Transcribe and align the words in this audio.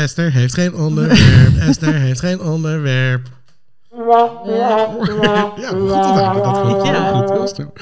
Esther 0.00 0.32
heeft 0.32 0.54
geen 0.54 0.74
onderwerp. 0.74 1.56
Esther 1.68 1.94
heeft 1.94 2.20
geen 2.20 2.40
onderwerp. 2.40 3.28
Ja, 3.90 4.86
goed? 4.92 5.06
Dat 5.06 5.22
Ja. 5.56 5.68
goed. 5.70 7.56
Heel. 7.56 7.72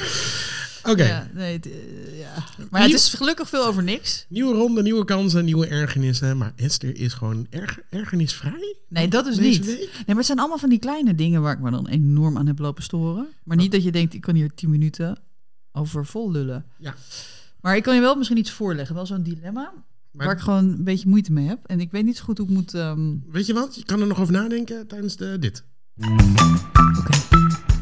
Oké, 0.84 1.04
Ja, 1.04 1.28
nee, 1.32 1.52
het, 1.56 1.66
eh, 1.66 2.18
ja. 2.18 2.44
Maar 2.70 2.82
het 2.82 2.92
is 2.92 3.14
gelukkig 3.14 3.48
veel 3.48 3.64
over 3.66 3.82
niks. 3.82 4.26
nieuwe 4.28 4.54
ronde, 4.54 4.82
nieuwe 4.82 5.04
kansen, 5.04 5.44
nieuwe 5.44 5.66
ergernissen. 5.66 6.36
Maar 6.36 6.52
Esther 6.56 6.96
is 6.96 7.12
gewoon 7.12 7.46
erg, 7.50 7.78
ergernisvrij 7.90 8.76
Nee, 8.88 9.08
dat 9.08 9.26
is 9.26 9.38
niet. 9.38 9.66
week. 9.66 9.76
Nee, 9.76 9.88
maar 10.06 10.16
het 10.16 10.26
zijn 10.26 10.38
allemaal 10.38 10.58
van 10.58 10.68
die 10.68 10.78
kleine 10.78 11.14
dingen 11.14 11.42
waar 11.42 11.52
ik 11.52 11.60
me 11.60 11.70
dan 11.70 11.88
enorm 11.88 12.36
aan 12.38 12.46
heb 12.46 12.58
lopen 12.58 12.82
storen. 12.82 13.26
Maar 13.44 13.56
niet 13.56 13.72
dat 13.72 13.82
je 13.82 13.92
denkt, 13.92 14.14
ik 14.14 14.20
kan 14.20 14.34
hier 14.34 14.54
tien 14.54 14.70
minuten 14.70 15.18
over 15.72 16.06
vol 16.06 16.30
lullen. 16.30 16.64
Ja. 16.78 16.94
Maar 17.60 17.76
ik 17.76 17.82
kan 17.82 17.94
je 17.94 18.00
wel 18.00 18.14
misschien 18.16 18.38
iets 18.38 18.50
voorleggen. 18.50 18.94
Wel 18.94 19.06
zo'n 19.06 19.22
dilemma 19.22 19.72
Maar 20.12 20.26
waar 20.26 20.34
ik 20.34 20.42
gewoon 20.42 20.64
een 20.64 20.84
beetje 20.84 21.08
moeite 21.08 21.32
mee 21.32 21.46
heb. 21.46 21.66
En 21.66 21.80
ik 21.80 21.90
weet 21.90 22.04
niet 22.04 22.16
zo 22.16 22.24
goed 22.24 22.38
hoe 22.38 22.46
ik 22.46 22.52
moet... 22.52 22.74
ehm, 22.74 23.16
weet 23.30 23.46
je 23.46 23.54
wat? 23.54 23.74
Je 23.74 23.84
kan 23.84 24.00
er 24.00 24.06
nog 24.06 24.20
over 24.20 24.32
nadenken 24.32 24.86
tijdens 24.86 25.16
de, 25.16 25.36
dit. 25.38 25.64
Slokje 26.94 27.77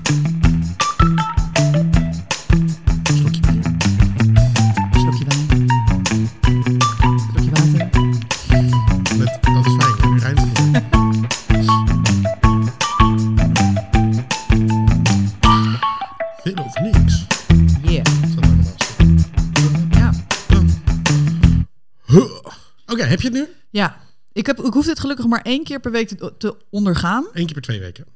Oké, 22.97 23.05
heb 23.09 23.21
je 23.21 23.29
het 23.29 23.37
nu? 23.37 23.47
Ja. 23.71 24.01
Ik, 24.33 24.47
heb, 24.47 24.59
ik 24.61 24.73
hoef 24.73 24.87
dit 24.87 25.01
gelukkig 25.01 25.27
maar 25.27 25.43
één 25.43 25.65
keer 25.65 25.81
per 25.81 25.91
week 25.91 26.09
te, 26.09 26.35
te 26.39 26.57
ondergaan. 26.71 27.27
Eén 27.33 27.45
keer 27.45 27.55
per 27.55 27.63
twee 27.63 27.81
weken. 27.81 28.07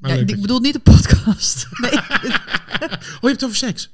Ja, 0.00 0.14
ik 0.14 0.40
bedoel 0.40 0.60
niet 0.60 0.72
de 0.72 0.78
podcast. 0.78 1.66
Nee. 1.80 1.90
je- 1.90 2.44
Oh, 2.80 3.20
je 3.20 3.28
hebt 3.28 3.40
het 3.40 3.44
over 3.44 3.56
seks. 3.56 3.90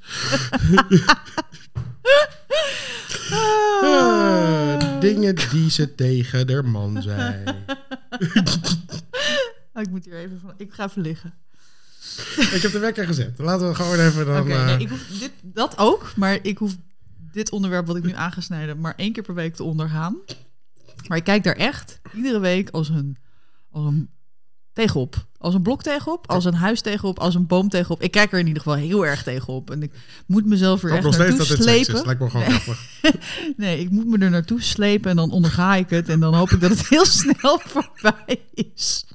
Ah, 3.81 4.99
dingen 4.99 5.35
die 5.51 5.69
ze 5.71 5.95
tegen 5.95 6.47
de 6.47 6.63
man 6.63 7.01
zei. 7.01 7.43
Oh, 9.75 9.81
ik 9.81 9.89
moet 9.89 10.05
hier 10.05 10.13
even 10.17 10.39
van. 10.41 10.53
Ik 10.57 10.73
ga 10.73 10.85
even 10.85 11.01
liggen. 11.01 11.33
Ik 12.53 12.61
heb 12.61 12.71
de 12.71 12.79
wekker 12.79 13.05
gezet. 13.05 13.37
Laten 13.37 13.67
we 13.67 13.75
gewoon 13.75 13.99
even 13.99 14.25
dan... 14.25 14.41
Oké, 14.41 14.51
eh, 14.53 14.65
nee, 14.65 14.77
ik 14.77 14.89
hoef 14.89 15.05
dit, 15.19 15.31
dat 15.41 15.77
ook, 15.77 16.11
maar 16.15 16.39
ik 16.41 16.57
hoef 16.57 16.75
dit 17.33 17.51
onderwerp 17.51 17.87
wat 17.87 17.95
ik 17.95 18.03
nu 18.03 18.13
aangesneden 18.13 18.79
maar 18.79 18.93
één 18.95 19.11
keer 19.11 19.23
per 19.23 19.33
week 19.33 19.55
te 19.55 19.63
ondergaan. 19.63 20.17
Maar 21.07 21.17
ik 21.17 21.23
kijk 21.23 21.43
daar 21.43 21.55
echt 21.55 21.99
iedere 22.15 22.39
week 22.39 22.69
als 22.69 22.89
een, 22.89 23.17
als 23.71 23.85
een 23.85 24.09
tegenop. 24.73 25.25
Als 25.37 25.53
een 25.53 25.61
blok 25.61 25.83
tegenop, 25.83 26.29
als 26.29 26.45
een 26.45 26.53
huis 26.53 26.81
tegenop, 26.81 27.19
als 27.19 27.35
een 27.35 27.47
boom 27.47 27.69
tegenop. 27.69 28.01
Ik 28.01 28.11
kijk 28.11 28.31
er 28.31 28.39
in 28.39 28.47
ieder 28.47 28.61
geval 28.61 28.77
heel 28.77 29.05
erg 29.05 29.23
tegenop. 29.23 29.71
En 29.71 29.83
ik 29.83 29.91
moet 30.25 30.45
mezelf 30.45 30.83
er 30.83 30.95
ik 30.95 31.03
hoop 31.03 31.13
echt 31.13 31.37
naartoe 31.37 31.45
slepen. 31.45 31.95
is. 31.95 32.03
Lijkt 32.05 32.21
me 32.21 32.29
gewoon 32.29 32.45
grappig. 32.45 33.01
Nee, 33.57 33.79
ik 33.79 33.89
moet 33.89 34.07
me 34.07 34.17
er 34.17 34.29
naartoe 34.29 34.61
slepen 34.61 35.09
en 35.09 35.15
dan 35.15 35.31
onderga 35.31 35.75
ik 35.75 35.89
het. 35.89 36.09
En 36.09 36.19
dan 36.19 36.33
hoop 36.33 36.49
ik 36.49 36.59
dat 36.59 36.69
het 36.69 36.87
heel 36.87 37.05
snel 37.05 37.59
voorbij 37.73 38.39
is. 38.53 39.05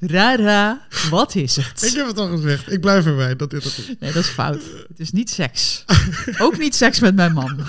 Rara, 0.00 0.86
wat 1.10 1.34
is 1.34 1.58
Ik 1.58 1.64
het? 1.64 1.94
heb 1.96 2.06
het 2.06 2.18
al 2.18 2.28
gezegd. 2.28 2.72
Ik 2.72 2.80
blijf 2.80 3.06
erbij 3.06 3.36
dat 3.36 3.50
dit 3.50 3.64
het 3.64 3.78
is. 3.78 3.86
Nee, 3.86 4.12
dat 4.12 4.22
is 4.22 4.28
fout. 4.28 4.62
Het 4.88 5.00
is 5.00 5.10
niet 5.12 5.30
seks. 5.30 5.84
Ook 6.38 6.58
niet 6.58 6.74
seks 6.74 7.00
met 7.00 7.14
mijn 7.14 7.32
man. 7.32 7.60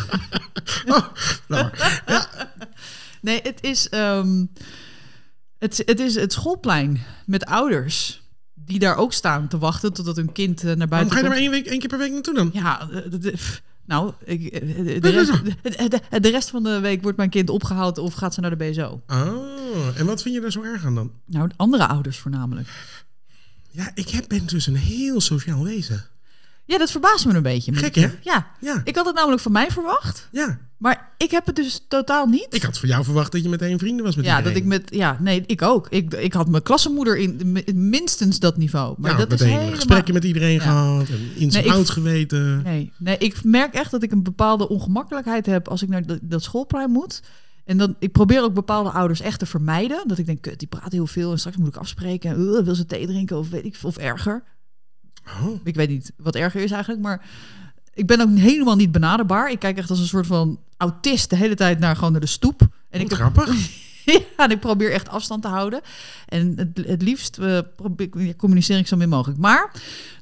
Oh, 0.87 1.05
nou, 1.47 1.69
Nee, 3.21 3.39
het 3.43 3.57
is, 3.61 3.89
ehm, 3.89 4.45
het, 5.59 5.81
het 5.85 5.99
is 5.99 6.15
het 6.15 6.33
schoolplein 6.33 7.03
met 7.25 7.45
ouders. 7.45 8.21
Die 8.53 8.79
daar 8.79 8.95
ook 8.95 9.13
staan 9.13 9.47
te 9.47 9.57
wachten 9.57 9.93
totdat 9.93 10.15
hun 10.15 10.31
kind 10.31 10.63
eh, 10.63 10.65
naar 10.65 10.87
waarom 10.87 10.89
buiten 10.89 11.11
ga 11.11 11.17
je 11.17 11.23
er 11.23 11.29
komt. 11.29 11.33
maar 11.33 11.53
één, 11.53 11.63
week, 11.63 11.65
één 11.71 11.79
keer 11.79 11.89
per 11.89 11.97
week 11.97 12.11
naartoe 12.11 12.33
dan? 12.33 12.49
Ja, 12.53 12.87
nou, 13.87 14.13
ik, 14.25 14.45
eh, 14.45 15.01
de, 15.01 15.09
rest, 15.09 15.31
de, 15.63 15.87
de- 16.09 16.19
de 16.19 16.29
rest 16.29 16.49
van 16.49 16.63
de 16.63 16.79
week 16.79 17.01
wordt 17.01 17.17
mijn 17.17 17.29
kind 17.29 17.49
opgehaald 17.49 17.97
of 17.97 18.13
gaat 18.13 18.33
ze 18.33 18.41
naar 18.41 18.57
de 18.57 18.69
BSO. 18.69 19.01
Oh, 19.07 19.99
en 19.99 20.05
wat 20.05 20.21
vind 20.21 20.35
je 20.35 20.41
daar 20.41 20.51
zo 20.51 20.61
erg 20.63 20.85
aan 20.85 20.95
dan? 20.95 21.11
Nou, 21.25 21.49
andere 21.55 21.87
ouders 21.87 22.17
voornamelijk. 22.17 22.67
Ja, 23.71 23.91
ik 23.95 24.09
heb, 24.09 24.25
ben 24.27 24.45
dus 24.47 24.67
een 24.67 24.75
heel 24.75 25.21
sociaal 25.21 25.63
wezen. 25.63 26.05
Ja, 26.67 26.77
dat 26.77 26.91
verbaast 26.91 27.25
me 27.25 27.33
een 27.33 27.41
beetje. 27.43 27.73
Gek, 27.73 27.95
hè? 27.95 28.07
Ja, 28.21 28.47
Ja, 28.59 28.81
ik 28.83 28.95
had 28.95 29.05
het 29.05 29.15
namelijk 29.15 29.41
van 29.41 29.51
mij 29.51 29.71
verwacht, 29.71 30.27
ja. 30.31 30.59
maar 30.77 31.09
ik 31.17 31.31
heb 31.31 31.45
het 31.45 31.55
dus 31.55 31.85
totaal 31.87 32.25
niet. 32.27 32.47
Ik 32.49 32.61
had 32.63 32.77
van 32.79 32.89
jou 32.89 33.03
verwacht 33.03 33.31
dat 33.31 33.43
je 33.43 33.49
meteen 33.49 33.79
vrienden 33.79 34.05
was 34.05 34.15
met 34.15 34.25
ja, 34.25 34.37
iedereen. 34.37 34.53
dat 34.53 34.63
ik 34.73 34.81
met, 34.81 34.95
ja, 34.95 35.17
nee, 35.19 35.43
ik 35.45 35.61
ook. 35.61 35.87
Ik, 35.89 36.13
ik 36.13 36.33
had 36.33 36.49
mijn 36.49 36.63
klassenmoeder 36.63 37.17
in 37.17 37.39
mi- 37.51 37.63
minstens 37.73 38.39
dat 38.39 38.57
niveau. 38.57 38.95
Maar 38.97 39.11
ja, 39.11 39.17
dat 39.17 39.31
is 39.31 39.39
meteen 39.39 39.53
helemaal... 39.53 39.75
gesprekken 39.75 40.13
met 40.13 40.23
iedereen 40.23 40.53
Ja. 40.53 40.59
gehad. 40.61 41.07
En 41.09 41.19
Nee, 41.37 41.49
en 41.51 41.65
ik- 41.65 41.71
outs 41.71 41.89
geweten. 41.89 42.61
Nee, 42.63 42.91
nee, 42.97 43.17
ik 43.17 43.43
merk 43.43 43.73
echt 43.73 43.91
dat 43.91 44.03
ik 44.03 44.11
een 44.11 44.23
bepaalde 44.23 44.69
ongemakkelijkheid 44.69 45.45
heb 45.45 45.67
als 45.67 45.81
ik 45.81 45.89
naar 45.89 46.05
dat, 46.05 46.19
dat 46.21 46.43
schoolplein 46.43 46.91
moet. 46.91 47.21
En 47.65 47.77
dan, 47.77 47.95
ik 47.99 48.11
probeer 48.11 48.41
ook 48.43 48.53
bepaalde 48.53 48.89
ouders 48.89 49.19
echt 49.21 49.39
te 49.39 49.45
vermijden. 49.45 50.03
Dat 50.07 50.17
ik 50.17 50.25
denk, 50.25 50.41
kut, 50.41 50.59
die 50.59 50.67
praten 50.67 50.91
heel 50.91 51.07
veel 51.07 51.31
en 51.31 51.39
straks 51.39 51.57
moet 51.57 51.67
ik 51.67 51.75
afspreken. 51.75 52.29
En, 52.31 52.39
uh, 52.41 52.59
wil 52.63 52.75
ze 52.75 52.85
thee 52.85 53.07
drinken 53.07 53.37
of 53.37 53.49
weet 53.49 53.65
ik 53.65 53.77
of 53.81 53.97
erger. 53.97 54.43
Oh, 55.43 55.59
Ik 55.63 55.75
weet 55.75 55.89
niet 55.89 56.11
wat 56.17 56.35
erger 56.35 56.61
is 56.61 56.71
eigenlijk, 56.71 57.01
maar 57.01 57.25
ik 57.93 58.07
ben 58.07 58.21
ook 58.21 58.37
helemaal 58.37 58.75
niet 58.75 58.91
benaderbaar. 58.91 59.51
Ik 59.51 59.59
kijk 59.59 59.77
echt 59.77 59.89
als 59.89 59.99
een 59.99 60.05
soort 60.05 60.27
van 60.27 60.59
autist 60.77 61.29
de 61.29 61.35
hele 61.35 61.55
tijd 61.55 61.79
naar 61.79 61.95
gewoon 61.95 62.11
naar 62.11 62.21
de 62.21 62.27
stoep. 62.27 62.61
En 62.89 63.01
ik 63.01 63.09
heb, 63.09 63.19
grappig. 63.19 63.49
ja, 64.37 64.43
en 64.45 64.51
ik 64.51 64.59
probeer 64.59 64.91
echt 64.91 65.09
afstand 65.09 65.41
te 65.41 65.47
houden. 65.47 65.81
En 66.27 66.53
het, 66.55 66.87
het 66.87 67.01
liefst 67.01 67.37
eh, 67.37 67.59
probeer, 67.75 68.35
communiceer 68.35 68.77
ik 68.77 68.87
zo 68.87 68.95
min 68.97 69.09
mogelijk. 69.09 69.39
Maar 69.39 69.71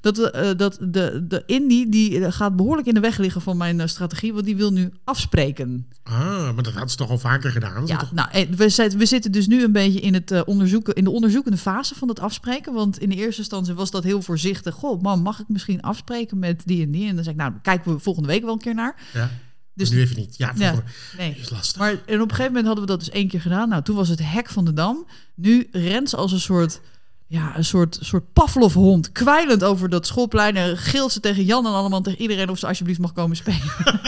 dat, 0.01 0.17
eh, 0.19 0.49
dat 0.57 0.77
de, 0.81 1.25
de 1.27 1.43
Indie 1.45 1.89
die 1.89 2.31
gaat 2.31 2.55
behoorlijk 2.55 2.87
in 2.87 2.93
de 2.93 2.99
weg 2.99 3.17
liggen 3.17 3.41
van 3.41 3.57
mijn 3.57 3.79
eh, 3.79 3.87
strategie, 3.87 4.33
want 4.33 4.45
die 4.45 4.55
wil 4.55 4.71
nu 4.71 4.91
afspreken. 5.03 5.87
Ah, 6.03 6.53
maar 6.53 6.63
dat 6.63 6.73
had 6.73 6.91
ze 6.91 6.97
toch 6.97 7.09
al 7.09 7.17
vaker 7.17 7.51
gedaan? 7.51 7.87
Ja, 7.87 7.97
toch- 7.97 8.11
nou, 8.13 8.29
eh, 8.31 8.47
we, 8.49 8.69
zit- 8.69 8.95
we 8.95 9.05
zitten 9.05 9.31
dus 9.31 9.47
nu 9.47 9.63
een 9.63 9.71
beetje 9.71 9.99
in, 9.99 10.13
het, 10.13 10.31
eh, 10.31 10.41
onderzoeken, 10.45 10.93
in 10.95 11.03
de 11.03 11.11
onderzoekende 11.11 11.57
fase 11.57 11.95
van 11.95 12.07
het 12.07 12.19
afspreken. 12.19 12.73
Want 12.73 12.99
in 12.99 13.09
de 13.09 13.15
eerste 13.15 13.39
instantie 13.41 13.73
was 13.73 13.91
dat 13.91 14.03
heel 14.03 14.21
voorzichtig. 14.21 14.73
Goh, 14.75 15.01
mam, 15.01 15.21
mag 15.21 15.39
ik 15.39 15.45
misschien 15.47 15.81
afspreken 15.81 16.39
met 16.39 16.61
die 16.65 16.83
en 16.83 16.91
die? 16.91 17.07
En 17.09 17.15
dan 17.15 17.23
zeg 17.23 17.33
ik, 17.33 17.39
nou, 17.39 17.53
kijken 17.61 17.93
we 17.93 17.99
volgende 17.99 18.27
week 18.27 18.43
wel 18.43 18.53
een 18.53 18.59
keer 18.59 18.75
naar. 18.75 18.95
ja. 19.13 19.29
Dus 19.75 19.89
nu 19.89 20.01
even 20.01 20.17
niet. 20.17 20.37
Ja, 20.37 20.51
ja, 20.55 20.83
nee. 21.17 21.35
is 21.39 21.49
lastig. 21.49 21.77
Maar 21.81 21.91
en 21.91 21.97
op 21.97 22.07
een 22.09 22.19
gegeven 22.19 22.45
moment 22.45 22.65
hadden 22.65 22.85
we 22.85 22.91
dat 22.91 22.99
dus 22.99 23.09
één 23.09 23.27
keer 23.27 23.41
gedaan. 23.41 23.69
Nou, 23.69 23.83
toen 23.83 23.95
was 23.95 24.09
het 24.09 24.19
hek 24.23 24.49
van 24.49 24.65
de 24.65 24.73
dam. 24.73 25.07
Nu 25.33 25.67
rent 25.71 26.09
ze 26.09 26.15
als 26.15 26.31
een 26.31 26.39
soort, 26.39 26.81
ja, 27.27 27.57
een 27.57 27.65
soort, 27.65 27.97
soort 28.01 28.33
Pavlov-hond. 28.33 29.11
Kwijlend 29.11 29.63
over 29.63 29.89
dat 29.89 30.07
schoolplein. 30.07 30.55
En 30.55 30.77
gilt 30.77 31.11
ze 31.11 31.19
tegen 31.19 31.43
Jan 31.43 31.65
en 31.65 31.71
allemaal 31.71 32.01
tegen 32.01 32.21
iedereen 32.21 32.49
of 32.49 32.59
ze 32.59 32.67
alsjeblieft 32.67 32.99
mag 32.99 33.13
komen 33.13 33.35
spelen. 33.35 33.61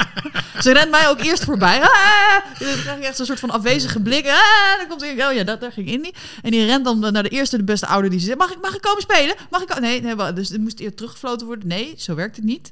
ze 0.64 0.74
rent 0.74 0.92
mij 0.92 1.10
ook 1.10 1.20
eerst 1.20 1.44
voorbij. 1.44 1.82
Ah! 1.82 1.90
En 2.60 2.66
dan 2.66 2.76
krijg 2.76 2.98
ik 2.98 3.04
echt 3.04 3.16
zo'n 3.16 3.26
soort 3.26 3.40
van 3.40 3.50
afwezige 3.50 4.00
blik. 4.00 4.28
Ah! 4.28 4.78
Dan 4.78 4.88
komt 4.88 5.02
hij, 5.02 5.28
oh 5.28 5.34
ja, 5.34 5.44
dat, 5.44 5.62
daar 5.62 5.72
ging 5.72 5.88
Indy. 5.88 6.12
En 6.42 6.52
die 6.52 6.66
rent 6.66 6.86
dan 6.86 7.00
naar 7.00 7.24
de 7.24 7.30
eerste, 7.30 7.58
de 7.58 7.64
beste 7.64 7.88
ouder 7.88 8.10
die 8.10 8.20
ze 8.20 8.26
zegt, 8.26 8.38
mag 8.38 8.52
ik, 8.52 8.62
mag 8.62 8.76
ik 8.76 8.82
komen 8.82 9.02
spelen? 9.02 9.36
Mag 9.50 9.62
ik 9.62 9.68
ko-" 9.68 9.80
Nee, 9.80 10.02
nee, 10.02 10.34
dus 10.34 10.52
er 10.52 10.60
moest 10.60 10.80
eerst 10.80 10.98
teruggefloten 10.98 11.48
worden. 11.48 11.68
Nee, 11.68 11.94
zo 11.98 12.16
werkt 12.16 12.36
het 12.36 12.46
niet. 12.46 12.72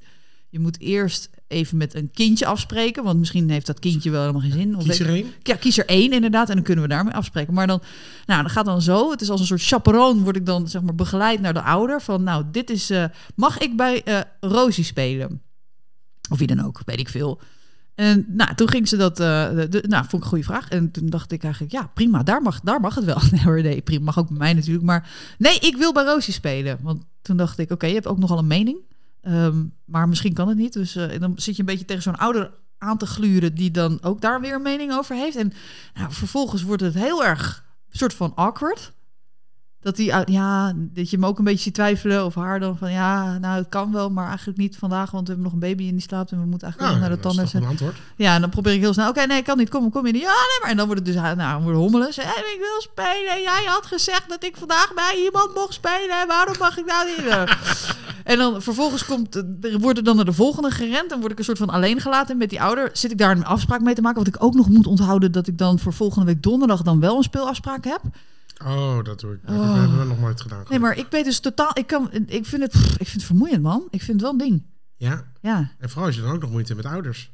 Je 0.49 0.59
moet 0.59 0.79
eerst 0.79 1.29
even 1.47 1.77
met 1.77 1.95
een 1.95 2.11
kindje 2.13 2.45
afspreken, 2.45 3.03
want 3.03 3.19
misschien 3.19 3.49
heeft 3.49 3.65
dat 3.67 3.79
kindje 3.79 4.09
wel 4.09 4.19
helemaal 4.19 4.41
geen 4.41 4.51
zin. 4.51 4.75
Of 4.75 4.83
Kies 4.83 4.99
er 4.99 5.07
één. 5.09 5.25
ja, 5.41 5.55
kies 5.55 5.77
er 5.77 5.85
één 5.85 6.11
inderdaad 6.13 6.49
en 6.49 6.55
dan 6.55 6.63
kunnen 6.63 6.83
we 6.83 6.89
daarmee 6.89 7.13
afspreken. 7.13 7.53
Maar 7.53 7.67
dan, 7.67 7.81
nou, 8.25 8.41
dan 8.41 8.51
gaat 8.51 8.65
dan 8.65 8.81
zo. 8.81 9.11
Het 9.11 9.21
is 9.21 9.29
als 9.29 9.39
een 9.39 9.45
soort 9.45 9.63
chaperoon 9.63 10.23
word 10.23 10.35
ik 10.35 10.45
dan 10.45 10.67
zeg 10.67 10.81
maar 10.81 10.95
begeleid 10.95 11.41
naar 11.41 11.53
de 11.53 11.61
ouder. 11.61 12.01
Van 12.01 12.23
nou, 12.23 12.43
dit 12.51 12.69
is, 12.69 12.89
eh, 12.89 13.05
mag 13.35 13.57
ik 13.57 13.77
bij 13.77 14.03
eh 14.03 14.19
Rosie 14.39 14.83
spelen? 14.83 15.41
Of 16.29 16.37
wie 16.37 16.47
dan 16.47 16.65
ook, 16.65 16.81
weet 16.85 16.99
ik 16.99 17.09
veel. 17.09 17.41
En 17.95 18.25
nou, 18.27 18.55
toen 18.55 18.69
ging 18.69 18.87
ze 18.87 18.97
dat, 18.97 19.19
eh, 19.19 19.49
de, 19.55 19.67
de- 19.69 19.83
nou, 19.87 20.01
vond 20.03 20.13
ik 20.13 20.21
een 20.21 20.27
goede 20.27 20.43
vraag. 20.43 20.69
En 20.69 20.91
toen 20.91 21.09
dacht 21.09 21.31
ik 21.31 21.43
eigenlijk, 21.43 21.73
ja, 21.73 21.91
prima, 21.93 22.23
daar 22.23 22.41
mag, 22.41 22.59
daar 22.59 22.79
mag 22.79 22.95
het 22.95 23.03
wel. 23.05 23.21
Nee, 23.61 23.81
prima, 23.81 24.03
mag 24.03 24.17
ook 24.19 24.27
bij 24.27 24.37
mij 24.37 24.53
natuurlijk. 24.53 24.85
Maar 24.85 25.09
nee, 25.37 25.59
ik 25.59 25.77
wil 25.77 25.93
bij 25.93 26.03
Rosie 26.03 26.33
spelen. 26.33 26.77
Want 26.81 27.03
toen 27.21 27.37
dacht 27.37 27.57
ik, 27.59 27.71
oké, 27.71 27.85
je 27.85 27.93
hebt 27.93 28.07
ook 28.07 28.17
nogal 28.19 28.37
een 28.37 28.47
mening. 28.47 28.77
Ehm, 29.25 29.63
maar 29.85 30.07
misschien 30.07 30.33
kan 30.33 30.47
het 30.47 30.57
niet. 30.57 30.73
Dus 30.73 30.95
eh, 30.95 31.19
dan 31.19 31.33
zit 31.35 31.55
je 31.55 31.59
een 31.59 31.67
beetje 31.67 31.85
tegen 31.85 32.03
zo'n 32.03 32.17
ouder 32.17 32.51
aan 32.77 32.97
te 32.97 33.05
gluren 33.05 33.55
die 33.55 33.71
dan 33.71 33.97
ook 34.01 34.21
daar 34.21 34.41
weer 34.41 34.53
een 34.53 34.61
mening 34.61 34.93
over 34.93 35.15
heeft. 35.15 35.35
En 35.35 35.53
nou, 35.93 36.13
vervolgens 36.13 36.63
wordt 36.63 36.81
het 36.81 36.93
heel 36.93 37.25
erg 37.25 37.65
soort 37.89 38.13
van 38.13 38.35
awkward. 38.35 38.93
Dat, 39.85 39.95
die, 39.95 40.13
ja, 40.25 40.73
dat 40.75 41.09
je 41.09 41.15
hem 41.15 41.25
ook 41.25 41.37
een 41.37 41.43
beetje 41.43 41.63
ziet 41.63 41.73
twijfelen 41.73 42.25
of 42.25 42.35
haar 42.35 42.59
dan 42.59 42.77
van 42.77 42.91
ja, 42.91 43.37
nou 43.37 43.57
het 43.57 43.69
kan 43.69 43.91
wel, 43.91 44.09
maar 44.09 44.27
eigenlijk 44.27 44.57
niet 44.57 44.77
vandaag, 44.77 45.11
want 45.11 45.27
we 45.27 45.33
hebben 45.33 45.43
nog 45.43 45.53
een 45.53 45.69
baby 45.69 45.83
in 45.83 45.91
die 45.91 46.01
slaapt 46.01 46.31
en 46.31 46.39
we 46.39 46.45
moeten 46.45 46.67
eigenlijk 46.67 46.91
Nou, 46.91 47.01
nog 47.01 47.09
naar 47.09 47.17
de 47.17 47.27
tandarts. 47.27 47.51
toch 47.51 47.61
een 47.61 47.67
antwoord. 47.67 47.95
Ja, 48.15 48.35
en 48.35 48.41
dan 48.41 48.49
probeer 48.49 48.73
ik 48.73 48.79
heel 48.79 48.93
snel. 48.93 49.09
Oké, 49.09 49.25
nee, 49.25 49.41
kan 49.41 49.57
niet. 49.57 49.69
Kom, 49.69 49.91
kom 49.91 50.05
in. 50.05 50.13
Ja, 50.13 50.19
nee, 50.19 50.59
maar. 50.61 50.69
En 50.69 50.77
dan 50.77 50.85
wordt 50.85 51.01
het 51.05 51.13
dus, 51.13 51.21
nou, 51.23 51.37
dan 51.37 51.61
worden 51.63 51.81
hommelen. 51.81 52.13
Ze, 52.13 52.21
"Hey, 52.21 52.53
ik 52.53 52.57
wil 52.59 52.81
spelen. 52.81 53.41
Jij 53.41 53.63
had 53.65 53.85
gezegd 53.85 54.29
dat 54.29 54.43
ik 54.43 54.57
vandaag 54.57 54.91
bij 54.95 55.21
iemand 55.25 55.53
mocht 55.55 55.73
spelen. 55.73 56.27
Waarom 56.27 56.55
mag 56.59 56.77
ik 56.77 56.85
nou 56.85 57.07
niet? 57.07 57.53
en 58.31 58.37
dan 58.37 58.61
vervolgens 58.61 59.05
komt, 59.05 59.35
er 59.35 59.79
wordt 59.79 59.97
er 59.97 60.03
dan 60.03 60.15
naar 60.15 60.25
de 60.25 60.33
volgende 60.33 60.71
gerend. 60.71 61.09
Dan 61.09 61.19
word 61.19 61.31
ik 61.31 61.37
een 61.37 61.43
soort 61.45 61.57
van 61.57 61.69
alleen 61.69 62.01
gelaten 62.01 62.37
met 62.37 62.49
die 62.49 62.61
ouder. 62.61 62.89
Zit 62.93 63.11
ik 63.11 63.17
daar 63.17 63.31
een 63.31 63.45
afspraak 63.45 63.81
mee 63.81 63.95
te 63.95 64.01
maken? 64.01 64.17
Wat 64.23 64.35
ik 64.35 64.43
ook 64.43 64.53
nog 64.53 64.69
moet 64.69 64.87
onthouden 64.87 65.31
dat 65.31 65.47
ik 65.47 65.57
dan 65.57 65.79
voor 65.79 65.93
volgende 65.93 66.25
week 66.25 66.43
donderdag 66.43 66.81
dan 66.81 66.99
wel 66.99 67.17
een 67.17 67.23
speelafspraak 67.23 67.83
heb. 67.83 68.01
Oh, 68.63 69.03
dat 69.03 69.19
doe 69.19 69.33
ik. 69.33 69.39
Dat 69.45 69.55
Oh. 69.55 69.73
hebben 69.79 69.99
we 69.99 70.05
nog 70.05 70.19
nooit 70.19 70.41
gedaan. 70.41 70.63
Nee, 70.69 70.79
maar 70.79 70.97
ik 70.97 71.05
weet 71.09 71.25
dus 71.25 71.39
totaal. 71.39 71.71
Ik, 71.73 71.87
kan, 71.87 72.09
ik, 72.25 72.45
vind 72.45 72.61
het, 72.61 72.71
pff, 72.71 72.91
ik 72.91 73.07
vind 73.07 73.11
het 73.13 73.23
vermoeiend, 73.23 73.61
man. 73.61 73.87
Ik 73.89 74.01
vind 74.01 74.11
het 74.11 74.21
wel 74.21 74.31
een 74.31 74.37
ding. 74.37 74.65
Ja, 74.97 75.31
Ja. 75.41 75.71
en 75.79 75.89
vooral 75.89 76.05
als 76.05 76.15
je 76.15 76.21
dan 76.21 76.31
ook 76.31 76.41
nog 76.41 76.51
moeite 76.51 76.73
hebt 76.73 76.83
met 76.85 76.93
ouders. 76.93 77.31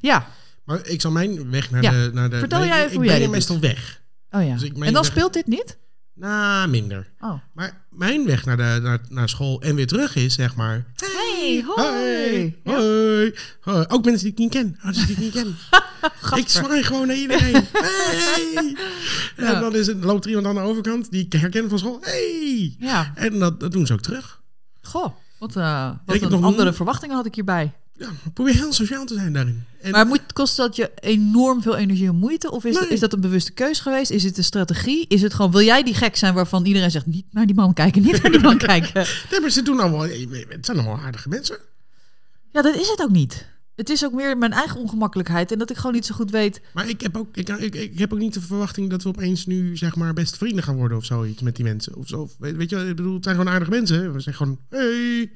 Ja. 0.00 0.26
Maar 0.64 0.86
ik 0.86 1.00
zal 1.00 1.10
mijn 1.10 1.50
weg 1.50 1.70
naar 1.70 1.82
Ja. 1.82 1.90
de... 1.90 2.10
Naar 2.12 2.30
de 2.30 2.38
Vertel 2.38 2.58
nee, 2.58 2.68
jij 2.68 2.78
ik- 2.78 2.84
even 2.84 2.96
hoe 2.96 3.04
ik 3.04 3.10
jij 3.10 3.18
ben 3.18 3.28
dit 3.28 3.36
meestal 3.36 3.60
weg. 3.60 4.02
Oh 4.30 4.46
ja. 4.46 4.52
Dus 4.52 4.62
ik 4.62 4.72
en 4.74 4.80
dan 4.80 4.92
weg- 4.92 5.04
speelt 5.04 5.32
dit 5.32 5.46
niet? 5.46 5.78
Nou, 6.14 6.68
minder. 6.68 7.12
Oh. 7.20 7.34
Maar 7.52 7.84
mijn 7.90 8.26
weg 8.26 8.44
naar, 8.44 8.56
de, 8.56 8.78
naar, 8.82 8.98
naar 9.08 9.28
school 9.28 9.60
en 9.62 9.74
weer 9.74 9.86
terug 9.86 10.16
is, 10.16 10.34
zeg 10.34 10.54
maar... 10.54 10.84
hoi. 11.44 11.64
Hoi, 11.64 12.56
hoi, 12.64 13.34
hoi. 13.60 13.84
Ook 13.88 14.04
mensen 14.04 14.22
die 14.22 14.32
ik 14.32 14.38
niet 14.38 14.50
ken. 14.50 14.78
Ouders 14.82 15.06
die 15.06 15.16
ik 15.16 15.22
niet 15.22 15.32
ken. 15.32 15.56
ik 16.40 16.48
zwaai 16.48 16.82
gewoon 16.82 17.06
naar 17.06 17.16
iedereen. 17.16 17.64
Hey. 19.36 19.52
En 19.52 19.60
dan 19.60 19.74
is 19.74 19.86
het, 19.86 20.04
loopt 20.04 20.24
er 20.24 20.30
iemand 20.30 20.46
aan 20.46 20.54
de 20.54 20.70
overkant 20.70 21.10
die 21.10 21.24
ik 21.24 21.32
herken 21.32 21.68
van 21.68 21.78
school. 21.78 21.98
Hey. 22.00 22.76
Ja. 22.78 23.12
En 23.14 23.38
dat, 23.38 23.60
dat 23.60 23.72
doen 23.72 23.86
ze 23.86 23.92
ook 23.92 24.00
terug. 24.00 24.42
Goh, 24.82 25.14
wat, 25.38 25.56
eh 25.56 25.90
wat 26.06 26.22
een 26.22 26.44
andere 26.44 26.72
verwachtingen 26.72 27.16
had 27.16 27.26
ik 27.26 27.34
hierbij. 27.34 27.72
Ja, 27.96 28.08
probeer 28.32 28.54
heel 28.54 28.72
sociaal 28.72 29.04
te 29.04 29.14
zijn 29.14 29.32
daarin. 29.32 29.64
En, 29.80 29.90
Maar 29.90 30.06
moet, 30.06 30.32
kost 30.32 30.56
dat 30.56 30.76
je 30.76 30.90
enorm 30.94 31.62
veel 31.62 31.76
energie 31.76 32.06
en 32.08 32.16
moeite? 32.16 32.50
Of 32.50 32.64
is, 32.64 32.78
Nee. 32.80 32.88
is 32.88 33.00
dat 33.00 33.12
een 33.12 33.20
bewuste 33.20 33.52
keus 33.52 33.80
geweest? 33.80 34.10
Is 34.10 34.22
het 34.22 34.38
een 34.38 34.44
strategie? 34.44 35.06
Is 35.08 35.22
het 35.22 35.34
gewoon, 35.34 35.50
wil 35.50 35.60
jij 35.62 35.82
die 35.82 35.94
gek 35.94 36.16
zijn 36.16 36.34
waarvan 36.34 36.64
iedereen 36.64 36.90
zegt, 36.90 37.06
niet 37.06 37.26
naar 37.30 37.46
die 37.46 37.54
man 37.54 37.72
kijken, 37.74 38.02
niet 38.02 38.22
naar 38.22 38.30
die 38.30 38.40
man 38.40 38.58
kijken? 38.72 39.06
nee, 39.30 39.40
maar 39.40 39.50
ze 39.50 39.62
doen 39.62 39.80
allemaal... 39.80 40.02
Het 40.48 40.66
zijn 40.66 40.78
allemaal 40.78 40.98
aardige 40.98 41.28
mensen. 41.28 41.56
Ja, 42.52 42.62
dat 42.62 42.74
is 42.76 42.88
het 42.88 43.02
ook 43.02 43.10
niet. 43.10 43.46
Het 43.76 43.90
is 43.90 44.04
ook 44.04 44.12
meer 44.12 44.38
mijn 44.38 44.52
eigen 44.52 44.80
ongemakkelijkheid 44.80 45.52
en 45.52 45.58
dat 45.58 45.70
ik 45.70 45.76
gewoon 45.76 45.92
niet 45.92 46.06
zo 46.06 46.14
goed 46.14 46.30
weet. 46.30 46.60
Maar 46.72 46.88
ik 46.88 47.00
heb, 47.00 47.16
ook, 47.16 47.36
ik, 47.36 47.48
ik, 47.48 47.74
ik 47.74 47.98
heb 47.98 48.12
ook 48.12 48.18
niet 48.18 48.34
de 48.34 48.40
verwachting 48.40 48.90
dat 48.90 49.02
we 49.02 49.08
opeens 49.08 49.46
nu 49.46 49.76
zeg 49.76 49.96
maar 49.96 50.12
beste 50.12 50.38
vrienden 50.38 50.64
gaan 50.64 50.76
worden 50.76 50.96
of 50.96 51.04
zoiets 51.04 51.42
met 51.42 51.56
die 51.56 51.64
mensen. 51.64 51.94
Of 51.96 52.08
zo. 52.08 52.28
Weet, 52.38 52.70
je, 52.70 52.76
ik 52.88 52.96
bedoel, 52.96 53.14
het 53.14 53.24
zijn 53.24 53.36
gewoon 53.36 53.52
aardige 53.52 53.70
mensen. 53.70 54.12
We 54.12 54.20
zeggen 54.20 54.46
gewoon, 54.46 54.58
hey. 54.68 55.32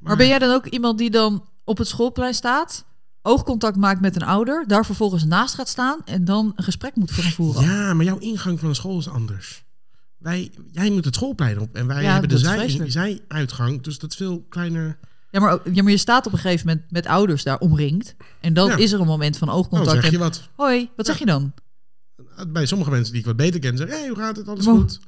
Maar 0.00 0.16
ben 0.16 0.26
jij 0.28 0.38
dan 0.38 0.54
ook 0.54 0.66
iemand 0.66 0.98
die 0.98 1.10
dan 1.10 1.48
op 1.70 1.78
het 1.78 1.88
schoolplein 1.88 2.34
staat, 2.34 2.84
oogcontact 3.22 3.76
maakt 3.76 4.00
met 4.00 4.16
een 4.16 4.22
ouder, 4.26 4.64
daar 4.66 4.84
vervolgens 4.84 5.24
naast 5.24 5.54
gaat 5.54 5.68
staan 5.68 5.98
en 6.04 6.24
dan 6.24 6.52
een 6.56 6.64
gesprek 6.64 6.94
moet 6.96 7.10
gaan 7.10 7.30
voeren? 7.32 7.62
Ja, 7.62 7.94
maar 7.94 8.04
jouw 8.04 8.18
ingang 8.18 8.60
van 8.60 8.68
de 8.68 8.74
school 8.74 8.98
is 8.98 9.08
anders. 9.08 9.64
Wij, 10.18 10.50
jij 10.72 10.90
moet 10.90 11.04
het 11.04 11.14
schoolplein 11.14 11.60
op 11.60 11.74
en 11.74 11.86
wij 11.86 12.02
Ja, 12.02 12.10
hebben 12.12 12.28
de 12.28 12.38
zij, 12.38 12.56
vreselijk. 12.58 12.90
zij-uitgang. 12.90 13.82
Dus 13.82 13.98
dat 13.98 14.10
is 14.10 14.16
veel 14.16 14.44
kleiner. 14.48 14.98
Ja, 15.30 15.40
maar, 15.40 15.58
ja, 15.72 15.82
maar 15.82 15.92
je 15.92 15.98
staat 15.98 16.26
op 16.26 16.32
een 16.32 16.38
gegeven 16.38 16.66
moment 16.66 16.90
met 16.90 17.06
ouders 17.06 17.42
daar 17.42 17.58
omringd. 17.58 18.14
En 18.40 18.54
dan 18.54 18.68
Ja. 18.68 18.76
is 18.76 18.92
er 18.92 19.00
een 19.00 19.06
moment 19.06 19.36
van 19.38 19.48
Dan 19.48 19.56
oogcontact. 19.56 19.90
zeg 20.02 20.10
je 20.10 20.16
en, 20.16 20.22
wat. 20.22 20.48
Hoi, 20.56 20.90
wat 20.96 21.06
zeg 21.06 21.18
je 21.18 21.26
dan? 21.26 21.52
Bij 22.48 22.66
sommige 22.66 22.90
mensen 22.90 23.10
die 23.12 23.20
ik 23.20 23.26
wat 23.26 23.36
beter 23.36 23.60
ken, 23.60 23.76
zeggen: 23.76 23.98
hey, 23.98 24.08
hoe 24.08 24.16
gaat 24.16 24.36
het? 24.36 24.48
Alles 24.48 24.66
goed? 24.66 25.00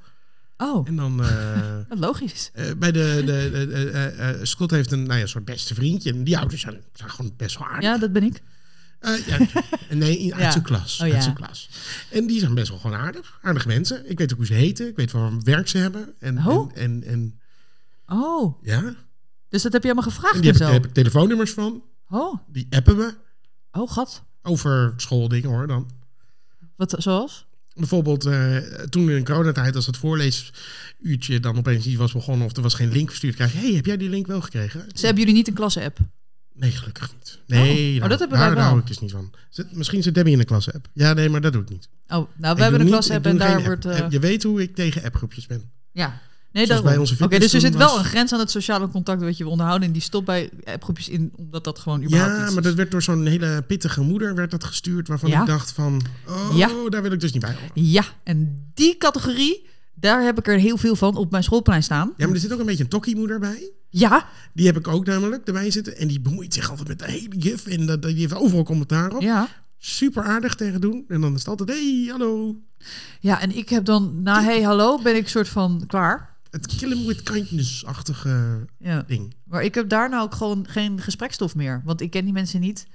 Oh, 0.62 0.88
En 0.88 0.96
dan 0.96 1.24
eh, 1.24 1.78
logisch. 2.06 2.50
eh, 2.54 2.64
bij 2.78 2.92
de, 2.92 3.22
de, 3.26 3.90
eh, 3.90 4.38
Scott 4.42 4.70
heeft 4.70 4.92
een 4.92 5.02
nou 5.02 5.18
ja, 5.20 5.26
soort 5.26 5.44
beste 5.44 5.74
vriendje. 5.74 6.12
En 6.12 6.24
die 6.24 6.38
ouders 6.38 6.60
zijn, 6.60 6.80
zijn 6.92 7.10
gewoon 7.10 7.34
best 7.36 7.58
wel 7.58 7.68
aardig. 7.68 7.82
Ja, 7.82 7.98
dat 7.98 8.12
ben 8.12 8.22
ik. 8.22 8.42
Ja, 9.26 9.38
nee, 9.96 10.34
uit 10.34 10.42
Ja. 10.42 10.50
zijn 10.50 10.64
klas. 10.64 11.00
Oh, 11.00 11.12
uit 11.12 11.22
zijn 11.22 11.34
klas. 11.34 11.68
En 12.10 12.26
die 12.26 12.38
zijn 12.40 12.54
best 12.54 12.68
wel 12.68 12.78
gewoon 12.78 12.96
aardig. 12.96 13.38
Aardige 13.42 13.66
mensen. 13.68 14.10
Ik 14.10 14.18
weet 14.18 14.30
ook 14.32 14.36
hoe 14.38 14.46
ze 14.46 14.54
heten. 14.54 14.88
Ik 14.88 14.96
weet 14.96 15.10
waar 15.12 15.30
werk 15.42 15.68
ze 15.68 15.78
hebben. 15.78 16.14
En, 16.18 16.46
Oh. 16.46 16.70
en, 16.74 17.02
en, 17.02 17.04
en 17.04 17.40
Oh, 18.18 18.62
ja. 18.62 18.94
dus 19.48 19.62
dat 19.62 19.72
heb 19.72 19.82
je 19.82 19.88
allemaal 19.92 20.10
En 20.10 20.12
gevraagd 20.12 20.42
die 20.42 20.42
en 20.42 20.46
heb, 20.46 20.54
ik- 20.56 20.60
zo? 20.60 20.64
daar 20.64 20.74
heb 20.74 20.84
ik 20.86 20.92
telefoonnummers 20.94 21.50
van. 21.52 21.82
Oh, 22.08 22.34
Die 22.46 22.66
appen 22.70 22.96
me. 22.96 23.14
oh, 23.72 23.90
gat. 23.90 24.22
Over 24.42 24.94
schooldingen 24.96 25.48
hoor 25.50 25.66
dan. 25.66 25.90
Wat, 26.76 26.94
zoals? 26.98 27.46
Bijvoorbeeld 27.74 28.24
eh, 28.26 28.56
toen 28.88 29.10
in 29.10 29.24
coronatijd, 29.24 29.76
als 29.76 29.86
het 29.86 29.96
voorleesuurtje 29.96 31.40
dan 31.40 31.56
opeens 31.58 31.84
niet 31.84 31.96
was 31.96 32.12
begonnen 32.12 32.46
of 32.46 32.56
er 32.56 32.62
was 32.62 32.74
geen 32.74 32.92
link 32.92 33.08
verstuurd, 33.08 33.34
krijg 33.34 33.52
je, 33.52 33.58
hey, 33.58 33.72
heb 33.72 33.86
jij 33.86 33.96
die 33.96 34.08
link 34.08 34.26
wel 34.26 34.40
gekregen? 34.40 34.84
Ze 34.94 35.04
hebben 35.06 35.18
jullie 35.22 35.38
niet 35.38 35.48
een 35.48 35.54
klasse-app? 35.54 35.98
Nee, 36.54 36.70
gelukkig 36.70 37.12
niet. 37.18 37.38
Nee, 37.46 37.94
Oh, 37.94 38.00
daar, 38.00 38.08
dat 38.08 38.18
hebben 38.18 38.38
wij 38.38 38.46
daar 38.46 38.56
wel. 38.56 38.64
hou 38.64 38.78
ik 38.78 38.86
dus 38.86 38.98
niet 38.98 39.10
van. 39.10 39.30
Zit, 39.50 39.72
misschien 39.76 40.02
zit 40.02 40.14
Debbie 40.14 40.32
in 40.32 40.38
de 40.38 40.44
klas-app. 40.44 40.88
Ja, 40.94 41.12
nee, 41.12 41.28
maar 41.28 41.40
dat 41.40 41.52
doe 41.52 41.62
ik 41.62 41.68
niet. 41.68 41.88
Oh, 42.08 42.08
nou, 42.08 42.26
Ik 42.52 42.56
we 42.56 42.62
hebben 42.62 42.80
een 42.80 42.86
klasse-app 42.86 43.26
en 43.26 43.36
daar 43.38 43.62
wordt... 43.64 43.86
app. 43.86 43.94
eh, 43.94 44.10
Je 44.10 44.18
weet 44.18 44.42
hoe 44.42 44.62
ik 44.62 44.74
tegen 44.74 45.02
appgroepjes 45.02 45.46
ben. 45.46 45.70
ja. 45.92 46.20
Nee, 46.52 46.66
daarom. 46.66 46.86
bij 46.86 46.96
onze 46.96 47.24
Oké, 47.24 47.38
dus 47.38 47.52
er 47.54 47.60
zit 47.60 47.76
wel 47.76 47.98
een 47.98 48.04
grens 48.04 48.32
aan 48.32 48.38
het 48.38 48.50
sociale 48.50 48.88
contact 48.88 49.22
wat 49.22 49.36
je 49.36 49.42
wil 49.42 49.52
onderhouden. 49.52 49.86
En 49.86 49.92
die 49.92 50.02
stopt 50.02 50.26
bij 50.26 50.50
appgroepjes 50.64 51.08
in, 51.08 51.32
omdat 51.36 51.64
dat 51.64 51.78
gewoon 51.78 52.02
überhaupt 52.04 52.36
Ja, 52.48 52.50
maar 52.50 52.62
dat 52.62 52.74
werd 52.74 52.90
door 52.90 53.02
zo'n 53.02 53.26
hele 53.26 53.62
pittige 53.66 54.00
moeder 54.00 54.34
werd 54.34 54.50
dat 54.50 54.64
gestuurd, 54.64 55.08
waarvan 55.08 55.30
Ja. 55.30 55.40
ik 55.40 55.46
dacht 55.46 55.72
van, 55.72 56.02
oh, 56.28 56.56
Ja. 56.56 56.68
daar 56.88 57.02
wil 57.02 57.12
ik 57.12 57.20
dus 57.20 57.32
niet 57.32 57.42
bij 57.42 57.52
horen. 57.54 57.70
Ja, 57.74 58.04
en 58.22 58.70
die 58.74 58.96
categorie, 58.96 59.66
daar 59.94 60.22
heb 60.22 60.38
ik 60.38 60.46
er 60.48 60.58
heel 60.58 60.76
veel 60.76 60.96
van 60.96 61.16
op 61.16 61.30
mijn 61.30 61.42
schoolplein 61.42 61.82
staan. 61.82 62.12
Ja, 62.16 62.26
maar 62.26 62.34
er 62.34 62.40
zit 62.40 62.52
ook 62.52 62.60
een 62.60 62.66
beetje 62.66 62.82
een 62.84 62.88
tokkie-moeder 62.90 63.38
bij. 63.38 63.70
Ja, 63.88 64.26
Die 64.54 64.66
heb 64.66 64.76
ik 64.76 64.88
ook 64.88 65.06
namelijk 65.06 65.46
erbij 65.46 65.70
zitten. 65.70 65.96
En 65.96 66.08
die 66.08 66.20
bemoeit 66.20 66.54
zich 66.54 66.70
altijd 66.70 66.88
met 66.88 66.98
de 66.98 67.10
hele 67.10 67.36
juf. 67.38 67.66
En 67.66 67.86
dat, 67.86 68.02
die 68.02 68.14
heeft 68.14 68.34
overal 68.34 68.64
commentaar 68.64 69.14
op. 69.14 69.20
ja. 69.22 69.48
Super 69.78 70.22
aardig 70.22 70.54
tegen 70.54 70.80
doen. 70.80 71.04
En 71.08 71.20
dan 71.20 71.32
is 71.34 71.38
het 71.38 71.48
altijd, 71.48 71.68
hey, 71.68 72.06
hallo. 72.10 72.56
Ja, 73.20 73.40
en 73.40 73.56
ik 73.56 73.68
heb 73.68 73.84
dan 73.84 74.22
na 74.22 74.42
hey 74.42 74.62
hallo 74.62 74.98
ben 75.02 75.16
ik 75.16 75.28
soort 75.28 75.48
van 75.48 75.84
klaar. 75.86 76.31
Het 76.52 76.66
kill 76.76 76.90
'em 76.92 77.06
with 77.06 77.22
kindness-achtige 77.22 78.66
Ja. 78.78 79.02
ding. 79.06 79.34
Maar 79.44 79.62
ik 79.62 79.74
heb 79.74 79.88
daarna 79.88 80.20
ook 80.20 80.34
gewoon 80.34 80.66
geen 80.68 81.00
gesprekstof 81.00 81.54
meer. 81.54 81.82
Want 81.84 82.00
ik 82.00 82.10
ken 82.10 82.24
die 82.24 82.32
mensen 82.32 82.60
niet. 82.60 82.86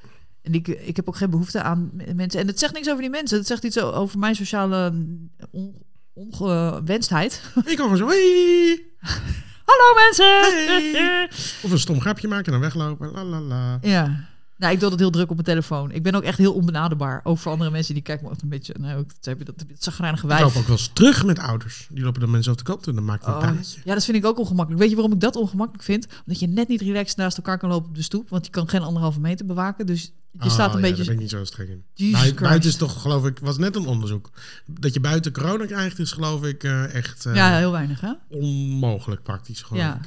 En 0.42 0.54
ik, 0.54 0.68
ik 0.68 0.96
heb 0.96 1.08
ook 1.08 1.16
geen 1.18 1.30
behoefte 1.30 1.62
aan 1.62 1.92
mensen. 2.16 2.40
En 2.40 2.48
het 2.48 2.60
zegt 2.60 2.74
niks 2.74 2.88
over 2.90 3.02
die 3.02 3.10
mensen. 3.10 3.38
Het 3.38 3.48
zegt 3.48 3.64
iets 3.64 3.80
over 3.80 4.20
mijn 4.20 4.36
sociale 4.36 4.94
on, 5.52 5.76
ongewenstheid. 6.14 7.42
Ik 7.56 7.78
kan 7.78 7.90
gewoon 7.90 7.98
zo, 7.98 8.08
hey. 8.16 8.84
Hallo 9.66 9.94
mensen! 10.06 10.42
Hey. 10.94 11.26
Of 11.64 11.72
een 11.72 11.80
stom 11.80 12.02
grapje 12.02 12.28
maken 12.28 12.46
en 12.46 12.52
dan 12.52 12.62
weglopen. 12.62 13.12
La, 13.12 13.24
la, 13.24 13.40
la. 13.42 13.78
Ja. 13.82 14.30
Nou, 14.58 14.74
ik 14.74 14.80
doe 14.80 14.90
dat 14.90 15.00
heel 15.00 15.12
druk 15.12 15.30
op 15.30 15.34
mijn 15.34 15.48
telefoon. 15.48 15.92
Ik 15.92 16.04
ben 16.04 16.16
ook 16.16 16.24
echt 16.24 16.38
heel 16.38 16.54
onbenaderbaar. 16.54 17.22
Ook 17.24 17.38
voor 17.38 17.52
andere 17.52 17.72
mensen 17.72 17.94
die 17.94 18.04
kijken 18.04 18.26
me 18.26 18.32
echt 18.32 18.42
een 18.42 18.50
beetje... 18.50 18.76
Nou, 18.80 19.00
ook, 19.00 19.12
heb 19.22 19.38
je 19.38 19.46
dat, 19.46 19.56
Ik 20.40 20.54
loop 20.54 20.56
ook 20.56 20.68
wel 20.68 20.78
eens 20.78 20.90
terug 20.94 21.26
met 21.26 21.40
ouders. 21.40 21.88
Die 21.92 22.04
lopen 22.04 22.22
dan 22.22 22.32
mensen 22.32 22.52
over 22.52 22.66
de 22.66 22.72
kant 22.72 22.88
en 22.88 22.96
dan 22.96 23.06
maakt 23.06 23.26
het 23.26 23.44
een 23.44 23.50
Oh, 23.50 23.64
ja, 23.84 23.94
dat 23.94 24.06
vind 24.06 24.18
ik 24.18 24.26
ook 24.26 24.40
ongemakkelijk. 24.40 24.82
Weet 24.82 24.90
je 24.90 24.96
waarom 24.96 25.14
ik 25.14 25.22
dat 25.22 25.36
ongemakkelijk 25.36 25.84
vind? 25.84 26.08
Omdat 26.26 26.40
je 26.40 26.48
net 26.48 26.68
niet 26.68 26.82
relaxed 26.82 27.18
naast 27.18 27.38
elkaar 27.38 27.58
kan 27.58 27.70
lopen 27.70 27.90
op 27.90 27.96
de 27.96 28.02
stoep. 28.02 28.30
Want 28.30 28.46
je 28.46 28.52
kan 28.52 28.70
geen 28.70 28.82
anderhalve 28.82 29.20
meter 29.20 29.46
bewaken. 29.46 29.86
Dus 29.86 30.12
je 30.32 30.44
Oh, 30.44 30.50
staat 30.50 30.74
een 30.74 30.76
ja, 30.76 30.82
Daar 30.82 30.82
beetje... 30.82 31.04
ben 31.06 31.14
ik 31.14 31.20
niet 31.20 31.30
zo 31.30 31.44
streng 31.46 31.70
in. 31.70 31.84
Christ. 31.94 32.36
buiten 32.40 32.70
is 32.70 32.76
toch, 32.76 33.02
geloof 33.02 33.26
ik, 33.26 33.40
was 33.40 33.58
net 33.58 33.76
een 33.76 33.86
onderzoek. 33.86 34.30
Dat 34.66 34.94
je 34.94 35.00
buiten 35.00 35.32
corona 35.32 35.66
krijgt 35.66 36.00
is 36.00 36.12
geloof 36.12 36.44
ik 36.44 36.64
eh, 36.64 36.94
echt 36.94 37.26
eh, 37.26 37.36
Ja, 37.36 37.58
heel 37.58 37.72
weinig, 37.72 38.02
hè? 38.02 38.12
onmogelijk 38.30 39.24
praktisch. 39.24 39.62
Gewoon. 39.62 39.84
Ja. 39.84 40.00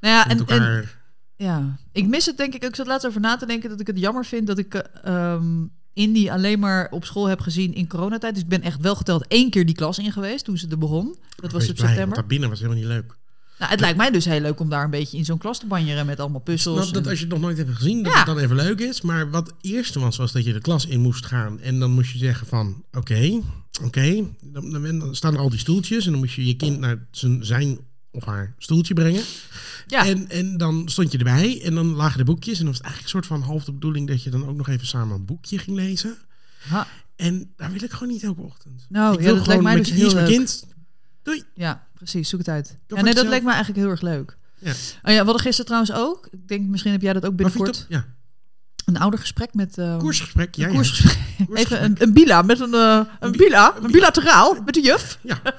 Nou 0.00 0.14
ja, 0.14 0.28
en, 0.28 0.46
en. 0.46 0.88
Ja, 1.36 1.76
ik 1.92 2.06
mis 2.06 2.26
het 2.26 2.36
denk 2.36 2.54
ik. 2.54 2.64
Ik 2.64 2.74
zat 2.76 2.86
laatst 2.86 3.06
over 3.06 3.20
na 3.20 3.36
te 3.36 3.46
denken 3.46 3.68
dat 3.70 3.80
ik 3.80 3.86
het 3.86 3.98
jammer 3.98 4.24
vind 4.24 4.46
dat 4.46 4.58
ik 4.58 4.74
eh, 4.74 5.32
ehm 5.32 5.44
Indy 5.92 6.30
alleen 6.30 6.58
maar 6.58 6.88
op 6.90 7.04
school 7.04 7.26
heb 7.26 7.40
gezien 7.40 7.74
in 7.74 7.88
coronatijd. 7.88 8.34
Dus 8.34 8.42
ik 8.42 8.48
ben 8.48 8.62
echt 8.62 8.80
wel 8.80 8.94
geteld 8.94 9.26
één 9.28 9.50
keer 9.50 9.66
die 9.66 9.74
klas 9.74 9.98
in 9.98 10.12
geweest 10.12 10.44
toen 10.44 10.58
ze 10.58 10.68
er 10.68 10.78
begon. 10.78 11.16
Dat 11.36 11.52
was 11.52 11.68
in 11.68 11.76
september. 11.76 12.14
daarbinnen 12.14 12.48
was 12.48 12.58
helemaal 12.58 12.80
niet 12.80 12.88
leuk. 12.88 13.16
Nou, 13.58 13.70
het 13.70 13.80
lijkt 13.80 13.96
mij 13.96 14.10
dus 14.10 14.24
heel 14.24 14.40
leuk 14.40 14.60
om 14.60 14.68
daar 14.68 14.84
een 14.84 14.90
beetje 14.90 15.16
in 15.16 15.24
zo'n 15.24 15.38
klas 15.38 15.58
te 15.58 15.66
banjeren 15.66 16.06
met 16.06 16.20
allemaal 16.20 16.40
puzzels. 16.40 16.80
Snap 16.82 16.94
dat 16.94 17.02
en- 17.04 17.08
als 17.10 17.18
je 17.18 17.24
het 17.24 17.34
nog 17.34 17.42
nooit 17.42 17.56
hebt 17.56 17.70
gezien, 17.70 18.02
dat 18.02 18.12
Ja. 18.12 18.18
het 18.18 18.26
dan 18.26 18.38
even 18.38 18.56
leuk 18.56 18.80
is. 18.80 19.00
Maar 19.00 19.30
wat 19.30 19.52
eerst 19.60 19.94
was, 19.94 20.16
was 20.16 20.32
dat 20.32 20.44
je 20.44 20.52
de 20.52 20.60
klas 20.60 20.86
in 20.86 21.00
moest 21.00 21.26
gaan. 21.26 21.60
En 21.60 21.78
dan 21.78 21.90
moest 21.90 22.12
je 22.12 22.18
zeggen 22.18 22.46
van, 22.46 22.84
oké, 22.92 23.40
oké. 23.84 24.24
Dan, 24.42 24.70
dan, 24.70 24.98
dan 24.98 25.14
staan 25.16 25.34
er 25.34 25.40
al 25.40 25.50
die 25.50 25.58
stoeltjes. 25.58 26.04
En 26.06 26.10
dan 26.10 26.20
moest 26.20 26.34
je 26.34 26.46
je 26.46 26.56
kind 26.56 26.78
naar 26.78 27.06
zijn, 27.10 27.44
zijn 27.44 27.78
of 28.16 28.24
haar 28.24 28.54
stoeltje 28.58 28.94
brengen. 28.94 29.22
Ja. 29.86 30.06
En, 30.06 30.28
en 30.30 30.56
dan 30.56 30.88
stond 30.88 31.12
je 31.12 31.18
erbij. 31.18 31.62
En 31.64 31.74
dan 31.74 31.86
lagen 31.86 32.18
de 32.18 32.24
boekjes. 32.24 32.52
En 32.58 32.64
dan 32.64 32.66
was 32.68 32.76
het 32.76 32.84
eigenlijk 32.86 33.14
een 33.14 33.22
soort 33.22 33.40
van 33.40 33.48
half 33.48 33.64
de 33.64 33.72
bedoeling... 33.72 34.08
dat 34.08 34.22
je 34.22 34.30
dan 34.30 34.48
ook 34.48 34.56
nog 34.56 34.68
even 34.68 34.86
samen 34.86 35.16
een 35.16 35.24
boekje 35.24 35.58
ging 35.58 35.76
lezen. 35.76 36.16
Ha, 36.68 36.86
En 37.16 37.52
daar 37.56 37.72
wil 37.72 37.82
ik 37.82 37.90
gewoon 37.92 38.08
niet 38.08 38.22
elke 38.22 38.40
ochtend. 38.40 38.86
nou, 38.88 39.12
ik 39.14 39.18
ja, 39.18 39.24
wil 39.24 39.34
dat 39.34 39.44
gewoon 39.44 39.62
lijkt 39.62 39.78
mij 39.78 39.88
dus 39.88 39.98
heel 39.98 40.06
is 40.06 40.14
mijn 40.14 40.26
leuk. 40.26 40.36
kind. 40.36 40.66
Doei. 41.22 41.42
Ja, 41.54 41.86
precies. 41.94 42.28
Zoek 42.28 42.38
het 42.38 42.48
uit. 42.48 42.66
Ja, 42.68 42.74
nee, 42.94 42.96
dat 42.96 43.06
jezelf. 43.06 43.28
lijkt 43.28 43.44
me 43.44 43.50
eigenlijk 43.52 43.80
heel 43.80 43.90
erg 43.90 44.00
leuk. 44.00 44.36
Ja. 44.58 44.70
Oh 44.70 44.76
ja, 45.02 45.10
we 45.10 45.14
hadden 45.16 45.40
gisteren 45.40 45.64
trouwens 45.66 45.92
ook. 45.92 46.28
Ik 46.30 46.48
denk, 46.48 46.66
misschien 46.68 46.92
heb 46.92 47.02
jij 47.02 47.12
dat 47.12 47.26
ook 47.26 47.36
binnenkort. 47.36 47.86
Ja, 47.88 48.04
Een 48.84 48.96
ouder 48.98 49.20
gesprek 49.20 49.54
met... 49.54 49.78
eh, 49.78 49.98
koersgesprek. 49.98 50.54
Ja, 50.54 50.64
een 50.64 50.70
ja. 50.70 50.76
koersgesprek. 50.76 51.18
Even 51.54 51.84
een, 51.84 51.94
een 51.98 52.12
bila 52.12 52.42
met 52.42 52.60
een, 52.60 52.74
eh, 52.74 53.00
een 53.20 53.30
bi- 53.32 53.36
bila, 53.38 53.68
een 53.68 53.76
een 53.76 53.86
bi- 53.86 53.92
bilateraal 53.92 54.62
met 54.64 54.74
de 54.74 54.80
juf. 54.80 55.18
Ja. 55.22 55.40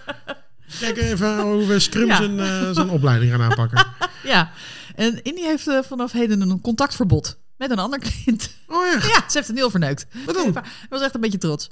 Kijk 0.80 0.98
even 0.98 1.40
hoe 1.42 1.66
we 1.66 1.80
Scrum 1.80 2.08
Ja. 2.08 2.16
zijn, 2.16 2.40
eh, 2.40 2.70
zijn 2.72 2.90
opleiding 2.90 3.32
gaan 3.32 3.42
aanpakken. 3.42 3.86
Ja, 4.24 4.52
en 4.96 5.24
Indy 5.24 5.42
heeft 5.42 5.68
eh, 5.68 5.80
vanaf 5.84 6.12
heden 6.12 6.42
een 6.42 6.62
contactverbod 6.62 7.38
met 7.58 7.72
een 7.72 7.80
ander 7.80 8.00
kind. 8.00 8.50
Oh 8.68 8.86
ja, 8.86 8.94
Ja, 9.14 9.24
ze 9.30 9.38
heeft 9.38 9.48
het 9.48 9.58
heel 9.58 9.70
verneukt. 9.70 10.06
wat 10.26 10.36
dan? 10.36 10.48
Ik 10.48 10.64
was 10.90 11.02
echt 11.02 11.16
een 11.16 11.22
beetje 11.22 11.38
trots. 11.38 11.70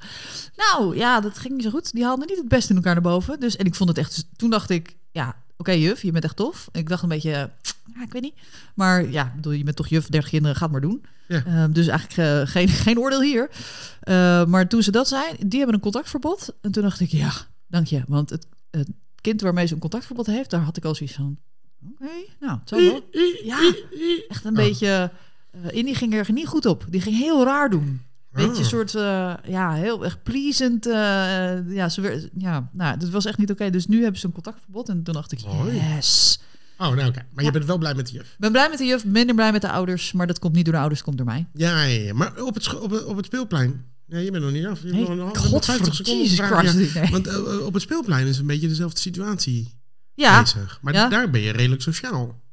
Nou, 0.56 0.96
ja, 0.98 1.20
dat 1.20 1.38
ging 1.38 1.54
niet 1.54 1.64
zo 1.64 1.70
goed. 1.70 1.92
Die 1.94 2.04
haalden 2.04 2.28
niet 2.28 2.38
het 2.38 2.48
beste 2.48 2.70
in 2.70 2.76
elkaar 2.76 2.94
naar 2.94 3.02
boven. 3.04 3.40
Dus, 3.40 3.56
en 3.56 3.66
ik 3.66 3.76
vond 3.76 3.90
het 3.90 3.98
echt... 3.98 4.26
Toen 4.36 4.50
dacht 4.50 4.70
ik, 4.70 4.96
ja, 5.12 5.36
oké 5.58 5.72
juf, 5.72 6.02
je 6.02 6.12
bent 6.12 6.24
echt 6.24 6.36
tof. 6.36 6.68
Ik 6.72 6.90
dacht 6.90 7.04
een 7.04 7.10
beetje, 7.10 7.30
ja, 7.96 8.02
ik 8.04 8.12
weet 8.12 8.22
niet. 8.22 8.36
Maar 8.76 9.10
ja, 9.12 9.32
bedoel, 9.36 9.52
je 9.54 9.64
bent 9.64 9.76
toch 9.76 9.88
juf, 9.88 10.08
30 10.08 10.30
kinderen, 10.30 10.56
ga 10.58 10.64
het 10.64 10.72
maar 10.72 10.82
doen. 10.82 11.06
Ja. 11.28 11.44
Ehm, 11.46 11.72
dus 11.72 11.88
eigenlijk 11.88 12.30
eh, 12.30 12.48
geen, 12.52 12.68
geen 12.86 13.00
oordeel 13.00 13.22
hier. 13.22 13.50
Maar 14.48 14.68
toen 14.68 14.84
ze 14.84 14.92
dat 14.92 15.08
zei, 15.08 15.24
die 15.40 15.58
hebben 15.58 15.76
een 15.76 15.82
contactverbod. 15.82 16.54
En 16.62 16.72
toen 16.72 16.84
dacht 16.84 17.00
ik, 17.00 17.10
ja, 17.12 17.32
dank 17.68 17.88
je. 17.88 18.04
Want 18.08 18.30
het, 18.30 18.48
het 18.78 18.90
kind 19.22 19.42
waarmee 19.42 19.66
ze 19.66 19.74
een 19.74 19.80
contactverbod 19.80 20.26
heeft, 20.26 20.50
daar 20.50 20.62
had 20.62 20.78
ik 20.78 20.86
al 20.86 20.96
zoiets 20.96 21.16
van... 21.16 21.38
Oké, 21.92 22.12
nou, 22.40 22.60
het 22.60 22.70
zal 22.70 22.80
wel. 22.80 23.10
Ja, 23.44 23.74
echt 24.28 24.46
een 24.46 24.52
Oh. 24.52 24.58
beetje... 24.66 25.12
eh 25.52 25.62
Indy 25.78 25.94
ging 25.94 26.14
er 26.14 26.32
niet 26.32 26.48
goed 26.48 26.66
op. 26.66 26.86
Die 26.90 27.02
ging 27.02 27.18
heel 27.18 27.44
raar 27.44 27.70
doen. 27.70 28.02
Beetje 28.32 28.52
Oh. 28.52 28.58
een 28.58 28.66
soort, 28.66 28.96
eh, 28.96 29.34
ja, 29.48 29.74
heel 29.74 30.04
erg 30.04 30.24
pleasant. 30.24 30.86
eh, 30.86 30.94
ja, 31.76 31.90
ze 31.90 32.02
werd, 32.02 32.30
ja, 32.38 32.70
nou, 32.74 32.98
dat 32.98 33.10
was 33.10 33.26
echt 33.26 33.38
niet 33.38 33.52
oké. 33.52 33.70
Dus 33.70 33.88
nu 33.88 34.02
hebben 34.02 34.20
ze 34.20 34.26
een 34.26 34.32
contactverbod. 34.34 34.90
En 34.90 35.04
toen 35.04 35.14
dacht 35.14 35.32
ik, 35.32 35.46
Mooi. 35.46 35.76
yes. 35.96 36.40
Oh, 36.78 36.90
nou 36.96 37.08
oké. 37.08 37.26
Maar 37.34 37.44
je 37.44 37.52
bent 37.52 37.66
wel 37.66 37.78
blij 37.78 37.94
met 37.94 38.08
de 38.08 38.14
juf. 38.14 38.28
Ik 38.32 38.36
ben 38.40 38.52
blij 38.52 38.70
met 38.70 38.78
de 38.78 38.86
juf, 38.86 39.06
minder 39.06 39.36
blij 39.36 39.52
met 39.52 39.62
de 39.62 39.70
ouders. 39.72 40.12
Maar 40.12 40.28
dat 40.28 40.40
komt 40.40 40.54
niet 40.56 40.66
door 40.66 40.74
de 40.74 40.80
ouders, 40.80 41.02
komt 41.02 41.18
door 41.18 41.26
mij. 41.26 41.46
Ja, 41.54 41.82
ja, 41.84 42.00
ja. 42.02 42.14
maar 42.14 42.42
op 42.42 42.54
het, 42.54 42.64
scho- 42.64 42.78
op, 42.78 42.92
het, 42.92 43.06
op 43.06 43.16
het 43.16 43.26
speelplein. 43.26 43.86
Ja, 44.08 44.18
je 44.18 44.32
bent 44.32 44.44
nog 44.44 44.54
niet 44.54 44.66
af. 44.66 44.82
Je 44.82 44.88
hebt 44.88 44.98
Hey, 44.98 45.02
nog 45.02 45.10
een- 45.10 45.18
nog 45.18 45.38
God, 45.38 45.66
50 45.66 45.96
seconden. 45.96 46.26
Christ. 46.28 46.94
Ja, 46.94 47.02
Nee. 47.02 47.12
Want 47.12 47.28
eh, 47.28 47.66
op 47.66 47.74
het 47.74 47.82
speelplein 47.82 48.28
is 48.28 48.38
een 48.38 48.48
beetje 48.48 48.68
dezelfde 48.68 49.00
situatie 49.00 49.74
Ja, 50.14 50.42
bezig. 50.42 50.80
Maar 50.82 50.94
Ja. 50.94 51.10
daar 51.10 51.30
ben 51.30 51.42
je 51.42 51.52
redelijk 51.52 51.82
sociaal. 51.82 52.44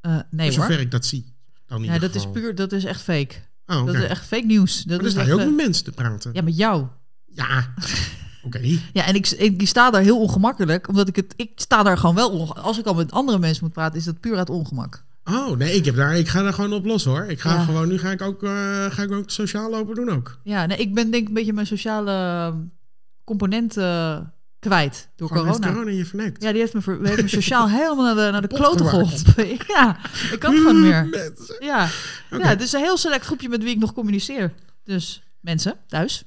eh, 0.00 0.18
nee 0.30 0.48
voor 0.50 0.58
hoor. 0.58 0.66
zover 0.66 0.80
ik 0.84 0.90
dat 0.90 1.06
zie. 1.06 1.34
Dan 1.66 1.82
Ja, 1.82 1.98
dat 1.98 2.14
is 2.14 2.30
puur, 2.30 2.54
dat 2.54 2.72
is 2.72 2.84
echt 2.84 3.00
fake. 3.02 3.34
Oh. 3.66 3.86
Dat 3.86 3.94
is 3.94 4.02
echt 4.02 4.26
fake 4.26 4.46
nieuws. 4.46 4.76
Dat 4.76 4.86
Maar 4.86 4.96
dan 4.96 5.06
is 5.06 5.12
sta 5.12 5.22
je 5.22 5.32
ook 5.32 5.40
eh, 5.40 5.46
met 5.46 5.56
mensen 5.56 5.84
te 5.84 5.92
praten. 5.92 6.30
ja, 6.34 6.42
met 6.42 6.56
jou. 6.56 6.86
Ja, 7.24 7.74
oké. 8.46 8.58
Ja, 8.92 9.04
en 9.06 9.14
ik, 9.14 9.28
ik, 9.30 9.66
sta 9.68 9.90
daar 9.90 10.02
heel 10.02 10.20
ongemakkelijk, 10.20 10.88
omdat 10.88 11.08
ik 11.08 11.16
het, 11.16 11.32
ik 11.36 11.50
sta 11.54 11.82
daar 11.82 11.98
gewoon 11.98 12.14
wel, 12.14 12.56
als 12.56 12.78
ik 12.78 12.86
al 12.86 12.94
met 12.94 13.12
andere 13.12 13.38
mensen 13.38 13.64
moet 13.64 13.72
praten, 13.72 13.98
is 13.98 14.04
dat 14.04 14.20
puur 14.20 14.36
uit 14.36 14.50
ongemak. 14.50 15.04
Oh, 15.30 15.56
nee, 15.56 15.74
ik, 15.74 15.84
heb 15.84 15.94
daar, 15.96 16.16
ik 16.18 16.28
ga 16.28 16.42
daar 16.42 16.52
gewoon 16.52 16.72
op 16.72 16.84
los 16.84 17.04
hoor. 17.04 17.24
Ik 17.24 17.40
ga 17.40 17.54
Ja. 17.54 17.64
gewoon, 17.64 17.88
nu 17.88 17.98
ga 17.98 18.10
ik 18.10 18.22
ook, 18.22 18.42
eh, 18.42 18.50
ga 18.90 19.02
ik 19.02 19.12
ook 19.12 19.30
sociaal 19.30 19.70
lopen 19.70 19.94
doen 19.94 20.10
ook. 20.10 20.38
Ja, 20.42 20.66
nee, 20.66 20.76
ik 20.78 20.94
ben 20.94 21.10
denk 21.10 21.22
ik 21.22 21.28
een 21.28 21.34
beetje 21.34 21.52
mijn 21.52 21.66
sociale 21.66 22.10
ehm, 22.12 22.56
component 23.24 23.76
eh, 23.76 24.18
kwijt 24.58 25.08
door 25.16 25.28
Gewoon 25.28 25.44
corona. 25.46 25.72
corona 25.72 25.90
je 25.90 26.04
vernekt. 26.04 26.42
Ja, 26.42 26.50
die 26.50 26.60
heeft 26.60 26.74
me, 26.74 26.80
ver- 26.80 26.98
heeft 27.02 27.22
me 27.22 27.28
sociaal 27.28 27.68
helemaal 27.68 28.04
naar 28.14 28.24
de, 28.26 28.30
naar 28.32 28.42
de 28.48 28.54
kloten 28.54 28.86
geholpen. 28.86 29.46
Ja, 29.76 29.96
ik 30.32 30.38
kan 30.38 30.50
het 30.52 30.60
gewoon 30.60 30.80
meer. 30.80 31.08
Ja. 31.58 31.88
Ja, 32.30 32.46
het 32.46 32.60
is 32.62 32.72
een 32.72 32.80
heel 32.80 32.96
select 32.96 33.24
groepje 33.24 33.48
met 33.48 33.62
wie 33.62 33.72
ik 33.74 33.78
nog 33.78 33.92
communiceer. 33.92 34.52
Dus 34.84 35.22
mensen, 35.40 35.74
thuis. 35.86 36.24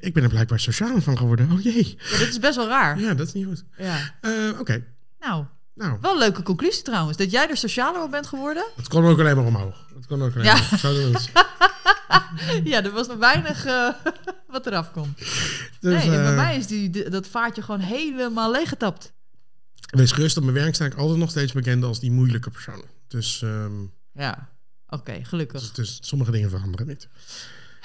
Ik 0.00 0.14
ben 0.14 0.22
er 0.22 0.28
blijkbaar 0.28 0.60
sociaal 0.60 1.00
van 1.00 1.16
geworden. 1.18 1.48
Oh 1.52 1.62
jee. 1.62 1.96
Ja, 2.10 2.18
dit 2.18 2.28
is 2.28 2.38
best 2.38 2.56
wel 2.56 2.68
raar. 2.68 3.00
Ja, 3.00 3.14
dat 3.14 3.26
is 3.26 3.32
niet 3.32 3.46
goed. 3.46 3.64
Ja. 3.78 3.96
Eh, 4.20 4.32
oké, 4.60 4.84
Nou, 5.20 5.44
nou, 5.76 5.98
wel 6.00 6.12
een 6.12 6.18
leuke 6.18 6.42
conclusie 6.42 6.82
trouwens. 6.82 7.16
Dat 7.16 7.30
jij 7.30 7.48
er 7.50 7.56
socialer 7.56 8.02
op 8.02 8.10
bent 8.10 8.26
geworden. 8.26 8.66
het 8.76 8.88
kon 8.88 9.04
ook 9.04 9.18
alleen 9.18 9.36
maar 9.36 9.44
omhoog. 9.44 9.86
Het 9.94 10.06
kon 10.06 10.22
ook 10.22 10.32
alleen 10.34 10.44
Ja. 10.44 10.54
maar. 10.82 11.44
Ja, 12.64 12.84
er 12.84 12.90
was 12.90 13.06
nog 13.06 13.16
weinig 13.16 13.64
eh, 13.64 13.88
wat 14.48 14.66
eraf 14.66 14.92
komt. 14.92 15.18
Dus, 15.18 16.04
nee, 16.04 16.08
bij 16.08 16.26
eh, 16.30 16.34
mij 16.36 16.56
is 16.56 16.66
die, 16.66 16.90
die- 16.90 17.08
dat 17.10 17.26
vaartje 17.26 17.62
gewoon 17.62 17.80
helemaal 17.80 18.50
leeggetapt. 18.50 19.12
Wees 19.90 20.12
gerust, 20.12 20.36
op 20.36 20.42
mijn 20.42 20.54
werk 20.54 20.74
sta 20.74 20.84
ik 20.84 20.94
altijd 20.94 21.18
nog 21.18 21.30
steeds 21.30 21.52
bekend 21.52 21.84
als 21.84 22.00
die 22.00 22.10
moeilijke 22.10 22.50
persoon. 22.50 22.84
Dus, 23.08 23.42
ehm, 23.42 23.72
Ja, 24.12 24.48
oké, 24.88 25.18
gelukkig. 25.24 25.60
dus, 25.60 25.72
dus 25.72 25.98
sommige 26.00 26.30
dingen 26.30 26.50
veranderen 26.50 26.86
niet. 26.86 27.08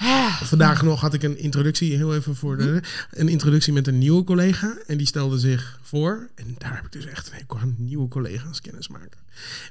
Vandaag 0.52 0.82
nog 0.82 1.00
had 1.00 1.14
ik 1.14 1.22
een 1.22 1.38
introductie, 1.38 1.96
heel 1.96 2.14
even 2.14 2.36
voor 2.36 2.56
de. 2.56 2.82
Een 3.10 3.28
introductie 3.28 3.72
met 3.72 3.86
een 3.86 3.98
nieuwe 3.98 4.24
collega. 4.24 4.76
En 4.86 4.96
die 4.96 5.06
stelde 5.06 5.38
zich 5.38 5.78
voor. 5.82 6.30
En 6.34 6.54
daar 6.58 6.74
heb 6.74 6.84
ik 6.84 6.92
dus 6.92 7.06
echt 7.06 7.26
een 7.26 7.34
hekel 7.34 7.58
aan 7.58 7.74
nieuwe 7.78 8.08
collega's 8.08 8.60
kennismaken. 8.60 9.20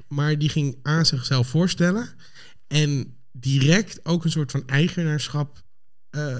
Maar 0.08 0.38
die 0.38 0.48
ging 0.48 0.76
aan 0.82 1.06
zichzelf 1.06 1.48
voorstellen. 1.48 2.08
En 2.66 3.16
direct 3.32 4.04
ook 4.04 4.24
een 4.24 4.30
soort 4.30 4.50
van 4.50 4.62
eigenaarschap 4.66 5.62
eh 6.10 6.36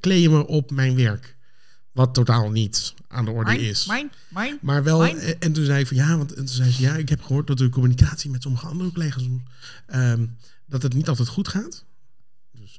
claimen 0.00 0.46
op 0.46 0.70
mijn 0.70 0.96
werk. 0.96 1.36
Wat 1.92 2.14
totaal 2.14 2.50
niet 2.50 2.94
aan 3.08 3.24
de 3.24 3.30
orde 3.30 3.68
is. 3.68 3.86
mijn, 3.86 4.10
mijn. 4.28 4.58
Maar 4.60 4.82
wel, 4.82 4.98
Mijn? 4.98 5.18
en, 5.18 5.40
en 5.40 5.52
toen 5.52 5.64
zei 5.64 5.80
ik 5.80 5.86
van 5.86 5.96
ja, 5.96 6.16
want 6.16 6.30
en 6.30 6.44
toen 6.44 6.54
zei 6.54 6.70
ze 6.70 6.82
ja, 6.82 6.96
ik 6.96 7.08
heb 7.08 7.22
gehoord 7.22 7.46
dat 7.46 7.58
de 7.58 7.68
communicatie 7.68 8.30
met 8.30 8.42
sommige 8.42 8.66
andere 8.66 8.92
collega's, 8.92 9.28
ehm, 9.86 10.26
dat 10.66 10.82
het 10.82 10.94
niet 10.94 11.08
altijd 11.08 11.28
goed 11.28 11.48
gaat. 11.48 11.84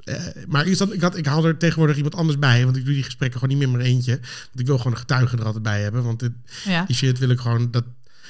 Eh, 0.04 0.16
maar 0.48 0.68
ik, 0.68 0.76
zat, 0.76 0.94
ik, 0.94 1.02
had, 1.02 1.18
ik 1.18 1.26
haal 1.26 1.46
er 1.46 1.58
tegenwoordig 1.58 1.96
iemand 1.96 2.16
anders 2.16 2.40
bij, 2.40 2.64
want 2.64 2.78
ik 2.78 2.86
doe 2.86 2.94
die 2.94 3.04
gesprekken 3.04 3.40
gewoon 3.40 3.58
niet 3.58 3.68
meer 3.68 3.78
maar 3.78 3.86
eentje. 3.86 4.12
Want 4.22 4.60
ik 4.60 4.66
wil 4.66 4.78
gewoon 4.78 4.92
een 4.94 5.00
getuige 5.00 5.38
er 5.38 5.46
altijd 5.46 5.64
bij 5.64 5.82
hebben, 5.82 6.04
want 6.04 6.20
dit, 6.20 6.32
Ja. 6.66 6.86
die 6.86 6.96
shit 6.96 7.20
wil 7.20 7.30
ik 7.30 7.40
gewoon 7.40 7.72
dat 7.72 7.84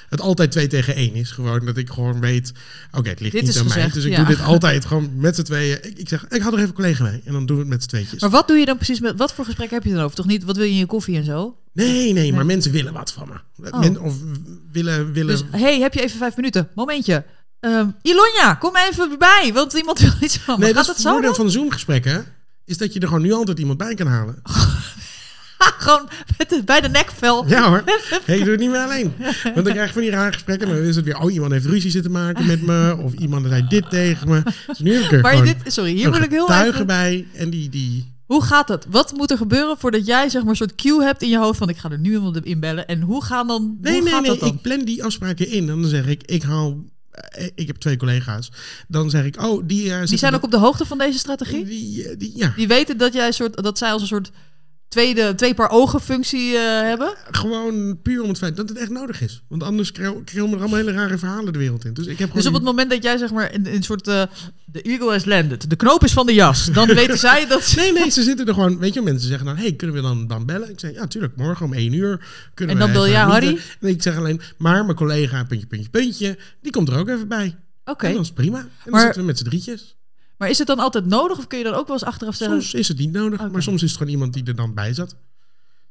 het 0.10 0.22
altijd 0.22 0.52
twee 0.52 0.68
tegen 0.68 0.96
één 0.96 1.14
is. 1.14 1.32
Gewoon 1.32 1.66
dat 1.66 1.78
ik 1.78 1.90
gewoon 1.90 2.20
weet, 2.20 2.52
oké, 2.92 3.10
het 3.10 3.20
ligt 3.20 3.34
Dit 3.34 3.42
niet 3.42 3.52
is 3.52 3.60
aan 3.60 3.68
mij. 3.68 3.90
Dus 3.94 4.04
ik 4.04 4.12
ja. 4.12 4.18
doe 4.18 4.36
dit 4.36 4.42
altijd 4.42 4.86
gewoon 4.86 5.12
met 5.16 5.36
z'n 5.36 5.42
tweeën. 5.42 5.78
Ik, 5.84 5.98
ik 5.98 6.10
zeg, 6.10 6.26
ik 6.30 6.42
had 6.42 6.52
er 6.52 6.58
even 6.58 6.70
een 6.70 6.76
collega 6.76 7.04
mee 7.04 7.22
en 7.26 7.34
dan 7.34 7.46
doen 7.46 7.56
we 7.56 7.62
het 7.62 7.72
met 7.72 7.84
z'n 7.84 7.90
tweetjes. 7.90 8.22
Maar 8.22 8.30
wat 8.30 8.48
doe 8.48 8.58
je 8.58 8.66
dan 8.66 8.76
precies 8.76 9.00
met... 9.00 9.18
Wat 9.18 9.34
voor 9.34 9.46
gesprek 9.46 9.70
heb 9.70 9.84
je 9.84 9.94
dan 9.94 10.04
over? 10.04 10.16
Toch 10.16 10.26
niet, 10.26 10.44
wat 10.44 10.56
wil 10.56 10.66
je 10.66 10.72
in 10.72 10.78
je 10.78 10.86
koffie 10.86 11.18
en 11.18 11.26
zo? 11.26 11.58
Nee, 11.72 12.14
nee, 12.14 12.34
maar 12.34 12.46
mensen 12.46 12.72
willen 12.72 12.94
wat 12.94 13.14
van 13.14 13.28
me. 13.28 13.70
Oh. 13.72 13.80
Men, 13.80 14.02
of 14.02 14.16
willen, 14.72 15.14
willen 15.14 15.36
Dus, 15.36 15.62
hey, 15.62 15.80
heb 15.80 15.94
je 15.94 16.02
even 16.02 16.18
vijf 16.18 16.36
minuten? 16.36 16.70
Momentje. 16.76 17.26
Ehm 17.64 17.88
Ilonja, 18.02 18.54
kom 18.54 18.76
even 18.76 19.18
bij, 19.20 19.52
want 19.54 19.74
iemand 19.74 20.00
wil 20.00 20.12
iets 20.20 20.38
van. 20.38 20.60
Nee, 20.60 20.74
dat 20.74 20.88
het 20.88 20.96
is 20.96 21.02
zo 21.02 21.08
het 21.08 21.18
voordeel 21.18 21.36
van 21.36 21.52
Zoom-gesprekken. 21.52 22.26
Is 22.66 22.78
dat 22.78 22.94
je 22.94 23.00
er 23.00 23.08
gewoon 23.08 23.22
nu 23.22 23.32
altijd 23.32 23.60
iemand 23.60 23.78
bij 23.78 23.96
kan 23.96 24.08
halen. 24.08 24.42
Gewoon 25.58 26.10
met 26.38 26.50
de, 26.50 26.64
bij 26.64 26.82
de 26.82 26.90
nekvel. 26.90 27.48
Ja 27.48 27.70
hoor. 27.70 27.84
Hey, 28.26 28.38
ik 28.38 28.44
doe 28.44 28.52
het 28.52 28.60
niet 28.60 28.70
meer 28.70 28.80
alleen. 28.80 29.14
Want 29.44 29.66
dan 29.66 29.74
krijg 29.74 29.88
je 29.88 29.94
van 29.94 30.02
die 30.02 30.12
rare 30.12 30.34
gesprekken. 30.34 30.68
Dan 30.68 30.78
is 30.78 30.96
het 30.96 31.06
weer, 31.06 31.20
oh, 31.20 31.34
iemand 31.34 31.52
heeft 31.52 31.66
ruzie 31.66 31.92
zitten 31.92 32.12
maken 32.12 32.46
met 32.46 32.62
me. 32.62 32.98
Of 33.00 33.14
iemand 33.14 33.48
zei 33.48 33.68
dit 33.68 33.90
tegen 33.90 34.30
me. 34.30 34.42
Dus 34.68 34.80
nu 34.80 34.94
heb 34.94 35.04
ik 35.04 35.12
er 35.12 35.22
Maar 35.22 35.32
gewoon 35.32 35.54
dit, 35.64 35.74
sorry, 35.74 35.92
hier 35.92 36.12
wil 36.12 36.22
ik 36.22 36.30
heel 36.30 36.52
even... 36.52 36.86
bij. 36.86 37.28
En 37.34 37.50
die, 37.50 37.70
die... 37.70 38.14
Hoe 38.26 38.44
gaat 38.44 38.68
het? 38.68 38.86
Wat 38.90 39.14
moet 39.14 39.32
er 39.32 39.38
gebeuren 39.38 39.78
voordat 39.78 40.06
jij 40.06 40.30
zeg 40.30 40.42
maar 40.42 40.52
een 40.52 40.58
soort 40.58 40.76
cue 40.76 41.04
hebt 41.04 41.22
in 41.22 41.30
je 41.30 41.38
hoofd 41.38 41.58
van 41.58 41.70
ik 41.70 41.78
ga 41.78 41.90
er 41.90 42.00
nu 42.00 42.12
iemand 42.12 42.46
in 42.46 42.60
bellen 42.60 42.88
en 42.88 43.02
hoe 43.02 43.24
gaan 43.24 43.48
dan 43.48 43.78
Nee, 43.82 43.94
hoe 43.94 44.04
nee, 44.04 44.12
gaat 44.12 44.22
nee. 44.22 44.30
dat 44.30 44.40
dan? 44.40 44.50
Ik 44.50 44.62
plan 44.62 44.80
die 44.80 45.04
afspraken 45.04 45.48
in. 45.48 45.70
En 45.70 45.82
dan 45.82 45.90
zeg 45.90 46.08
ik, 46.08 46.24
ik 46.26 46.44
haal... 46.44 46.84
eh, 47.14 47.48
Ik 47.56 47.68
heb 47.68 47.76
twee 47.76 47.98
collega's. 47.98 48.52
Dan 48.88 49.10
zeg 49.10 49.26
ik, 49.26 49.42
oh, 49.42 49.64
die... 49.68 49.94
eh, 49.94 50.06
Die 50.06 50.18
zijn 50.18 50.34
ook 50.36 50.44
op 50.44 50.52
de 50.52 50.58
hoogte 50.58 50.86
van 50.86 50.98
deze 50.98 51.18
strategie? 51.18 51.66
Die, 51.66 52.10
eh, 52.10 52.18
die, 52.18 52.32
ja, 52.36 52.54
Die 52.56 52.68
weten 52.68 52.98
dat 52.98 53.14
jij 53.14 53.32
soort 53.32 53.64
dat 53.64 53.78
zij 53.78 53.92
als 53.92 54.02
een 54.02 54.08
soort 54.08 54.32
tweede 54.94 55.36
twee 55.36 55.54
paar 55.54 55.70
ogen 55.70 56.00
functie 56.02 56.56
eh, 56.56 56.62
hebben? 56.82 57.14
gewoon 57.32 58.02
puur 58.02 58.22
om 58.22 58.30
het 58.30 58.38
feit 58.38 58.56
dat 58.56 58.70
het 58.70 58.78
echt 58.78 58.90
nodig 58.90 59.22
is. 59.22 59.44
Want 59.48 59.64
anders 59.64 59.92
kregen 59.92 60.24
er 60.34 60.42
allemaal 60.60 60.76
hele 60.76 60.92
rare 60.92 61.18
verhalen 61.18 61.54
de 61.54 61.60
wereld 61.60 61.86
in. 61.86 61.94
Dus 61.94 62.06
ik 62.06 62.20
heb 62.20 62.34
Dus 62.34 62.46
op 62.46 62.54
het 62.54 62.64
moment 62.64 62.90
dat 62.90 63.04
jij 63.04 63.18
zeg 63.18 63.32
maar 63.32 63.54
in 63.54 63.66
een 63.66 63.84
soort 63.84 64.08
eh 64.08 64.24
de 64.66 64.82
eagle 64.82 65.12
has 65.12 65.26
landed, 65.26 65.70
de 65.70 65.76
knoop 65.76 66.04
is 66.04 66.14
van 66.14 66.26
de 66.26 66.34
jas, 66.34 66.66
dan 66.66 66.88
weten 67.02 67.18
zij 67.18 67.48
dat 67.48 67.64
ze- 67.64 67.80
Nee, 67.80 67.92
nee, 67.94 68.10
ze 68.10 68.24
zitten 68.24 68.46
er 68.48 68.54
gewoon. 68.54 68.78
Weet 68.80 68.94
je, 68.94 69.02
mensen 69.02 69.28
zeggen 69.28 69.46
dan: 69.46 69.56
hey, 69.56 69.74
kunnen 69.74 69.96
we 69.96 70.02
dan, 70.02 70.28
dan 70.28 70.46
bellen? 70.46 70.70
Ik 70.70 70.80
zeg: 70.80 70.94
ja, 70.94 71.08
tuurlijk, 71.08 71.36
morgen 71.36 71.66
om 71.66 71.74
één 71.74 71.94
uur. 71.94 72.26
Kunnen 72.54 72.76
En 72.76 72.82
we 72.82 72.88
dan 72.88 72.94
bel 72.94 73.06
even 73.08 73.18
jij 73.18 73.28
meeten." 73.28 73.44
Harry? 73.50 73.62
En 73.82 73.88
ik 73.90 74.02
zeg 74.02 74.18
alleen: 74.18 74.42
maar 74.58 74.84
mijn 74.86 74.98
collega, 74.98 75.44
puntje, 75.44 75.68
puntje, 75.68 75.90
puntje, 75.90 76.38
die 76.62 76.72
komt 76.72 76.90
er 76.90 76.98
ook 76.98 77.10
even 77.10 77.28
bij. 77.28 77.56
Oké. 77.86 78.06
En 78.06 78.14
dan 78.14 78.22
is 78.22 78.32
prima. 78.32 78.58
En 78.60 78.68
dan 78.84 78.92
Maar- 78.94 79.02
zitten 79.02 79.22
we 79.22 79.28
met 79.28 79.38
z'n 79.38 79.44
drietjes. 79.44 79.96
Maar 80.44 80.52
is 80.52 80.58
het 80.58 80.68
dan 80.68 80.80
altijd 80.80 81.06
nodig 81.06 81.38
of 81.38 81.48
kun 81.48 81.58
je 81.58 81.64
dan 81.64 81.74
ook 81.74 81.88
wel 81.88 81.96
eens 81.96 82.06
achteraf 82.06 82.36
zeggen 82.36 82.62
Soms 82.62 82.74
is 82.74 82.88
het 82.88 82.98
niet 82.98 83.12
nodig, 83.12 83.52
maar 83.52 83.64
soms 83.64 83.84
is 83.84 83.90
het 83.90 83.98
gewoon 83.98 84.14
iemand 84.14 84.34
die 84.34 84.44
er 84.44 84.56
dan 84.56 84.74
bij 84.74 84.94
zat. 84.94 85.12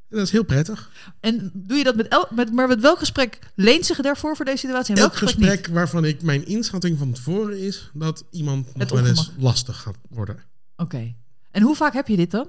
En 0.08 0.16
dat 0.16 0.26
is 0.26 0.30
heel 0.32 0.44
prettig. 0.44 0.90
en 1.20 1.50
doe 1.54 1.76
je 1.76 1.84
dat 1.84 1.96
met 1.96 2.08
elk 2.08 2.30
met 2.30 2.52
maar 2.52 2.68
met 2.68 2.80
welk 2.80 2.98
gesprek 2.98 3.38
leent 3.54 3.86
zich 3.86 4.00
daarvoor 4.00 4.36
voor 4.36 4.44
deze 4.44 4.56
situatie 4.56 4.96
Elk 4.96 5.16
gesprek, 5.16 5.48
gesprek 5.48 5.66
waarvan 5.66 6.04
ik 6.04 6.22
mijn 6.22 6.46
inschatting 6.46 6.98
van 6.98 7.12
tevoren 7.12 7.58
is 7.58 7.90
dat 7.94 8.24
iemand 8.30 8.76
nog 8.76 8.90
wel 8.90 9.06
eens 9.06 9.30
lastig 9.38 9.80
gaat 9.80 9.96
worden. 10.08 10.42
Oké. 10.76 11.14
En 11.50 11.62
hoe 11.62 11.76
vaak 11.76 11.92
heb 11.92 12.08
je 12.08 12.16
dit 12.16 12.30
dan? 12.30 12.48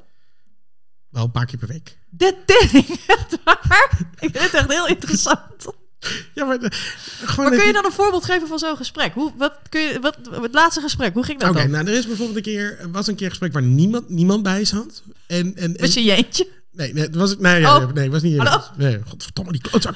Wel 1.09 1.23
een 1.23 1.31
paar 1.31 1.45
keer 1.45 1.59
per 1.59 1.67
week. 1.67 1.97
Dit 2.09 2.35
echt 3.07 3.39
waar? 3.43 3.99
Ik 4.19 4.31
vind 4.31 4.39
het 4.39 4.53
echt 4.53 4.71
heel 4.71 4.87
interessant. 4.87 5.65
Ja, 6.35 6.45
maar, 6.45 6.57
eh, 6.59 7.37
Maar 7.37 7.49
kun 7.51 7.65
je 7.65 7.73
dan 7.73 7.85
een 7.85 7.91
voorbeeld 7.91 8.25
geven 8.25 8.47
van 8.47 8.59
zo'n 8.59 8.77
gesprek? 8.77 9.13
Hoe, 9.13 9.31
wat, 9.37 9.53
kun 9.69 9.81
je, 9.81 9.99
wat, 10.01 10.17
het 10.41 10.53
laatste 10.53 10.81
gesprek, 10.81 11.13
hoe 11.13 11.23
ging 11.23 11.39
dat 11.39 11.49
Oké, 11.49 11.59
dan? 11.61 11.69
nou, 11.71 11.87
er 11.87 11.93
is 11.93 12.07
bijvoorbeeld 12.07 12.37
een 12.37 12.43
keer, 12.53 12.77
er 12.79 12.91
was 12.91 13.07
een 13.07 13.15
keer 13.15 13.23
een 13.25 13.29
gesprek 13.31 13.53
waar 13.53 13.61
niemand, 13.63 14.09
niemand 14.09 14.43
bij 14.43 14.65
zat. 14.65 15.03
En, 15.27 15.55
en, 15.55 15.75
en 15.75 15.81
Was 15.81 15.93
je 15.93 16.03
je 16.03 16.11
eentje? 16.15 16.47
Nee, 16.71 16.93
nee, 16.93 17.03
het 17.03 17.15
was, 17.15 17.37
nee, 17.37 17.59
ja, 17.59 17.75
Oh. 17.77 17.91
nee, 17.93 18.11
was 18.11 18.21
niet 18.21 18.37
Hallo? 18.37 18.63
Nee, 18.77 18.99
godverdomme, 19.07 19.51
die 19.51 19.61
klootzak. 19.61 19.95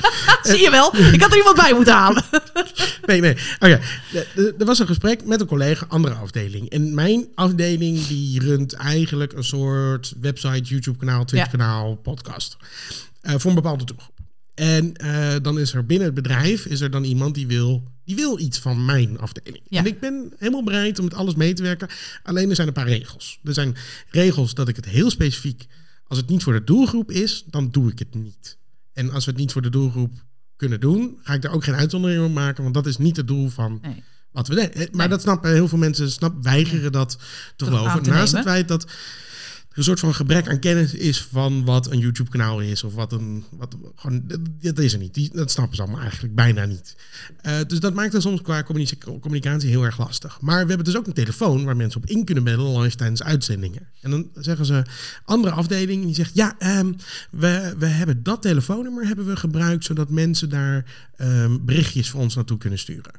Zie 0.42 0.60
je 0.60 0.70
wel? 0.70 0.96
Ik 1.12 1.20
had 1.22 1.30
er 1.30 1.36
iemand 1.36 1.56
bij 1.56 1.72
moeten 1.74 1.92
halen. 1.94 2.22
Nee, 3.06 3.20
nee. 3.20 3.36
De- 3.60 4.54
er 4.58 4.64
was 4.64 4.78
een 4.78 4.86
gesprek 4.86 5.24
met 5.24 5.40
een 5.40 5.46
collega, 5.46 5.86
andere 5.88 6.14
afdeling. 6.14 6.70
En 6.70 6.94
mijn 6.94 7.26
afdeling 7.34 8.06
die 8.06 8.40
runt 8.40 8.72
eigenlijk 8.72 9.32
een 9.32 9.44
soort 9.44 10.14
website, 10.20 10.60
YouTube-kanaal, 10.62 11.24
Twitch-kanaal, 11.24 11.94
podcast. 11.94 12.56
eh, 13.20 13.34
voor 13.36 13.50
een 13.50 13.56
bepaalde 13.56 13.84
doelgroep. 13.84 14.16
En 14.58 14.94
eh, 14.96 15.34
dan 15.42 15.58
is 15.58 15.72
er 15.74 15.86
binnen 15.86 16.06
het 16.06 16.14
bedrijf 16.14 16.66
is 16.66 16.80
er 16.80 16.90
dan 16.90 17.04
iemand 17.04 17.34
die 17.34 17.46
wil, 17.46 17.82
die 18.04 18.16
wil 18.16 18.38
iets 18.38 18.58
van 18.58 18.84
mijn 18.84 19.18
afdeling. 19.18 19.62
Ja. 19.68 19.78
En 19.78 19.86
ik 19.86 20.00
ben 20.00 20.32
helemaal 20.38 20.64
bereid 20.64 20.98
om 20.98 21.04
met 21.04 21.14
alles 21.14 21.34
mee 21.34 21.52
te 21.52 21.62
werken. 21.62 21.88
Alleen 22.22 22.48
er 22.50 22.54
zijn 22.54 22.68
een 22.68 22.74
paar 22.74 22.88
regels. 22.88 23.38
Er 23.44 23.54
zijn 23.54 23.76
regels 24.10 24.54
dat 24.54 24.68
ik 24.68 24.76
het 24.76 24.84
heel 24.84 25.10
specifiek, 25.10 25.66
als 26.06 26.18
het 26.18 26.28
niet 26.28 26.42
voor 26.42 26.52
de 26.52 26.64
doelgroep 26.64 27.10
is, 27.10 27.44
dan 27.46 27.70
doe 27.70 27.90
ik 27.90 27.98
het 27.98 28.14
niet. 28.14 28.56
En 28.92 29.10
als 29.10 29.24
we 29.24 29.30
het 29.30 29.40
niet 29.40 29.52
voor 29.52 29.62
de 29.62 29.70
doelgroep 29.70 30.12
kunnen 30.56 30.80
doen, 30.80 31.18
ga 31.22 31.34
ik 31.34 31.42
daar 31.42 31.52
ook 31.52 31.64
geen 31.64 31.74
uitzondering 31.74 32.24
op 32.24 32.32
maken, 32.32 32.62
want 32.62 32.74
dat 32.74 32.86
is 32.86 32.96
niet 32.96 33.16
het 33.16 33.26
doel 33.28 33.48
van 33.48 33.78
Nee. 33.82 34.02
wat 34.32 34.48
we. 34.48 34.60
Eh, 34.60 34.76
Maar 34.78 34.88
Nee. 34.96 35.08
dat 35.08 35.20
snappen 35.20 35.52
heel 35.52 35.68
veel 35.68 35.78
mensen, 35.78 36.10
snap, 36.10 36.42
weigeren 36.42 36.92
dat 36.92 37.18
te 37.56 37.64
geloven. 37.64 38.02
te 38.02 38.10
Naast 38.10 38.32
nemen. 38.32 38.48
het 38.48 38.56
feit 38.56 38.68
dat 38.68 38.86
een 39.72 39.84
soort 39.84 40.00
van 40.00 40.14
gebrek 40.14 40.48
aan 40.48 40.58
kennis 40.58 40.94
is 40.94 41.22
van 41.22 41.64
wat 41.64 41.90
een 41.90 41.98
YouTube-kanaal 41.98 42.60
is 42.60 42.82
of 42.82 42.94
wat 42.94 43.12
een. 43.12 43.44
Wat, 43.50 43.76
gewoon, 43.94 44.22
dat, 44.60 44.78
is 44.78 44.92
er 44.92 44.98
niet. 44.98 45.14
Die, 45.14 45.30
dat 45.32 45.50
snappen 45.50 45.76
ze 45.76 45.82
allemaal 45.82 46.00
eigenlijk 46.00 46.34
bijna 46.34 46.64
niet. 46.64 46.96
Eh, 47.40 47.58
dus 47.66 47.80
dat 47.80 47.94
maakt 47.94 48.12
het 48.12 48.22
soms 48.22 48.42
qua 48.42 48.62
communicatie, 48.62 49.18
communicatie 49.18 49.68
heel 49.68 49.84
erg 49.84 49.98
lastig. 49.98 50.40
Maar 50.40 50.62
we 50.62 50.68
hebben 50.68 50.84
dus 50.84 50.96
ook 50.96 51.06
een 51.06 51.12
telefoon 51.12 51.64
waar 51.64 51.76
mensen 51.76 52.02
op 52.02 52.08
in 52.08 52.24
kunnen 52.24 52.44
bellen 52.44 52.80
live 52.80 52.96
tijdens 52.96 53.22
uitzendingen. 53.22 53.88
En 54.00 54.10
dan 54.10 54.30
zeggen 54.34 54.66
ze, 54.66 54.82
andere 55.24 55.54
afdeling 55.54 56.04
die 56.04 56.14
zegt, 56.14 56.34
ja, 56.34 56.54
ehm, 56.58 56.92
we, 57.30 57.74
we 57.78 57.86
hebben 57.86 58.22
dat 58.22 58.42
telefoonnummer 58.42 59.06
hebben 59.06 59.26
we 59.26 59.36
gebruikt 59.36 59.84
zodat 59.84 60.10
mensen 60.10 60.48
daar 60.48 61.08
ehm, 61.16 61.56
berichtjes 61.60 62.10
voor 62.10 62.20
ons 62.20 62.34
naartoe 62.34 62.58
kunnen 62.58 62.78
sturen. 62.78 63.12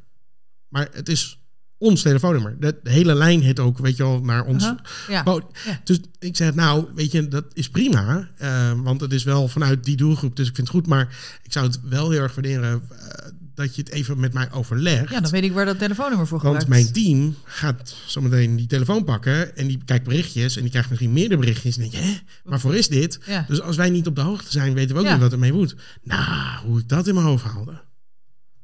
Maar 0.67 0.89
het 0.91 1.09
is 1.09 1.38
ons 1.79 2.01
telefoonnummer. 2.01 2.55
De, 2.59 2.79
de 2.83 2.89
hele 2.89 3.15
lijn 3.15 3.41
heet 3.41 3.59
ook, 3.59 3.77
weet 3.77 3.97
je 3.97 4.03
wel, 4.03 4.19
naar 4.19 4.45
ons. 4.45 4.63
Ja. 4.63 4.79
Ja. 5.07 5.41
Dus 5.83 5.99
ik 6.19 6.35
zeg, 6.35 6.53
nou, 6.53 6.85
weet 6.95 7.11
je, 7.11 7.27
dat 7.27 7.45
is 7.53 7.69
prima. 7.69 8.29
eh, 8.37 8.71
want 8.83 9.01
het 9.01 9.13
is 9.13 9.23
wel 9.23 9.47
vanuit 9.47 9.83
die 9.83 9.95
doelgroep, 9.95 10.35
dus 10.35 10.47
ik 10.47 10.55
vind 10.55 10.67
het 10.67 10.75
goed. 10.75 10.87
Maar 10.87 11.17
ik 11.43 11.51
zou 11.51 11.65
het 11.65 11.79
wel 11.83 12.09
heel 12.09 12.21
erg 12.21 12.35
waarderen 12.35 12.81
eh, 12.89 13.27
dat 13.55 13.75
je 13.75 13.81
het 13.81 13.91
even 13.91 14.19
met 14.19 14.33
mij 14.33 14.51
overlegt. 14.51 15.09
ja, 15.09 15.19
dan 15.19 15.31
weet 15.31 15.43
ik 15.43 15.51
waar 15.51 15.65
dat 15.65 15.79
telefoonnummer 15.79 16.27
voor 16.27 16.41
Want 16.41 16.63
gebruikt 16.63 16.83
mijn 16.83 16.93
team 17.05 17.35
gaat 17.43 17.95
zometeen 18.05 18.55
die 18.55 18.67
telefoon 18.67 19.03
pakken 19.03 19.57
en 19.57 19.67
die 19.67 19.81
kijkt 19.85 20.05
berichtjes 20.05 20.55
en 20.55 20.61
die 20.61 20.71
krijgt 20.71 20.89
misschien 20.89 21.13
meerdere 21.13 21.39
berichtjes. 21.39 21.75
En 21.75 21.81
denk 21.81 21.93
je, 21.93 21.99
hè, 21.99 22.17
waarvoor 22.43 22.75
is 22.75 22.87
dit? 22.87 23.19
Ja. 23.25 23.45
Dus 23.47 23.61
als 23.61 23.75
wij 23.75 23.89
niet 23.89 24.07
op 24.07 24.15
de 24.15 24.21
hoogte 24.21 24.51
zijn, 24.51 24.73
weten 24.73 24.95
we 24.95 25.01
ook 25.01 25.09
niet 25.09 25.19
wat 25.19 25.31
ermee 25.31 25.53
moet. 25.53 25.75
Nou, 26.03 26.65
hoe 26.65 26.79
ik 26.79 26.89
dat 26.89 27.07
in 27.07 27.13
mijn 27.13 27.25
hoofd 27.25 27.43
haalde. 27.43 27.81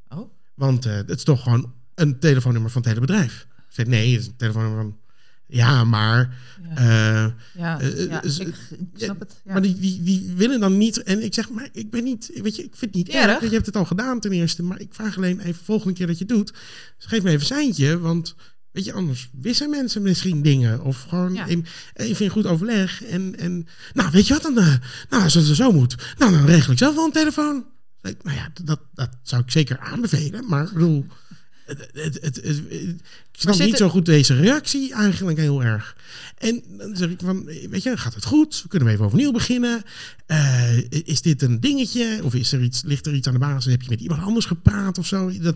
Oh. 0.09 0.31
Want 0.55 0.85
eh, 0.85 0.93
het 0.93 1.09
is 1.09 1.23
toch 1.23 1.43
gewoon 1.43 1.73
een 1.95 2.19
telefoonnummer 2.19 2.71
van 2.71 2.81
het 2.81 2.89
hele 2.89 3.05
bedrijf. 3.05 3.47
Ik 3.57 3.63
zeg, 3.73 3.85
nee, 3.85 4.11
het 4.11 4.21
is 4.21 4.27
een 4.27 4.35
telefoonnummer 4.35 4.81
van... 4.83 4.97
Ja, 5.47 5.83
maar... 5.83 6.37
Ja. 6.69 6.75
eh, 6.75 7.31
Ja, 7.53 7.79
eh, 7.79 8.07
ja, 8.09 8.19
dus- 8.19 8.39
ik, 8.39 8.55
snap 8.95 9.19
het. 9.19 9.41
Ja. 9.45 9.51
Maar 9.51 9.61
die, 9.61 9.79
die, 9.79 10.03
die 10.03 10.33
willen 10.35 10.59
dan 10.59 10.77
niet. 10.77 11.03
En 11.03 11.23
ik 11.23 11.33
zeg, 11.33 11.49
maar 11.49 11.69
ik 11.71 11.89
ben 11.89 12.03
niet. 12.03 12.31
Weet 12.43 12.55
je, 12.55 12.63
ik 12.63 12.75
vind 12.75 12.95
het 12.95 13.05
niet 13.05 13.09
erg. 13.15 13.25
erg. 13.25 13.41
Je 13.43 13.49
hebt 13.49 13.65
het 13.65 13.75
al 13.75 13.85
gedaan 13.85 14.19
ten 14.19 14.31
eerste. 14.31 14.63
Maar 14.63 14.79
ik 14.79 14.93
vraag 14.93 15.17
alleen 15.17 15.39
even 15.39 15.63
volgende 15.65 15.93
keer 15.93 16.07
dat 16.07 16.17
je 16.17 16.25
het 16.27 16.33
doet. 16.33 16.53
Geef 16.97 17.23
me 17.23 17.29
even 17.29 17.39
een 17.39 17.45
seintje. 17.45 17.99
Want 17.99 18.35
weet 18.71 18.85
je, 18.85 18.93
anders 18.93 19.29
wissen 19.41 19.69
mensen 19.69 20.01
misschien 20.01 20.41
dingen. 20.41 20.81
Of 20.83 21.01
gewoon 21.01 21.33
Ja. 21.33 21.47
even, 21.47 21.65
even 21.93 22.25
in 22.25 22.31
goed 22.31 22.45
overleg. 22.45 23.03
En, 23.03 23.35
en 23.37 23.67
nou, 23.93 24.11
weet 24.11 24.27
je 24.27 24.33
wat 24.33 24.43
dan? 24.43 24.57
eh, 24.57 24.73
nou, 25.09 25.23
als 25.23 25.33
het 25.33 25.45
zo 25.45 25.71
moet. 25.71 25.95
Nou, 26.17 26.31
dan 26.31 26.45
regel 26.45 26.71
ik 26.71 26.77
zelf 26.77 26.95
wel 26.95 27.05
een 27.05 27.11
telefoon. 27.11 27.65
Nou 28.01 28.35
ja, 28.37 28.49
dat, 28.63 28.79
dat 28.93 29.09
zou 29.23 29.41
ik 29.41 29.51
zeker 29.51 29.79
aanbevelen. 29.79 30.45
Maar 30.47 30.63
ik 30.65 30.73
bedoel. 30.73 31.05
Het, 31.65 31.89
het, 31.93 32.17
het, 32.21 32.35
het- 32.35 32.63
ik 33.31 33.41
snap 33.41 33.59
niet 33.59 33.77
zo 33.77 33.89
goed 33.89 34.05
deze 34.05 34.35
reactie 34.35 34.93
eigenlijk 34.93 35.37
heel 35.37 35.63
erg. 35.63 35.95
En 36.37 36.63
dan 36.77 36.95
zeg 36.97 37.09
ik 37.09 37.19
van, 37.23 37.45
weet 37.45 37.83
je, 37.83 37.97
gaat 37.97 38.13
het 38.13 38.25
goed? 38.25 38.65
Kunnen 38.67 38.87
we 38.87 38.93
even 38.93 39.05
overnieuw 39.05 39.31
beginnen? 39.31 39.83
Eh, 40.25 40.77
is 40.89 41.21
dit 41.21 41.41
een 41.41 41.59
dingetje? 41.59 42.19
Of 42.23 42.33
is 42.33 42.51
er 42.51 42.61
iets, 42.61 42.83
ligt 42.83 43.05
er 43.05 43.13
iets 43.13 43.27
aan 43.27 43.33
de 43.33 43.39
basis? 43.39 43.71
Heb 43.71 43.81
je 43.81 43.89
met 43.89 44.01
iemand 44.01 44.21
anders 44.21 44.45
gepraat 44.45 44.97
of 44.97 45.05
zo? 45.07 45.31
Dat, 45.39 45.55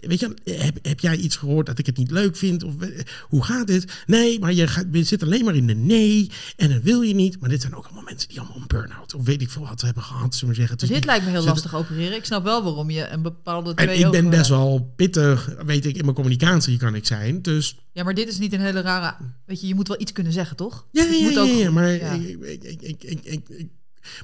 weet 0.00 0.20
je, 0.20 0.34
heb, 0.44 0.78
heb 0.82 1.00
jij 1.00 1.16
iets 1.16 1.36
gehoord 1.36 1.66
dat 1.66 1.78
ik 1.78 1.86
het 1.86 1.96
niet 1.96 2.10
leuk 2.10 2.36
vind? 2.36 2.62
Of 2.62 2.80
eh, 2.80 2.88
hoe 3.28 3.44
gaat 3.44 3.66
dit? 3.66 3.92
Nee, 4.06 4.38
maar 4.38 4.52
je, 4.52 4.66
gaat, 4.66 4.86
je 4.92 5.02
zit 5.02 5.22
alleen 5.22 5.44
maar 5.44 5.54
in 5.56 5.66
de 5.66 5.74
nee 5.74 6.30
en 6.56 6.68
dat 6.72 6.82
wil 6.82 7.00
je 7.00 7.14
niet. 7.14 7.40
Maar 7.40 7.48
dit 7.48 7.60
zijn 7.60 7.74
ook 7.74 7.84
allemaal 7.84 8.02
mensen 8.02 8.28
die 8.28 8.38
allemaal 8.40 8.56
een 8.56 8.66
burn-out 8.66 9.14
of 9.14 9.24
weet 9.24 9.42
ik 9.42 9.50
veel 9.50 9.62
wat 9.66 9.80
hebben 9.80 10.02
gehad, 10.02 10.34
zullen 10.34 10.54
we 10.54 10.60
zeggen. 10.60 10.76
Is 10.78 10.82
dit 10.88 10.96
niet- 10.96 11.04
lijkt 11.04 11.24
me 11.24 11.30
heel 11.30 11.44
lastig 11.44 11.74
opereren. 11.74 12.16
Ik 12.16 12.24
snap 12.24 12.44
wel 12.44 12.62
waarom 12.62 12.90
je 12.90 13.08
een 13.08 13.22
bepaalde 13.22 13.70
En 13.74 13.76
twee 13.76 13.98
ik 14.04 14.10
ben 14.10 14.30
best 14.30 14.48
wel 14.48 14.92
pittig, 14.96 15.54
weet 15.66 15.86
ik, 15.86 15.96
in 15.96 16.02
mijn 16.04 16.14
communicatie 16.16 16.76
kan 16.78 16.94
ik 16.94 17.06
zijn. 17.06 17.42
Dus 17.42 17.78
Ja, 17.92 18.04
maar 18.04 18.14
dit 18.14 18.28
is 18.28 18.38
niet 18.38 18.52
een 18.52 18.60
hele 18.60 18.80
rare... 18.80 19.14
Weet 19.46 19.60
je, 19.60 19.66
je 19.66 19.74
moet 19.74 19.88
wel 19.88 20.00
iets 20.00 20.12
kunnen 20.12 20.32
zeggen, 20.32 20.56
toch? 20.56 20.86
Ja, 20.92 21.04
ja, 21.04 21.30
ja, 21.30 21.42
ja, 21.42 21.70
maar 21.70 21.92
ik, 21.92 22.62
ik, 22.82 23.02
ik, 23.02 23.48
ik 23.48 23.68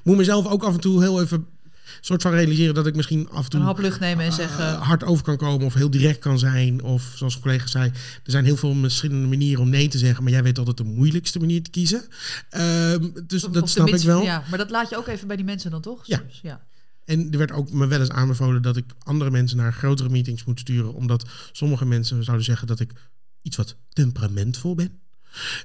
moet 0.02 0.16
mezelf 0.16 0.46
ook 0.46 0.64
af 0.64 0.74
en 0.74 0.80
toe 0.80 1.02
heel 1.02 1.22
even 1.22 1.46
soort 2.00 2.22
van 2.22 2.32
realiseren 2.32 2.74
dat 2.74 2.86
ik 2.86 2.94
misschien 2.96 3.28
af 3.30 3.44
en 3.44 3.50
toe 3.50 3.60
Een 3.60 3.66
hap 3.66 3.78
lucht 3.78 4.00
nemen 4.00 4.24
en 4.24 4.32
zeggen... 4.32 4.66
eh, 4.66 4.82
hard 4.82 5.04
over 5.04 5.24
kan 5.24 5.36
komen 5.36 5.66
of 5.66 5.74
heel 5.74 5.90
direct 5.90 6.18
kan 6.18 6.38
zijn. 6.38 6.82
Of 6.82 7.12
zoals 7.14 7.34
een 7.34 7.40
collega 7.40 7.66
zei, 7.66 7.90
er 8.24 8.30
zijn 8.30 8.44
heel 8.44 8.56
veel 8.56 8.74
verschillende 8.74 9.28
manieren 9.28 9.62
om 9.62 9.68
nee 9.68 9.88
te 9.88 9.98
zeggen, 9.98 10.22
maar 10.22 10.32
jij 10.32 10.42
weet 10.42 10.58
altijd 10.58 10.76
de 10.76 10.84
moeilijkste 10.84 11.38
manier 11.38 11.62
te 11.62 11.70
kiezen. 11.70 12.04
Ehm, 12.50 13.08
dus 13.26 13.44
of 13.44 13.52
dat 13.52 13.70
snap 13.70 13.88
ik 13.88 14.00
wel. 14.00 14.22
Ja, 14.22 14.44
maar 14.48 14.58
dat 14.58 14.70
laat 14.70 14.90
je 14.90 14.96
ook 14.96 15.06
even 15.06 15.26
bij 15.26 15.36
die 15.36 15.44
mensen 15.44 15.70
dan 15.70 15.80
toch? 15.80 16.06
Ja. 16.06 16.18
Soms, 16.18 16.40
ja. 16.42 16.66
En 17.04 17.32
er 17.32 17.38
werd 17.38 17.52
ook 17.52 17.72
me 17.72 17.86
wel 17.86 18.00
eens 18.00 18.10
aanbevolen 18.10 18.62
dat 18.62 18.76
ik 18.76 18.84
andere 19.02 19.30
mensen 19.30 19.56
naar 19.56 19.72
grotere 19.72 20.08
meetings 20.08 20.44
moet 20.44 20.60
sturen, 20.60 20.94
omdat 20.94 21.28
sommige 21.52 21.84
mensen 21.84 22.24
zouden 22.24 22.44
zeggen 22.46 22.66
dat 22.66 22.80
ik 22.80 22.92
iets 23.42 23.56
wat 23.56 23.76
temperamentvol 23.92 24.74
ben. 24.74 25.00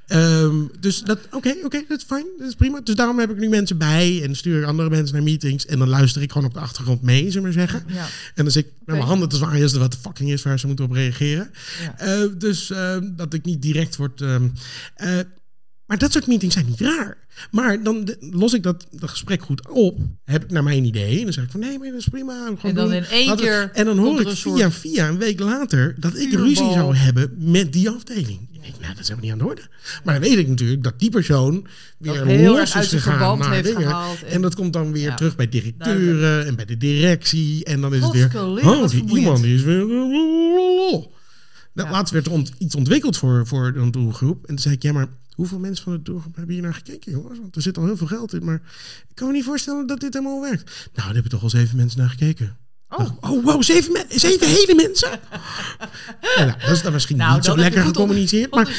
Ehm, 0.08 0.56
dus 0.80 1.02
dat, 1.02 1.20
oké, 1.32 1.56
oké, 1.64 1.84
dat 1.88 1.98
is 1.98 2.04
fijn, 2.04 2.26
dat 2.38 2.48
is 2.48 2.56
prima. 2.56 2.82
Dus 2.84 2.96
daarom 2.96 3.20
heb 3.20 3.30
ik 3.30 3.38
nu 3.38 3.50
mensen 3.50 3.78
bij 3.78 4.24
en 4.24 4.36
stuur 4.36 4.62
ik 4.62 4.68
andere 4.68 4.90
mensen 4.90 5.16
naar 5.16 5.24
meetings 5.24 5.66
en 5.66 5.80
dan 5.80 5.90
luister 5.90 6.22
ik 6.22 6.32
gewoon 6.32 6.48
op 6.48 6.54
de 6.54 6.60
achtergrond 6.60 7.02
mee, 7.02 7.32
zullen 7.32 7.34
we 7.34 7.42
maar 7.42 7.52
zeggen. 7.68 7.84
ja. 7.88 8.06
En 8.36 8.44
dan 8.44 8.52
zit 8.52 8.66
ik 8.66 8.72
met 8.86 8.96
mijn 8.96 9.08
handen 9.08 9.30
te 9.30 9.36
zwaaien 9.36 9.64
als 9.64 9.74
er 9.74 9.80
wat 9.80 9.92
de 9.92 9.98
fucking 9.98 10.32
is 10.32 10.44
waar 10.44 10.60
ze 10.60 10.68
moeten 10.68 10.86
op 10.86 10.92
reageren. 10.92 11.52
Ja. 11.82 11.98
Eh, 11.98 12.30
dus 12.38 12.70
ehm, 12.72 13.10
dat 13.16 13.34
ik 13.34 13.46
niet 13.46 13.62
direct 13.62 13.96
word. 13.96 14.22
ehm, 14.22 14.48
eh, 14.96 15.20
maar 15.92 16.00
dat 16.00 16.12
soort 16.12 16.28
meetings 16.28 16.54
zijn 16.54 16.66
niet 16.66 16.80
raar. 16.82 17.18
Maar 17.52 17.84
dan 17.84 18.06
de- 18.06 18.18
los 18.20 18.54
ik 18.54 18.64
dat, 18.64 18.88
dat 18.92 19.10
gesprek 19.10 19.42
goed 19.42 19.70
op. 19.70 20.00
Heb 20.26 20.44
ik 20.44 20.52
naar 20.52 20.64
mijn 20.64 20.86
idee. 20.86 21.18
En 21.18 21.24
dan 21.24 21.34
zeg 21.34 21.44
ik 21.44 21.52
van 21.52 21.60
nee, 21.60 21.80
maar 21.80 21.88
dat 21.90 22.00
is 22.00 22.08
prima. 22.08 22.48
En 22.62 22.74
dan 22.76 22.86
doen. 22.86 22.94
in 22.94 23.04
één 23.06 23.28
Laten 23.28 23.46
we- 23.46 23.52
keer 23.52 23.70
En 23.74 23.86
dan 23.86 23.98
hoor 23.98 24.22
ik 24.22 24.28
een 24.28 24.36
via 24.36 24.72
via 24.72 25.08
een 25.08 25.18
week 25.18 25.40
later 25.40 25.96
dat 26.00 26.16
ik 26.16 26.22
vuurbal. 26.30 26.40
ruzie 26.48 26.72
zou 26.72 26.96
hebben 26.96 27.34
met 27.38 27.74
die 27.74 27.90
afdeling. 27.90 28.40
Ik 28.52 28.62
denk, 28.62 28.80
nou, 28.80 28.94
dat 28.94 29.02
is 29.04 29.08
helemaal 29.08 29.22
niet 29.24 29.32
aan 29.32 29.38
de 29.38 29.46
orde. 29.54 29.62
Maar 30.04 30.20
dan 30.20 30.24
weet 30.30 30.38
ik 30.38 30.48
natuurlijk 30.48 30.84
dat 30.84 31.00
die 31.00 31.10
persoon 31.10 31.68
weer 31.98 32.26
heel 32.26 32.56
los 32.56 32.76
is 32.76 32.88
gegaan 32.88 33.38
naar 33.38 33.64
dingen. 33.64 33.82
gehaald. 33.82 34.24
En 34.24 34.42
dat 34.42 34.56
komt 34.56 34.74
dan 34.74 34.92
weer 34.92 35.02
Ja. 35.10 35.16
terug 35.16 35.36
bij 35.36 35.50
directeuren 35.50 36.46
en 36.46 36.56
bij 36.56 36.66
de 36.66 36.78
directie. 36.78 37.64
En 37.66 37.82
dan 37.82 37.94
is 37.94 38.02
het 38.04 38.12
weer, 38.12 38.32
oh, 38.64 38.88
die 38.90 39.18
iemand 39.18 39.44
is 39.44 39.62
weer... 39.62 39.86
Laatst 41.74 42.14
werd 42.14 42.26
er 42.26 42.32
ont- 42.32 42.52
iets 42.58 42.76
ontwikkeld 42.76 43.18
voor, 43.18 43.48
voor 43.48 43.74
een 43.76 43.92
doelgroep. 43.92 44.40
En 44.42 44.48
toen 44.48 44.60
zei 44.60 44.74
ik, 44.76 44.82
ja, 44.84 44.92
maar 44.94 45.08
hoeveel 45.36 45.60
mensen 45.60 45.84
van 45.84 45.94
de 45.94 46.02
doelgroep 46.02 46.36
hebben 46.36 46.54
hier 46.54 46.64
naar 46.64 46.74
gekeken, 46.74 47.12
jongens? 47.12 47.40
Want 47.40 47.56
er 47.56 47.62
zit 47.62 47.78
al 47.78 47.86
heel 47.86 47.98
veel 47.98 48.08
geld 48.08 48.34
in, 48.34 48.44
maar 48.46 48.62
ik 49.10 49.16
kan 49.16 49.28
me 49.28 49.34
niet 49.34 49.44
voorstellen 49.44 49.88
dat 49.88 50.00
dit 50.00 50.14
helemaal 50.14 50.42
werkt. 50.42 50.64
Nou, 50.66 50.90
daar 50.94 51.14
hebben 51.14 51.32
toch 51.32 51.44
al 51.44 51.50
zeven 51.50 51.78
mensen 51.78 52.00
naar 52.00 52.10
gekeken. 52.10 52.58
Oh, 52.90 53.10
Oh, 53.22 53.44
wow, 53.44 53.64
zeven, 53.64 53.92
men- 53.92 54.06
zeven 54.10 54.48
hele 54.48 54.74
mensen? 54.76 55.10
ja, 56.36 56.46
nou, 56.46 56.60
dat 56.60 56.70
is 56.70 56.82
dan 56.82 56.94
misschien 56.94 57.18
Nou, 57.18 57.36
niet 57.36 57.46
zo 57.46 57.56
lekker 57.58 57.84
gecommuniceerd, 57.84 58.52
maar. 58.52 58.70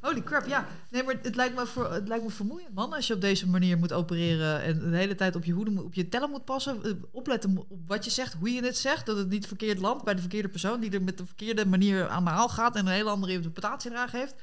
Holy 0.00 0.22
crap, 0.22 0.46
ja. 0.46 0.66
Nee, 0.90 1.02
maar 1.02 1.14
het 1.22 1.34
lijkt, 1.36 1.54
me 1.54 1.66
voor, 1.66 1.92
het 1.92 2.08
lijkt 2.08 2.24
me 2.24 2.30
vermoeiend, 2.30 2.74
man. 2.74 2.92
Als 2.92 3.06
je 3.06 3.14
op 3.14 3.20
deze 3.20 3.48
manier 3.48 3.78
moet 3.78 3.92
opereren 3.92 4.62
en 4.62 4.90
de 4.90 4.96
hele 4.96 5.14
tijd 5.14 5.36
op 5.36 5.44
je 5.44 5.52
hoede, 5.52 5.82
op 5.82 5.94
je 5.94 6.08
tellen 6.08 6.30
moet 6.30 6.44
passen. 6.44 6.84
eh, 6.84 6.90
Opletten 7.10 7.56
op 7.68 7.78
wat 7.86 8.04
je 8.04 8.10
zegt, 8.10 8.34
hoe 8.38 8.50
je 8.52 8.64
het 8.64 8.76
zegt. 8.76 9.06
Dat 9.06 9.16
het 9.16 9.28
niet 9.28 9.46
verkeerd 9.46 9.78
landt 9.78 10.04
bij 10.04 10.14
de 10.14 10.20
verkeerde 10.20 10.48
persoon 10.48 10.80
die 10.80 10.90
er 10.90 11.02
met 11.02 11.18
de 11.18 11.26
verkeerde 11.26 11.66
manier 11.66 12.08
aan 12.08 12.24
de 12.24 12.30
haal 12.30 12.48
gaat 12.48 12.76
en 12.76 12.86
een 12.86 12.92
hele 12.92 13.10
andere 13.10 13.32
interpretatiedraag 13.32 14.10
heeft. 14.12 14.34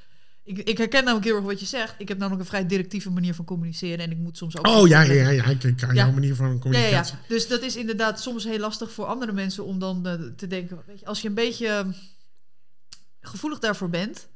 Ik, 0.43 0.57
ik 0.57 0.77
herken 0.77 1.03
namelijk 1.03 1.25
heel 1.25 1.35
erg 1.35 1.45
wat 1.45 1.59
je 1.59 1.65
zegt. 1.65 1.95
Ik 1.97 2.07
heb 2.07 2.17
namelijk 2.17 2.41
een 2.41 2.47
vrij 2.49 2.65
directieve 2.65 3.09
manier 3.11 3.33
van 3.35 3.45
communiceren 3.45 3.99
en 4.05 4.11
ik 4.11 4.17
moet 4.17 4.37
soms 4.37 4.57
ook... 4.57 4.67
Oh 4.67 4.87
ja, 4.87 5.01
ja, 5.01 5.13
ja, 5.13 5.29
ja, 5.29 5.43
ik 5.45 5.63
aan 5.63 5.73
Ja. 5.79 5.93
jouw 5.93 6.11
manier 6.11 6.35
van 6.35 6.47
Ja, 6.47 6.53
ja, 6.53 6.59
communicatie. 6.59 7.15
ja. 7.15 7.27
Dus 7.27 7.47
dat 7.47 7.61
is 7.61 7.75
inderdaad 7.75 8.21
soms 8.21 8.43
heel 8.43 8.59
lastig 8.59 8.91
voor 8.91 9.05
andere 9.05 9.31
mensen 9.31 9.65
om 9.65 9.79
dan 9.79 10.07
eh, 10.07 10.13
te 10.35 10.47
denken. 10.47 10.83
Weet 10.85 10.99
je, 10.99 11.05
als 11.05 11.21
je 11.21 11.27
een 11.27 11.33
beetje 11.33 11.67
eh, 11.67 11.87
gevoelig 13.21 13.59
daarvoor 13.59 13.89
bent. 13.89 14.27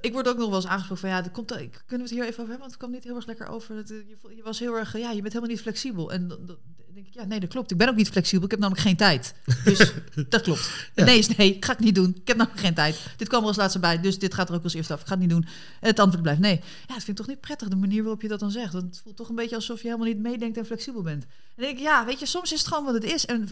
Ik 0.00 0.12
word 0.12 0.28
ook 0.28 0.36
nog 0.36 0.46
wel 0.48 0.56
eens 0.56 0.66
aangesproken 0.66 1.00
van 1.08 1.10
ja, 1.16 1.22
dat 1.22 1.32
komt, 1.32 1.46
kunnen 1.50 1.70
we 1.88 1.96
het 1.96 2.10
hier 2.10 2.22
even 2.22 2.28
over 2.28 2.38
hebben? 2.38 2.58
Want 2.58 2.70
het 2.70 2.76
kwam 2.76 2.90
niet 2.90 3.04
heel 3.04 3.16
erg 3.16 3.26
lekker 3.26 3.46
over. 3.46 3.76
Het, 3.76 3.90
eh, 3.90 3.96
je, 4.08 4.36
je 4.36 4.42
was 4.42 4.58
heel 4.58 4.74
erg, 4.76 4.94
eh, 4.94 5.00
ja, 5.00 5.08
je 5.10 5.20
bent 5.20 5.32
helemaal 5.32 5.54
niet 5.54 5.60
flexibel. 5.62 6.12
En 6.12 6.28
dat- 6.28 6.58
denk 6.94 7.06
ik, 7.06 7.14
ja, 7.14 7.24
nee, 7.24 7.40
dat 7.40 7.48
klopt. 7.48 7.70
Ik 7.70 7.76
ben 7.76 7.88
ook 7.88 7.96
niet 7.96 8.08
flexibel. 8.08 8.44
Ik 8.44 8.50
heb 8.50 8.60
namelijk 8.60 8.86
geen 8.86 8.96
tijd. 8.96 9.34
Dus 9.64 9.92
dat 10.28 10.42
klopt. 10.42 10.90
Ja. 10.94 11.04
Nee 11.04 11.18
is 11.18 11.36
nee, 11.36 11.54
ik 11.54 11.64
ga 11.64 11.72
het 11.72 11.80
niet 11.80 11.94
doen. 11.94 12.16
Ik 12.20 12.28
heb 12.28 12.36
namelijk 12.36 12.62
geen 12.62 12.74
tijd. 12.74 13.00
Dit 13.16 13.28
kwam 13.28 13.40
er 13.40 13.46
als 13.46 13.56
laatste 13.56 13.78
bij, 13.78 14.00
dus 14.00 14.18
dit 14.18 14.34
gaat 14.34 14.48
er 14.48 14.54
ook 14.54 14.62
als 14.62 14.74
eerste 14.74 14.92
af. 14.92 15.00
Ik 15.00 15.06
ga 15.06 15.12
het 15.12 15.20
niet 15.20 15.30
doen. 15.30 15.46
Het 15.80 15.98
antwoord 15.98 16.22
blijft 16.22 16.40
nee. 16.40 16.56
Ja, 16.56 16.94
dat 16.94 17.04
vind 17.04 17.08
ik 17.08 17.16
toch 17.16 17.26
niet 17.26 17.40
prettig, 17.40 17.68
de 17.68 17.76
manier 17.76 18.02
waarop 18.02 18.22
je 18.22 18.28
dat 18.28 18.40
dan 18.40 18.50
zegt. 18.50 18.72
Want 18.72 18.84
het 18.84 19.00
voelt 19.02 19.16
toch 19.16 19.28
een 19.28 19.34
beetje 19.34 19.56
alsof 19.56 19.82
je 19.82 19.86
helemaal 19.86 20.06
niet 20.06 20.18
meedenkt 20.18 20.56
en 20.56 20.66
flexibel 20.66 21.02
bent. 21.02 21.22
En 21.22 21.30
dan 21.56 21.64
denk 21.64 21.78
ik, 21.78 21.84
ja, 21.84 22.04
weet 22.04 22.18
je, 22.20 22.26
soms 22.26 22.52
is 22.52 22.58
het 22.58 22.68
gewoon 22.68 22.84
wat 22.84 22.94
het 22.94 23.04
is. 23.04 23.26
En 23.26 23.48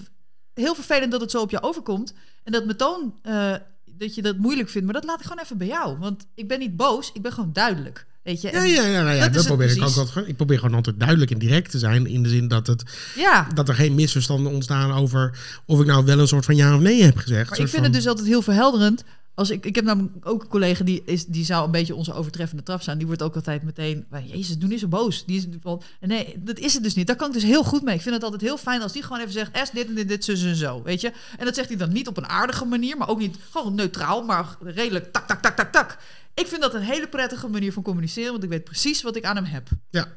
heel 0.55 0.75
vervelend 0.75 1.13
dat 1.13 1.21
het 1.21 1.31
zo 1.31 1.41
op 1.41 1.51
je 1.51 1.63
overkomt. 1.63 2.15
En 2.43 2.53
dat 2.53 2.65
me 2.65 2.77
toon 2.77 3.15
eh, 3.23 3.55
dat 3.85 4.15
je 4.15 4.23
dat 4.23 4.37
moeilijk 4.37 4.69
vindt. 4.69 4.87
Maar 4.87 5.01
dat 5.01 5.05
laat 5.05 5.21
ik 5.21 5.27
gewoon 5.27 5.43
even 5.43 5.59
bij 5.59 5.67
jou. 5.67 5.99
Want 5.99 6.27
ik 6.35 6.49
ben 6.49 6.59
niet 6.59 6.77
boos, 6.77 7.11
ik 7.13 7.23
ben 7.23 7.33
gewoon 7.33 7.53
duidelijk. 7.53 8.07
Weet 8.23 8.41
je? 8.41 8.51
Ja, 8.53 8.63
ja, 8.63 8.87
ja, 8.87 9.03
nou 9.03 9.17
ja 9.17 9.29
dat 9.29 9.47
probeer 9.47 9.71
ik 9.71 9.83
ook 9.83 9.97
altijd. 9.97 10.29
Ik 10.29 10.37
probeer 10.37 10.59
gewoon 10.59 10.75
altijd 10.75 10.99
duidelijk 10.99 11.31
en 11.31 11.39
direct 11.39 11.71
te 11.71 11.79
zijn. 11.79 12.07
In 12.07 12.23
de 12.23 12.29
zin 12.29 12.49
dat, 12.49 12.67
het, 12.67 12.83
ja. 13.17 13.49
dat 13.55 13.69
er 13.69 13.75
geen 13.75 13.95
misverstanden 13.95 14.53
ontstaan 14.53 14.93
over 14.93 15.39
of 15.67 15.81
ik 15.81 15.87
nou 15.87 16.05
wel 16.05 16.19
een 16.19 16.29
soort 16.29 16.45
van 16.45 16.57
ja 16.57 16.75
of 16.75 16.81
nee 16.81 17.03
heb 17.03 17.17
gezegd. 17.17 17.51
Maar 17.51 17.59
ik 17.59 17.69
vind 17.69 17.85
het 17.85 17.93
dus 17.93 18.07
altijd 18.07 18.27
heel 18.27 18.43
verhelderend. 18.43 19.05
Als 19.35 19.51
ik, 19.51 19.67
ik 19.67 19.75
heb 19.75 19.85
namelijk 19.85 20.27
ook 20.27 20.43
een 20.43 20.49
collega 20.49 20.85
die, 20.85 21.03
is, 21.05 21.27
die 21.27 21.45
zou 21.45 21.65
een 21.65 21.71
beetje 21.71 21.95
onze 21.95 22.13
overtreffende 22.13 22.63
trap 22.63 22.83
zijn. 22.83 22.99
Die 22.99 23.07
wordt 23.07 23.23
ook 23.23 23.35
altijd 23.35 23.63
meteen, 23.63 24.07
"Maar 24.11 24.25
Jezus, 24.25 24.59
doe 24.59 24.69
niet 24.69 24.81
zo 24.81 24.89
boos. 24.89 25.25
Die 25.25 25.37
is 25.37 25.47
van, 25.61 25.83
nee, 26.01 26.35
dat 26.39 26.59
is 26.59 26.75
het 26.75 26.83
dus 26.83 26.95
niet. 26.95 27.07
Daar 27.07 27.17
kan 27.17 27.27
ik 27.29 27.35
dus 27.35 27.43
heel 27.43 27.65
goed 27.65 27.83
mee. 27.83 27.95
Ik 27.95 28.01
vind 28.01 28.15
het 28.15 28.25
altijd 28.25 28.43
heel 28.43 28.59
fijn 28.59 28.83
als 28.83 28.93
die 28.93 29.03
gewoon 29.03 29.19
even 29.19 29.33
zegt, 29.33 29.69
S, 29.69 29.71
dit 29.71 29.87
en 29.87 29.95
dit, 29.95 30.09
dit, 30.09 30.25
zo 30.25 30.33
en 30.33 30.57
zo. 30.57 30.83
Weet 30.83 31.01
je? 31.01 31.13
En 31.39 31.45
dat 31.45 31.55
zegt 31.55 31.69
hij 31.69 31.77
dan 31.77 31.93
niet 31.93 32.09
op 32.09 32.17
een 32.17 32.29
aardige 32.29 32.65
manier, 32.65 32.97
maar 32.97 33.09
ook 33.09 33.19
niet 33.19 33.37
gewoon 33.51 33.75
neutraal, 33.75 34.23
maar 34.23 34.57
redelijk 34.61 35.13
tak, 35.13 35.27
tak, 35.27 35.43
tak, 35.43 35.57
tak, 35.57 35.73
tak. 35.73 35.99
Ik 36.35 36.47
vind 36.47 36.63
dat 36.63 36.75
een 36.75 36.83
hele 36.83 37.09
prettige 37.09 37.49
manier 37.49 37.73
van 37.73 37.83
communiceren, 37.83 38.31
want 38.31 38.43
ik 38.43 38.49
weet 38.49 38.65
precies 38.65 39.03
wat 39.03 39.17
ik 39.17 39.25
aan 39.25 39.37
hem 39.37 39.45
heb. 39.45 39.69
Ja. 39.91 40.09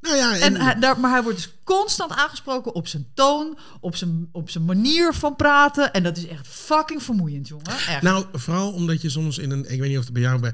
Nou 0.00 0.16
ja, 0.16 0.38
En 0.38 0.56
hij, 0.60 0.74
daar, 0.74 1.00
maar 1.00 1.10
hij 1.10 1.22
wordt 1.22 1.38
dus 1.38 1.52
constant 1.64 2.12
aangesproken 2.12 2.74
op 2.74 2.86
zijn 2.88 3.06
toon, 3.14 3.58
op 3.80 3.96
zijn, 3.96 4.28
op 4.32 4.50
zijn 4.50 4.64
manier 4.64 5.14
van 5.14 5.36
praten. 5.36 5.92
En 5.92 6.02
dat 6.02 6.16
is 6.16 6.26
echt 6.26 6.46
fucking 6.48 7.02
vermoeiend, 7.02 7.48
jongen. 7.48 7.66
Echt. 7.66 8.02
Nou, 8.02 8.24
vooral 8.32 8.72
omdat 8.72 9.02
je 9.02 9.08
soms 9.10 9.38
in 9.38 9.50
een. 9.50 9.72
Ik 9.72 9.80
weet 9.80 9.88
niet 9.88 9.98
of 9.98 10.04
het 10.04 10.12
bij 10.12 10.22
jou. 10.22 10.40
Bij, 10.40 10.52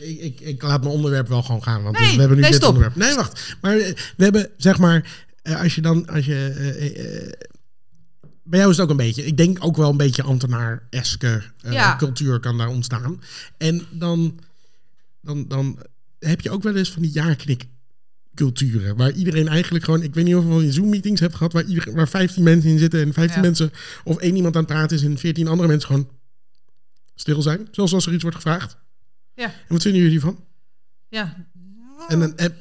ik, 0.00 0.20
ik, 0.20 0.40
ik 0.40 0.62
laat 0.62 0.82
mijn 0.82 0.94
onderwerp 0.94 1.28
wel 1.28 1.42
gewoon 1.42 1.62
gaan. 1.62 1.82
Want 1.82 1.98
Nee, 1.98 2.12
we 2.14 2.18
hebben 2.18 2.36
nu 2.36 2.42
nee, 2.42 2.50
dit 2.50 2.60
stop. 2.60 2.74
onderwerp. 2.74 2.96
Nee, 2.96 3.14
wacht. 3.14 3.56
Maar 3.60 3.76
eh, 3.76 3.92
we 4.16 4.24
hebben 4.24 4.50
zeg 4.56 4.78
maar. 4.78 5.24
eh, 5.42 5.60
Als 5.60 5.74
je 5.74 5.80
dan. 5.80 6.06
Als 6.08 6.24
je, 6.26 6.46
eh, 6.48 7.48
bij 8.44 8.58
jou 8.58 8.70
is 8.70 8.76
het 8.76 8.84
ook 8.84 8.90
een 8.90 8.96
beetje. 9.06 9.24
Ik 9.26 9.36
denk 9.36 9.64
ook 9.64 9.76
wel 9.76 9.90
een 9.90 9.96
beetje 9.96 10.22
ambtenaar-eske 10.22 11.42
Ja. 11.56 11.96
cultuur 11.96 12.40
kan 12.40 12.58
daar 12.58 12.68
ontstaan. 12.68 13.22
En 13.58 13.86
dan, 13.90 14.40
dan, 15.20 15.48
dan 15.48 15.78
heb 16.18 16.40
je 16.40 16.50
ook 16.50 16.62
wel 16.62 16.76
eens 16.76 16.90
van 16.92 17.02
die 17.02 17.10
jaarknik 17.12 17.64
culturen. 18.34 18.96
Waar 18.96 19.12
iedereen 19.12 19.48
eigenlijk 19.48 19.84
gewoon... 19.84 20.02
Ik 20.02 20.14
weet 20.14 20.24
niet 20.24 20.34
of 20.34 20.62
je 20.62 20.72
Zoom-meetings 20.72 21.20
hebt 21.20 21.34
gehad... 21.34 21.52
Waar, 21.52 21.64
iedereen, 21.64 21.94
waar 21.94 22.08
15 22.08 22.42
mensen 22.42 22.70
in 22.70 22.78
zitten 22.78 23.00
en 23.00 23.12
15 23.12 23.36
Ja. 23.36 23.42
mensen... 23.42 23.72
Of 24.04 24.16
één 24.18 24.36
iemand 24.36 24.56
aan 24.56 24.62
het 24.62 24.70
praten 24.70 24.96
is 24.96 25.02
en 25.02 25.18
14 25.18 25.46
andere 25.48 25.68
mensen 25.68 25.86
gewoon 25.88 26.08
stil 27.14 27.42
zijn. 27.42 27.68
Zoals 27.70 27.92
als 27.94 28.06
er 28.06 28.12
iets 28.12 28.22
wordt 28.22 28.36
gevraagd. 28.36 28.76
Ja. 29.34 29.44
En 29.44 29.52
wat 29.68 29.82
vinden 29.82 30.02
jullie 30.02 30.20
van? 30.20 30.44
Ja. 31.08 31.36
En, 32.08 32.18
dan, 32.20 32.36
en, 32.36 32.54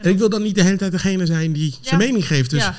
en 0.00 0.10
ik 0.10 0.18
wil 0.18 0.28
dan 0.28 0.42
niet 0.42 0.54
de 0.54 0.62
hele 0.62 0.76
tijd 0.76 0.92
degene 0.92 1.26
zijn 1.26 1.52
die 1.52 1.78
zijn 1.80 1.98
mening 1.98 2.26
geeft. 2.26 2.50
Dus 2.50 2.62
ja. 2.62 2.76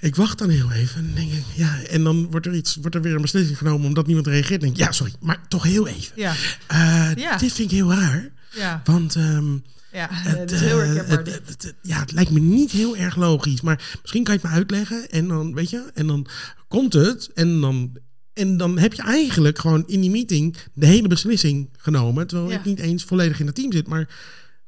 ik 0.00 0.16
wacht 0.16 0.38
dan 0.38 0.48
heel 0.48 0.72
even. 0.72 0.98
En, 1.06 1.14
denk 1.14 1.32
ik, 1.32 1.44
ja, 1.54 1.82
en 1.82 2.04
dan 2.04 2.30
wordt 2.30 2.46
er, 2.46 2.54
iets, 2.54 2.76
wordt 2.76 2.94
er 2.94 3.02
weer 3.02 3.14
een 3.14 3.22
beslissing 3.22 3.58
genomen 3.58 3.86
omdat 3.86 4.06
niemand 4.06 4.26
reageert. 4.26 4.52
En 4.62 4.66
denk 4.66 4.72
ik, 4.72 4.84
ja, 4.84 4.92
sorry, 4.92 5.12
maar 5.20 5.48
toch 5.48 5.62
heel 5.62 5.86
even. 5.86 6.12
Ja. 6.16 6.34
Eh, 6.66 7.10
Ja. 7.14 7.36
Dit 7.36 7.52
vind 7.52 7.70
ik 7.70 7.76
heel 7.76 7.92
raar. 7.92 8.30
Ja. 8.54 8.80
Want 8.84 9.16
ehm, 9.16 9.52
Ja. 9.92 10.08
het, 10.10 10.50
is 10.52 10.60
heel 10.60 10.80
eh, 10.80 10.86
herkenbaar. 10.86 11.18
het, 11.18 11.26
het- 11.48 11.62
het- 11.62 11.74
ja, 11.82 11.98
het 12.00 12.12
lijkt 12.12 12.30
me 12.30 12.40
niet 12.40 12.70
heel 12.70 12.96
erg 12.96 13.16
logisch. 13.16 13.60
Maar 13.60 13.98
misschien 14.02 14.24
kan 14.24 14.34
je 14.34 14.40
het 14.40 14.48
me 14.50 14.56
uitleggen. 14.56 15.10
En 15.10 15.28
dan, 15.28 15.54
weet 15.54 15.70
je, 15.70 15.90
en 15.94 16.06
dan 16.06 16.26
komt 16.68 16.92
het. 16.92 17.30
En 17.34 17.60
dan, 17.60 17.96
en 18.32 18.56
dan 18.56 18.78
heb 18.78 18.92
je 18.92 19.02
eigenlijk 19.02 19.58
gewoon 19.58 19.84
in 19.86 20.00
die 20.00 20.10
meeting 20.10 20.56
de 20.74 20.86
hele 20.86 21.08
beslissing 21.08 21.68
genomen. 21.76 22.26
Terwijl 22.26 22.50
Ja. 22.50 22.58
ik 22.58 22.64
niet 22.64 22.78
eens 22.78 23.04
volledig 23.04 23.40
in 23.40 23.46
het 23.46 23.54
team 23.54 23.72
zit. 23.72 23.86
Maar 23.88 24.08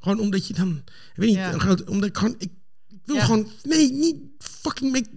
gewoon 0.00 0.20
omdat 0.20 0.46
je 0.46 0.54
dan, 0.54 0.82
ik 0.86 1.16
weet 1.16 1.28
niet, 1.28 1.36
Ja. 1.38 1.52
een 1.52 1.60
groot, 1.60 1.84
omdat 1.84 2.08
ik 2.08 2.16
gewoon, 2.16 2.34
ik 2.38 2.50
wil 3.04 3.16
Ja. 3.16 3.24
gewoon, 3.24 3.48
nee, 3.62 3.92
niet 3.92 4.16
fucking, 4.38 4.92
make, 4.92 5.08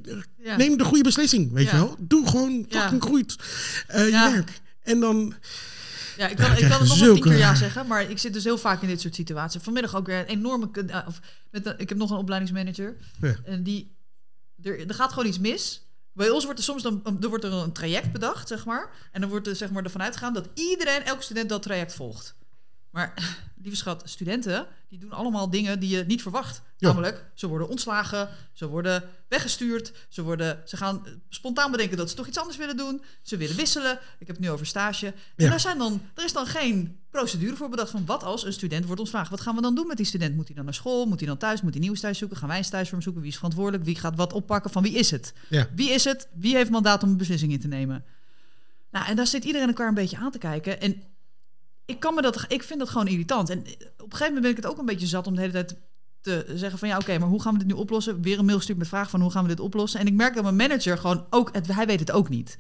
neem 0.58 0.78
de 0.78 0.84
goede 0.84 1.04
beslissing, 1.04 1.52
weet 1.52 1.70
je 1.70 1.76
wel. 1.76 1.96
Doe 2.00 2.28
gewoon 2.28 2.66
fucking 2.70 3.04
goed 3.04 3.36
eh, 3.88 4.06
je 4.06 4.12
werk. 4.32 4.52
En 4.84 5.00
dan, 5.00 5.34
Ja, 6.18 6.28
ik 6.28 6.36
kan, 6.36 6.52
ik 6.52 6.58
kan 6.70 6.80
het 6.80 6.88
nog 6.88 6.98
zulke- 6.98 7.22
keer 7.30 7.38
ja 7.38 7.56
zeggen, 7.56 7.88
maar 7.88 8.10
ik 8.10 8.18
zit 8.18 8.34
dus 8.34 8.44
heel 8.44 8.58
vaak 8.58 8.82
in 8.82 8.88
dit 8.88 9.02
soort 9.02 9.16
situaties. 9.16 9.62
Vanmiddag 9.64 9.96
ook 9.96 10.06
weer 10.06 10.20
een 10.20 10.26
enorme... 10.26 10.70
eh, 10.88 11.08
Of 11.08 11.20
met 11.52 11.66
een- 11.66 11.74
ik 11.80 11.90
heb 11.90 11.98
nog 11.98 12.10
een 12.12 12.18
opleidingsmanager. 12.18 12.96
Ja. 13.22 13.36
En 13.46 13.64
die... 13.64 13.96
Er, 14.64 14.88
er 14.88 14.94
gaat 14.96 15.10
gewoon 15.10 15.26
iets 15.28 15.40
mis. 15.40 15.86
Bij 16.14 16.30
ons 16.30 16.44
wordt 16.44 16.60
er 16.60 16.66
soms 16.66 16.84
dan, 16.84 17.02
er 17.22 17.30
wordt 17.30 17.44
er 17.44 17.54
een 17.54 17.72
traject 17.72 18.12
bedacht, 18.12 18.48
zeg 18.48 18.66
maar. 18.66 18.90
En 19.12 19.22
dan 19.22 19.30
wordt 19.30 19.48
er 19.48 19.56
zeg 19.56 19.72
maar 19.72 19.84
ervan 19.84 20.02
uitgegaan 20.02 20.34
dat 20.34 20.48
iedereen, 20.54 21.04
elke 21.04 21.24
student 21.24 21.50
dat 21.50 21.62
traject 21.62 21.94
volgt. 21.94 22.36
Maar, 22.96 23.14
lieve 23.64 23.78
schat, 23.78 24.02
studenten, 24.06 24.68
die 24.90 25.00
doen 25.00 25.12
allemaal 25.12 25.50
dingen 25.50 25.80
die 25.80 25.90
je 25.98 26.04
niet 26.08 26.22
verwacht. 26.22 26.62
Ja. 26.78 26.88
Namelijk, 26.88 27.26
ze 27.34 27.48
worden 27.48 27.70
ontslagen, 27.70 28.30
ze 28.54 28.68
worden 28.68 29.04
weggestuurd, 29.28 29.94
ze, 30.10 30.22
worden, 30.22 30.62
ze 30.66 30.78
gaan 30.78 31.06
eh, 31.06 31.12
spontaan 31.30 31.72
bedenken 31.72 31.98
dat 31.98 32.10
ze 32.10 32.16
toch 32.16 32.28
iets 32.28 32.38
anders 32.38 32.58
willen 32.58 32.78
doen. 32.78 33.02
Ze 33.22 33.38
willen 33.38 33.56
wisselen. 33.56 33.92
Ik 34.20 34.28
heb 34.28 34.36
het 34.36 34.40
nu 34.40 34.50
over 34.52 34.66
stage. 34.66 35.06
En 35.08 35.14
Ja. 35.36 35.50
daar 35.50 35.60
zijn 35.60 35.78
dan, 35.78 36.02
er 36.14 36.24
is 36.24 36.34
dan 36.34 36.46
geen 36.46 37.00
procedure 37.10 37.56
voor 37.56 37.70
bedacht 37.70 37.90
van 37.92 38.06
wat 38.06 38.24
als 38.24 38.46
een 38.46 38.54
student 38.54 38.86
wordt 38.86 39.00
ontslagen. 39.02 39.32
Wat 39.32 39.42
gaan 39.42 39.56
we 39.56 39.62
dan 39.62 39.76
doen 39.76 39.88
met 39.88 39.98
die 39.98 40.06
student? 40.06 40.36
Moet 40.36 40.48
hij 40.48 40.56
dan 40.56 40.66
naar 40.66 40.74
school? 40.74 41.06
Moet 41.06 41.20
hij 41.20 41.28
dan 41.28 41.38
thuis? 41.38 41.62
Moet 41.62 41.74
hij 41.74 41.82
nieuw 41.82 41.94
thuis 41.94 42.18
zoeken? 42.18 42.38
Gaan 42.38 42.48
wij 42.48 42.58
een 42.58 42.64
thuis 42.64 42.84
voor 42.84 42.94
hem 42.94 43.02
zoeken? 43.02 43.22
Wie 43.22 43.32
is 43.32 43.38
verantwoordelijk? 43.38 43.84
Wie 43.84 43.96
gaat 43.96 44.16
wat 44.16 44.34
oppakken? 44.34 44.72
Van 44.72 44.84
wie 44.84 44.94
is 44.94 45.12
het? 45.12 45.34
ja. 45.50 45.68
Wie 45.76 45.90
is 45.90 46.04
het? 46.04 46.28
Wie 46.34 46.56
heeft 46.56 46.70
mandaat 46.70 47.04
om 47.04 47.10
een 47.10 47.18
beslissing 47.18 47.52
in 47.52 47.60
te 47.60 47.68
nemen? 47.68 48.04
Nou, 48.92 49.06
en 49.08 49.16
daar 49.16 49.28
zit 49.28 49.44
iedereen 49.44 49.68
elkaar 49.68 49.88
een 49.88 49.94
beetje 49.94 50.18
aan 50.18 50.32
te 50.32 50.38
kijken. 50.38 50.82
En 50.82 51.02
ik 51.86 52.00
kan 52.00 52.14
me 52.14 52.22
dat, 52.22 52.46
ik 52.48 52.64
vind 52.64 52.80
dat 52.80 52.90
gewoon 52.90 53.08
irritant. 53.08 53.50
En 53.50 53.60
op 53.60 53.66
een 53.68 53.78
gegeven 53.98 54.26
moment 54.26 54.42
ben 54.42 54.52
ik 54.52 54.58
het 54.58 54.66
ook 54.66 54.78
een 54.78 54.86
beetje 54.86 55.08
zat 55.08 55.28
om 55.28 55.34
de 55.36 55.40
hele 55.42 55.54
tijd 55.54 55.76
te 56.22 56.46
zeggen 56.56 56.80
van 56.80 56.88
ja, 56.88 56.98
oké, 56.98 57.18
maar 57.18 57.28
hoe 57.30 57.42
gaan 57.42 57.54
we 57.54 57.60
dit 57.60 57.68
nu 57.68 57.74
oplossen? 57.74 58.22
Weer 58.22 58.40
een 58.40 58.46
mail 58.46 58.58
gestuurd 58.58 58.78
met 58.78 58.88
vraag 58.88 59.10
van 59.10 59.22
hoe 59.22 59.32
gaan 59.32 59.42
we 59.44 59.50
dit 59.50 59.60
oplossen? 59.60 60.00
En 60.00 60.08
ik 60.08 60.14
merk 60.14 60.34
dat 60.34 60.44
mijn 60.44 60.56
manager 60.56 60.98
gewoon 60.98 61.26
ook, 61.30 61.50
het, 61.52 61.68
hij 61.74 61.86
weet 61.86 62.00
het 62.00 62.12
ook 62.12 62.30
niet. 62.30 62.56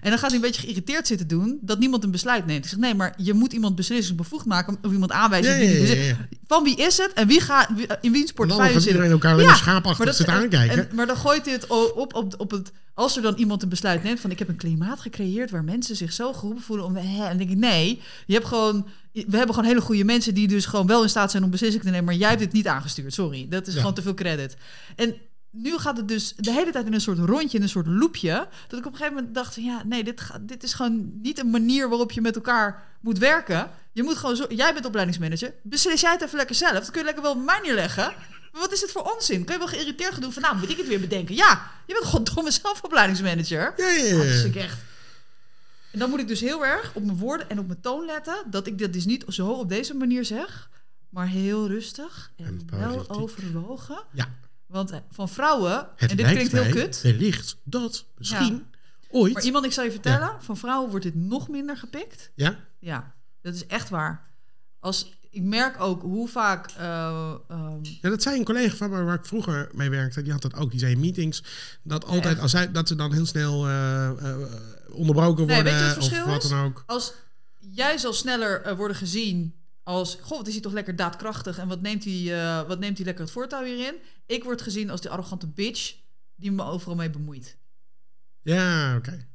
En 0.00 0.10
dan 0.10 0.18
gaat 0.18 0.28
hij 0.30 0.36
een 0.38 0.44
beetje 0.44 0.60
geïrriteerd 0.62 1.06
zitten 1.06 1.28
doen 1.28 1.58
dat 1.60 1.78
niemand 1.78 2.04
een 2.04 2.10
besluit 2.10 2.46
neemt. 2.46 2.64
Ik 2.64 2.70
zeg 2.70 2.78
nee, 2.78 2.94
maar 2.94 3.14
je 3.16 3.32
moet 3.34 3.52
iemand 3.52 3.74
beslissingsbevoegd 3.76 4.46
maken 4.46 4.78
of 4.82 4.92
iemand 4.92 5.12
aanwijzen. 5.12 5.52
Ja, 5.60 5.70
ja, 5.86 5.94
ja. 6.02 6.16
Van 6.46 6.62
wie 6.62 6.76
is 6.76 6.96
het 6.96 7.12
en 7.12 7.26
wie 7.26 7.40
gaat, 7.40 7.68
wie- 7.74 7.86
in 8.00 8.12
wiens 8.12 8.32
portefeuille 8.32 8.80
zit 8.80 8.86
iedereen 8.90 9.10
elkaar 9.10 9.32
alleen 9.32 9.46
maar 9.46 9.56
schaapachtig 9.56 9.98
maar 9.98 10.06
dat- 10.06 10.16
zitten 10.16 10.34
aankijken. 10.34 10.88
en- 10.88 10.96
maar 10.96 11.06
dan 11.06 11.16
gooit 11.16 11.44
hij 11.44 11.54
het 11.54 11.66
op, 11.66 12.12
op, 12.14 12.34
op 12.40 12.50
het... 12.50 12.72
Als 12.98 13.16
er 13.16 13.22
dan 13.22 13.34
iemand 13.34 13.62
een 13.62 13.68
besluit 13.68 14.02
neemt 14.02 14.20
van... 14.20 14.30
ik 14.30 14.38
heb 14.38 14.48
een 14.48 14.56
klimaat 14.56 15.00
gecreëerd 15.00 15.50
waar 15.50 15.64
mensen 15.64 15.96
zich 15.96 16.12
zo 16.12 16.32
geroepen 16.32 16.62
voelen 16.62 16.86
om... 16.86 16.96
Hè, 16.96 17.22
en 17.22 17.28
dan 17.28 17.36
denk 17.36 17.50
ik, 17.50 17.56
nee, 17.56 18.02
je 18.26 18.34
hebt 18.34 18.46
gewoon... 18.46 18.86
We 19.12 19.36
hebben 19.36 19.54
gewoon 19.54 19.70
hele 19.70 19.80
goede 19.80 20.04
mensen 20.04 20.34
die 20.34 20.48
dus 20.48 20.66
gewoon 20.66 20.86
wel 20.86 21.02
in 21.02 21.08
staat 21.08 21.30
zijn 21.30 21.42
om 21.44 21.50
beslissingen 21.50 21.84
te 21.86 21.90
nemen... 21.92 22.06
maar 22.06 22.14
jij 22.14 22.28
hebt 22.28 22.40
dit 22.40 22.52
niet 22.52 22.66
aangestuurd, 22.66 23.14
sorry. 23.14 23.46
Dat 23.48 23.66
is 23.66 23.72
Ja. 23.74 23.78
gewoon 23.80 23.94
te 23.94 24.02
veel 24.02 24.14
credit. 24.14 24.56
En 24.96 25.14
nu 25.50 25.78
gaat 25.78 25.96
het 25.96 26.08
dus 26.08 26.34
de 26.36 26.52
hele 26.52 26.70
tijd 26.70 26.86
in 26.86 26.92
een 26.94 27.00
soort 27.00 27.18
rondje, 27.18 27.56
in 27.56 27.62
een 27.62 27.68
soort 27.68 27.86
loopje... 27.86 28.48
dat 28.68 28.78
ik 28.78 28.86
op 28.86 28.92
een 28.92 28.98
gegeven 28.98 29.14
moment 29.14 29.34
dacht 29.34 29.54
van... 29.54 29.62
ja, 29.64 29.82
nee, 29.84 30.04
dit, 30.04 30.20
gaat, 30.20 30.48
dit 30.48 30.62
is 30.62 30.72
gewoon 30.74 31.10
niet 31.22 31.38
een 31.38 31.50
manier 31.50 31.88
waarop 31.88 32.12
je 32.12 32.20
met 32.20 32.34
elkaar 32.34 32.82
moet 33.00 33.18
werken. 33.18 33.70
Je 33.92 34.02
moet 34.02 34.16
gewoon 34.16 34.36
zo... 34.36 34.46
Jij 34.48 34.72
bent 34.72 34.86
opleidingsmanager, 34.86 35.54
beslis 35.62 36.00
jij 36.00 36.12
het 36.12 36.22
even 36.22 36.36
lekker 36.36 36.54
zelf. 36.56 36.72
Dat 36.72 36.90
kun 36.90 36.98
je 37.00 37.04
lekker 37.06 37.22
wel 37.22 37.32
op 37.32 37.44
mij 37.44 37.60
neerleggen... 37.62 38.12
Wat 38.52 38.72
is 38.72 38.80
het 38.80 38.90
voor 38.90 39.02
onzin? 39.14 39.44
Kun 39.44 39.52
je 39.52 39.58
wel 39.58 39.68
geïrriteerd 39.68 40.12
gaan 40.12 40.20
doen 40.22 40.32
van, 40.32 40.42
nou, 40.42 40.56
moet 40.56 40.70
ik 40.70 40.76
het 40.76 40.88
weer 40.88 41.00
bedenken? 41.00 41.34
Ja, 41.34 41.70
je 41.86 41.92
bent 41.92 42.04
gewoon 42.06 42.24
domme 42.34 42.50
zelfopleidingsmanager. 42.62 43.72
Ja, 43.76 43.88
ja, 43.88 44.04
Ja, 44.04 44.16
dat 44.16 44.24
is 44.24 44.44
ik 44.44 44.54
echt. 44.56 44.78
En 45.92 45.98
dan 45.98 46.10
moet 46.10 46.20
ik 46.20 46.28
dus 46.28 46.40
heel 46.40 46.66
erg 46.66 46.94
op 46.94 47.04
mijn 47.04 47.18
woorden 47.18 47.50
en 47.50 47.58
op 47.58 47.66
mijn 47.66 47.80
toon 47.80 48.04
letten, 48.04 48.44
dat 48.50 48.66
ik 48.66 48.78
dat 48.78 48.92
dus 48.92 49.04
niet 49.04 49.24
zo 49.28 49.48
op 49.50 49.68
deze 49.68 49.94
manier 49.94 50.24
zeg, 50.24 50.70
maar 51.08 51.26
heel 51.26 51.66
rustig 51.68 52.32
en, 52.36 52.44
En 52.44 52.78
wel 52.78 53.10
overwogen. 53.10 54.04
Ja. 54.12 54.28
Want 54.66 54.90
eh, 54.90 54.98
van 55.10 55.28
vrouwen, 55.28 55.88
Het 55.96 56.10
en 56.10 56.16
dit 56.16 56.26
klinkt 56.26 56.52
heel 56.52 56.70
kut, 56.70 57.02
wellicht 57.02 57.56
dat 57.62 58.04
misschien 58.18 58.66
ooit... 59.10 59.32
maar 59.32 59.42
iemand, 59.42 59.64
ik 59.64 59.72
zal 59.72 59.84
je 59.84 59.90
vertellen, 59.90 60.42
van 60.42 60.56
vrouwen 60.56 60.90
wordt 60.90 61.04
dit 61.04 61.14
nog 61.14 61.48
minder 61.48 61.76
gepikt. 61.76 62.30
ja? 62.34 62.66
Ja, 62.78 63.14
dat 63.42 63.54
is 63.54 63.66
echt 63.66 63.88
waar. 63.88 64.30
Als, 64.80 65.17
ik 65.30 65.42
merk 65.42 65.80
ook 65.80 66.02
hoe 66.02 66.28
vaak... 66.28 66.70
eh, 66.70 67.34
ehm, 67.48 67.78
ja, 67.82 68.08
dat 68.10 68.22
zei 68.22 68.38
een 68.38 68.44
collega 68.44 68.76
van 68.76 68.90
me 68.90 69.02
waar 69.02 69.14
ik 69.14 69.26
vroeger 69.26 69.68
mee 69.74 69.90
werkte. 69.90 70.22
Die 70.22 70.32
had 70.32 70.42
dat 70.42 70.54
ook. 70.54 70.70
Die 70.70 70.80
zei 70.80 70.92
in 70.92 71.00
meetings 71.00 71.42
dat 71.82 72.04
altijd 72.04 72.40
als 72.40 72.50
zij, 72.50 72.72
dat 72.72 72.88
ze 72.88 72.94
dan 72.94 73.12
heel 73.12 73.26
snel 73.26 73.66
eh, 73.66 74.08
eh, 74.08 74.36
onderbroken 74.90 75.46
Nee, 75.46 75.54
worden 75.62 75.72
weet 75.72 75.82
je 75.82 75.88
of 75.88 75.94
verschil 75.94 76.26
wat 76.26 76.42
is? 76.44 76.50
dan 76.50 76.64
ook. 76.64 76.82
als 76.86 77.12
jij 77.58 77.98
zal 77.98 78.12
sneller 78.12 78.76
worden 78.76 78.96
gezien 78.96 79.54
als... 79.82 80.18
Goh, 80.20 80.38
wat 80.38 80.46
is 80.46 80.52
hij 80.52 80.62
toch 80.62 80.72
lekker 80.72 80.96
daadkrachtig 80.96 81.58
en 81.58 81.68
wat 81.68 81.80
neemt 81.80 82.04
hij, 82.04 82.64
wat 82.66 82.78
neemt 82.78 82.96
hij 82.96 83.06
lekker 83.06 83.24
het 83.24 83.32
voortouw 83.32 83.64
hierin? 83.64 83.94
Ik 84.26 84.44
word 84.44 84.62
gezien 84.62 84.90
als 84.90 85.00
die 85.00 85.10
arrogante 85.10 85.46
bitch 85.46 85.94
die 86.36 86.52
me 86.52 86.62
overal 86.64 86.96
mee 86.96 87.10
bemoeit. 87.10 87.56
Ja, 88.42 88.96
oké. 88.96 89.26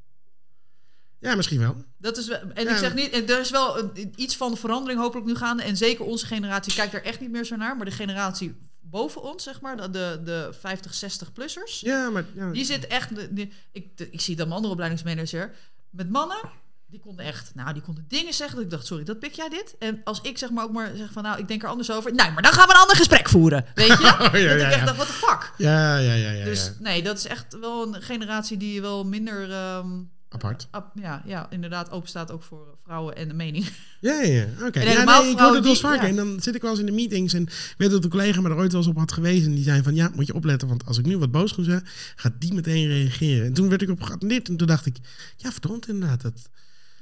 Ja, 1.24 1.36
misschien 1.36 1.60
wel. 1.60 1.76
Dat 1.98 2.18
is 2.18 2.28
en 2.30 2.54
Ja. 2.64 2.72
ik 2.72 2.78
zeg 2.78 2.94
niet, 2.94 3.10
en 3.12 3.28
er 3.30 3.40
is 3.40 3.50
wel 3.50 3.78
een- 3.80 4.14
iets 4.16 4.36
van 4.38 4.58
verandering 4.58 5.00
hopelijk 5.00 5.28
nu 5.28 5.36
gaande. 5.36 5.64
En 5.64 5.78
zeker 5.78 6.06
onze 6.06 6.26
generatie 6.26 6.74
kijkt 6.74 6.94
er 6.94 7.04
echt 7.04 7.20
niet 7.20 7.32
meer 7.32 7.46
zo 7.46 7.56
naar. 7.56 7.76
Maar 7.78 7.86
de 7.86 7.92
generatie 7.92 8.56
boven 8.82 9.22
ons, 9.22 9.44
zeg 9.44 9.62
maar, 9.62 9.78
de, 9.78 9.90
de, 9.90 10.22
de 10.24 10.50
50, 10.60 10.94
60-plussers. 10.94 11.80
Ja, 11.80 12.10
maar... 12.10 12.24
Ja, 12.36 12.52
Die 12.52 12.66
zit 12.66 12.88
echt. 12.88 13.10
ik, 13.72 13.98
de- 13.98 14.10
ik 14.12 14.22
zie 14.22 14.36
dat 14.36 14.46
mijn 14.46 14.56
andere 14.56 14.74
opleidingsmanager. 14.74 15.52
Met 15.90 16.10
mannen. 16.10 16.38
Die 16.88 17.02
konden 17.02 17.26
echt. 17.26 17.52
Nou, 17.56 17.74
die 17.74 17.82
konden 17.82 18.06
dingen 18.08 18.34
zeggen. 18.34 18.56
Dat 18.56 18.66
ik 18.66 18.72
dacht, 18.72 18.86
sorry, 18.86 19.04
dat 19.04 19.20
pik 19.20 19.34
jij 19.34 19.50
dit? 19.50 19.76
En 19.80 20.02
als 20.04 20.22
ik 20.22 20.38
zeg 20.38 20.50
maar 20.50 20.64
ook 20.64 20.72
maar 20.72 20.92
zeg 20.96 21.12
van. 21.12 21.24
Nou, 21.24 21.40
ik 21.40 21.48
denk 21.48 21.64
er 21.64 21.70
anders 21.70 21.92
over. 21.92 22.14
Nee, 22.14 22.32
maar 22.32 22.42
dan 22.42 22.52
gaan 22.54 22.68
we 22.68 22.74
een 22.74 22.80
ander 22.80 22.96
gesprek 22.96 23.30
voeren. 23.30 23.66
Weet 23.76 23.88
je? 23.88 24.04
ja, 24.04 24.18
dat 24.18 24.34
ik 24.34 24.42
ja, 24.42 24.72
echt 24.72 24.86
dacht, 24.86 24.96
what 24.98 25.08
the 25.08 25.14
fuck? 25.14 25.52
ja, 25.58 25.98
ja, 25.98 26.14
ja, 26.14 26.32
ja, 26.32 26.44
dus 26.46 26.72
nee, 26.80 27.04
dat 27.04 27.18
is 27.18 27.26
echt 27.26 27.58
wel 27.60 27.88
een 27.96 28.02
generatie 28.02 28.58
die 28.58 28.82
wel 28.82 29.04
minder. 29.06 29.52
ehm, 29.52 29.88
Apart. 30.34 30.68
ap- 30.72 30.92
ja, 31.02 31.22
ja, 31.26 31.48
inderdaad, 31.50 31.92
open 31.92 32.10
staat 32.10 32.32
ook 32.32 32.44
voor 32.44 32.76
vrouwen 32.84 33.16
en 33.16 33.28
de 33.28 33.34
mening. 33.34 33.66
Ja, 34.00 34.22
ja. 34.22 34.46
Oké. 34.66 34.80
Ja, 34.80 34.86
nee, 34.86 34.98
ik 34.98 35.08
hoor 35.08 35.26
het 35.28 35.38
wel 35.40 35.56
eens 35.56 35.66
die- 35.66 35.76
vaker. 35.76 36.04
ja. 36.04 36.08
En 36.10 36.16
dan 36.16 36.40
zit 36.42 36.56
ik 36.56 36.62
wel 36.62 36.72
eens 36.72 36.80
in 36.80 36.86
de 36.86 36.92
meetings 36.92 37.34
en 37.34 37.48
weet 37.78 37.92
dat 37.92 38.04
een 38.04 38.10
collega 38.10 38.42
me 38.42 38.50
er 38.50 38.56
ooit 38.56 38.72
wel 38.72 38.82
eens 38.82 38.90
op 38.90 38.98
had 38.98 39.12
gewezen. 39.12 39.50
En 39.50 39.56
die 39.56 39.64
zei 39.64 39.84
van, 39.84 39.96
ja, 39.96 40.12
moet 40.16 40.28
je 40.28 40.34
opletten, 40.34 40.68
want 40.68 40.86
als 40.86 40.98
ik 40.98 41.06
nu 41.06 41.18
wat 41.18 41.32
boos 41.32 41.52
ga 41.52 41.64
zeggen, 41.64 41.88
gaat 42.16 42.34
die 42.40 42.54
meteen 42.54 42.88
reageren. 42.88 43.46
En 43.46 43.54
toen 43.54 43.70
werd 43.70 43.82
ik 43.82 43.90
op 43.90 44.02
geattendeerd 44.02 44.50
en 44.50 44.58
toen 44.58 44.68
dacht 44.68 44.86
ik, 44.86 44.96
ja, 45.38 45.52
verdomd 45.52 45.88
inderdaad. 45.88 46.22
Dat, 46.22 46.50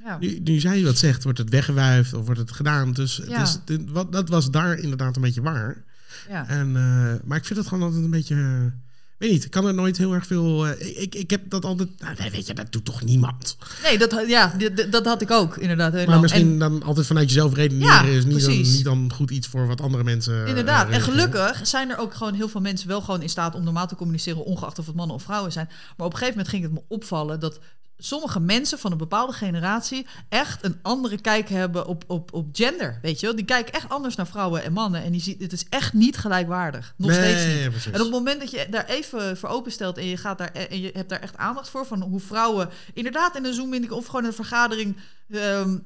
Ja. 0.04 0.18
nu, 0.18 0.38
nu 0.44 0.60
zij 0.60 0.82
wat 0.82 0.98
zegt, 0.98 1.22
wordt 1.24 1.38
het 1.38 1.50
weggewuifd 1.50 2.12
of 2.14 2.24
wordt 2.24 2.40
het 2.40 2.52
gedaan. 2.52 2.92
Dus 2.92 3.20
Ja. 3.28 3.46
dit- 3.64 3.90
wat, 3.90 4.12
dat 4.12 4.28
was 4.28 4.50
daar 4.50 4.78
inderdaad 4.78 5.16
een 5.16 5.22
beetje 5.22 5.42
waar. 5.42 5.84
ja. 6.28 6.48
En, 6.48 6.66
eh, 6.76 7.14
maar 7.24 7.38
ik 7.38 7.44
vind 7.44 7.58
het 7.58 7.68
gewoon 7.68 7.84
altijd 7.84 8.04
een 8.04 8.10
beetje... 8.10 8.72
weet 9.22 9.30
niet, 9.30 9.44
ik 9.44 9.50
kan 9.50 9.66
er 9.66 9.74
nooit 9.74 9.98
heel 9.98 10.12
erg 10.12 10.26
veel... 10.26 10.66
eh, 10.66 11.02
ik, 11.02 11.14
ik, 11.14 11.30
heb 11.30 11.50
dat 11.50 11.64
altijd... 11.64 11.88
Nou, 12.00 12.30
weet 12.32 12.46
je, 12.46 12.54
dat 12.54 12.72
doet 12.72 12.84
toch 12.84 13.02
niemand? 13.02 13.56
Nee, 13.82 13.98
dat, 13.98 14.24
ja, 14.26 14.54
dat 14.90 15.04
had 15.06 15.22
ik 15.22 15.30
ook 15.30 15.56
inderdaad. 15.56 16.06
Maar 16.06 16.20
misschien 16.20 16.50
En- 16.50 16.58
dan 16.58 16.82
altijd 16.82 17.06
vanuit 17.06 17.28
jezelf 17.28 17.54
redeneren 17.54 18.10
Ja, 18.10 18.16
is 18.18 18.24
niet 18.24 18.40
dan, 18.44 18.50
niet 18.56 18.84
dan 18.84 19.12
goed 19.14 19.30
iets 19.30 19.48
voor 19.48 19.66
wat 19.66 19.80
andere 19.80 20.04
mensen... 20.04 20.42
eh, 20.42 20.48
Inderdaad. 20.48 20.88
En 20.90 21.00
gelukkig 21.00 21.60
zijn 21.62 21.90
er 21.90 21.98
ook 21.98 22.14
gewoon 22.14 22.34
heel 22.34 22.48
veel 22.48 22.60
mensen 22.60 22.88
wel 22.88 23.00
gewoon 23.00 23.22
in 23.22 23.28
staat 23.28 23.54
om 23.54 23.64
normaal 23.64 23.86
te 23.86 23.96
communiceren, 23.96 24.44
ongeacht 24.44 24.78
of 24.78 24.86
het 24.86 24.94
mannen 24.94 25.16
of 25.16 25.22
vrouwen 25.22 25.52
zijn. 25.52 25.66
Maar 25.96 26.06
op 26.06 26.12
een 26.12 26.18
gegeven 26.18 26.30
moment 26.36 26.48
ging 26.48 26.62
het 26.62 26.72
me 26.72 26.82
opvallen 26.88 27.40
dat 27.40 27.58
sommige 28.04 28.40
mensen 28.40 28.78
van 28.78 28.92
een 28.92 28.98
bepaalde 28.98 29.32
generatie 29.32 30.06
echt 30.28 30.64
een 30.64 30.78
andere 30.82 31.20
kijk 31.20 31.48
hebben 31.48 31.86
op, 31.86 32.04
op, 32.06 32.32
op 32.32 32.48
gender. 32.52 32.98
Weet 33.02 33.20
je 33.20 33.26
wel? 33.26 33.36
Die 33.36 33.44
kijken 33.44 33.72
echt 33.72 33.88
anders 33.88 34.14
naar 34.16 34.26
vrouwen 34.26 34.62
en 34.64 34.72
mannen. 34.72 35.02
En 35.02 35.12
die 35.12 35.20
ziet, 35.20 35.40
het 35.42 35.52
is 35.52 35.66
echt 35.68 35.92
niet 35.92 36.16
gelijkwaardig. 36.16 36.94
Nog 36.96 37.10
Nee, 37.10 37.18
steeds 37.18 37.54
niet. 37.54 37.62
ja, 37.62 37.68
precies. 37.70 37.86
En 37.92 37.98
op 37.98 38.06
het 38.06 38.10
moment 38.14 38.40
dat 38.40 38.50
je 38.50 38.66
daar 38.70 38.84
even 38.86 39.36
voor 39.36 39.48
openstelt 39.48 39.98
en 39.98 40.06
je, 40.06 40.16
gaat 40.16 40.38
daar, 40.38 40.52
en 40.52 40.80
je 40.80 40.90
hebt 40.94 41.08
daar 41.08 41.20
echt 41.20 41.36
aandacht 41.36 41.68
voor, 41.68 41.86
van 41.86 42.02
hoe 42.02 42.20
vrouwen 42.20 42.68
inderdaad 42.94 43.36
in 43.36 43.44
een 43.44 43.54
Zoom-meeting 43.54 43.92
of 43.92 44.06
gewoon 44.06 44.24
een 44.24 44.32
vergadering 44.32 44.96
ehm, 45.30 45.78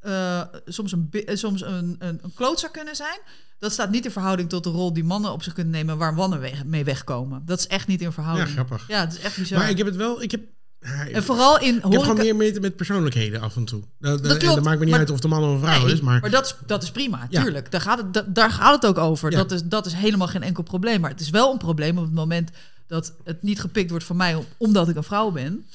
eh, 0.00 0.42
soms, 0.66 0.92
een, 0.92 1.08
eh, 1.10 1.36
soms 1.36 1.62
een, 1.62 1.96
een, 1.98 2.18
een 2.22 2.34
klootzak 2.34 2.72
kunnen 2.72 2.96
zijn. 2.96 3.18
Dat 3.58 3.72
staat 3.72 3.90
niet 3.90 4.04
in 4.04 4.10
verhouding 4.10 4.48
tot 4.48 4.64
de 4.64 4.70
rol 4.70 4.92
die 4.92 5.04
mannen 5.04 5.32
op 5.32 5.42
zich 5.42 5.52
kunnen 5.52 5.72
nemen 5.72 5.98
waar 5.98 6.14
mannen 6.14 6.50
mee 6.66 6.84
wegkomen. 6.84 7.42
Dat 7.44 7.58
is 7.58 7.66
echt 7.66 7.86
niet 7.86 8.00
in 8.00 8.06
Ja, 8.06 8.12
verhouding. 8.12 8.48
grappig. 8.48 8.88
Ja, 8.88 9.00
het 9.00 9.12
is 9.12 9.18
echt 9.20 9.36
bizar. 9.38 9.58
Maar 9.58 9.70
ik 9.70 9.76
heb 9.78 9.86
het 9.86 9.96
wel... 9.96 10.22
Ik 10.22 10.30
heb, 10.30 10.40
ja, 10.84 11.06
en 11.08 11.22
vooral 11.24 11.58
in 11.60 11.66
ik 11.66 11.72
heb 11.74 11.82
gewoon 11.82 12.06
horeca... 12.06 12.22
meer 12.22 12.36
met, 12.36 12.60
met 12.60 12.76
persoonlijkheden 12.76 13.40
af 13.40 13.56
en 13.56 13.64
toe. 13.64 13.82
Dat, 13.98 14.24
Dat 14.24 14.36
klopt, 14.36 14.54
dat 14.54 14.64
maakt 14.64 14.78
me 14.78 14.82
niet 14.84 14.90
maar- 14.90 15.00
uit 15.02 15.10
of 15.10 15.20
de 15.20 15.28
man 15.28 15.42
of 15.44 15.50
een 15.52 15.58
vrouw 15.60 15.84
Nee, 15.84 15.92
is, 15.92 16.00
maar... 16.00 16.30
dat, 16.30 16.44
is, 16.46 16.54
dat 16.66 16.82
is 16.82 16.90
prima, 16.90 17.26
Ja. 17.30 17.42
tuurlijk. 17.42 17.70
Daar 17.70 17.80
gaat, 17.80 17.98
het, 17.98 18.14
da- 18.14 18.24
daar 18.28 18.50
gaat 18.50 18.74
het 18.82 18.86
ook 18.90 18.98
over. 18.98 19.30
Ja. 19.30 19.36
Dat, 19.36 19.50
is, 19.52 19.62
dat 19.64 19.86
is 19.86 19.92
helemaal 19.92 20.28
geen 20.28 20.42
enkel 20.42 20.62
probleem. 20.62 21.00
Maar 21.00 21.10
het 21.10 21.20
is 21.20 21.30
wel 21.30 21.52
een 21.52 21.58
probleem 21.58 21.98
op 21.98 22.04
het 22.04 22.14
moment 22.14 22.50
dat 22.86 23.12
het 23.24 23.42
niet 23.42 23.60
gepikt 23.60 23.90
wordt 23.90 24.04
van 24.04 24.16
mij 24.16 24.34
om- 24.34 24.44
omdat 24.56 24.88
ik 24.88 24.96
een 24.96 25.02
vrouw 25.04 25.30
ben. 25.30 25.66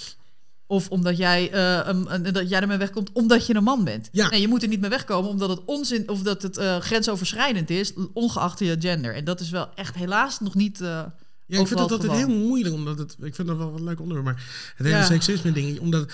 Of 0.67 0.89
omdat 0.89 1.17
jij, 1.17 1.51
eh, 1.51 1.79
een- 1.87 2.13
een- 2.13 2.33
dat 2.33 2.49
jij 2.49 2.61
ermee 2.61 2.77
wegkomt 2.77 3.09
omdat 3.13 3.45
je 3.47 3.55
een 3.55 3.63
man 3.63 3.83
bent. 3.83 4.09
Ja. 4.11 4.29
Nee, 4.29 4.41
je 4.41 4.47
moet 4.47 4.61
er 4.63 4.67
niet 4.69 4.79
mee 4.81 4.89
wegkomen 4.89 5.29
omdat 5.29 5.49
het 5.49 5.59
onzin 5.65 6.09
of 6.09 6.21
dat 6.21 6.41
het 6.41 6.57
eh, 6.57 6.77
grensoverschrijdend 6.77 7.69
is, 7.69 7.93
ongeacht 8.13 8.59
je 8.59 8.75
gender. 8.79 9.15
En 9.15 9.23
dat 9.23 9.39
is 9.39 9.49
wel 9.49 9.67
echt 9.75 9.95
helaas 9.95 10.39
nog 10.39 10.55
niet. 10.55 10.81
eh, 10.81 11.01
Ja, 11.49 11.59
ik 11.59 11.67
vind 11.67 11.79
dat 11.79 11.91
altijd 11.91 12.11
heel 12.11 12.29
moeilijk, 12.29 12.75
omdat 12.75 12.97
het... 12.97 13.15
Ik 13.21 13.35
vind 13.35 13.47
dat 13.47 13.57
wel 13.57 13.75
een 13.75 13.83
leuk 13.83 13.99
onderwerp, 13.99 14.25
maar 14.25 14.43
het 14.75 14.85
hele 14.85 14.97
Ja. 14.99 15.05
seksisme 15.05 15.51
ding, 15.51 15.79
omdat... 15.79 16.11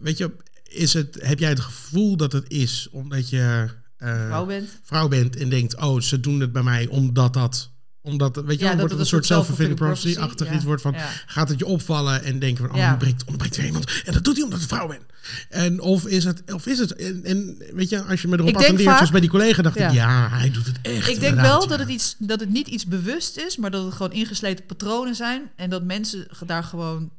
Weet 0.00 0.18
je, 0.18 0.30
is 0.68 0.92
het, 0.92 1.18
heb 1.20 1.38
jij 1.38 1.48
het 1.48 1.60
gevoel 1.60 2.16
dat 2.16 2.32
het 2.32 2.50
is 2.50 2.88
omdat 2.90 3.28
je 3.28 3.68
eh, 3.96 4.26
vrouw 4.26 4.46
bent. 4.46 4.68
vrouw 4.82 5.08
bent 5.08 5.36
en 5.36 5.48
denkt... 5.48 5.76
Oh, 5.76 6.00
ze 6.00 6.20
doen 6.20 6.40
het 6.40 6.52
bij 6.52 6.62
mij 6.62 6.86
omdat 6.86 7.32
dat... 7.32 7.70
Omdat, 8.06 8.36
weet 8.36 8.58
je, 8.58 8.64
Ja, 8.64 8.68
dan 8.68 8.78
wordt 8.78 8.92
het 8.92 9.00
een 9.00 9.06
soort 9.06 9.26
self-fulfilling 9.26 9.76
prophecy-achtig 9.76 10.36
prophecy, 10.36 10.56
iets 10.56 10.64
wordt 10.64 10.82
van... 10.82 10.92
Ja. 10.92 11.08
Gaat 11.26 11.48
het 11.48 11.58
je 11.58 11.66
opvallen 11.66 12.22
en 12.24 12.38
denken 12.38 12.68
van... 12.68 12.76
Oh, 12.76 12.90
nu 12.90 12.96
breekt, 12.96 13.24
ontbreekt 13.24 13.56
weer 13.56 13.66
iemand. 13.66 14.02
En 14.04 14.12
dat 14.12 14.24
doet 14.24 14.34
hij 14.34 14.44
omdat 14.44 14.60
ik 14.60 14.68
vrouw 14.68 14.86
ben. 14.86 15.00
En 15.48 15.80
of 15.80 16.06
is 16.06 16.24
het... 16.24 16.52
Of 16.52 16.66
is 16.66 16.78
het 16.78 16.94
en, 16.94 17.24
en 17.24 17.56
weet 17.72 17.88
je, 17.88 18.02
als 18.02 18.22
je 18.22 18.28
me 18.28 18.38
erop 18.38 18.56
attendeert, 18.56 18.96
zoals 18.96 19.10
bij 19.10 19.20
die 19.20 19.30
collega, 19.30 19.62
dacht 19.62 19.78
Ja. 19.78 19.88
ik... 19.88 19.94
Ja, 19.94 20.28
hij 20.30 20.50
doet 20.50 20.66
het 20.66 20.78
echt. 20.82 21.08
Ik 21.08 21.20
denk 21.20 21.40
wel 21.40 21.66
dat 21.66 21.78
het, 21.78 21.88
iets, 21.88 22.14
dat 22.18 22.40
het 22.40 22.50
niet 22.50 22.68
iets 22.68 22.86
bewust 22.86 23.36
is, 23.36 23.56
maar 23.56 23.70
dat 23.70 23.84
het 23.84 23.94
gewoon 23.94 24.12
ingesleten 24.12 24.66
patronen 24.66 25.14
zijn. 25.14 25.50
En 25.56 25.70
dat 25.70 25.82
mensen 25.82 26.26
daar 26.46 26.64
gewoon 26.64 27.10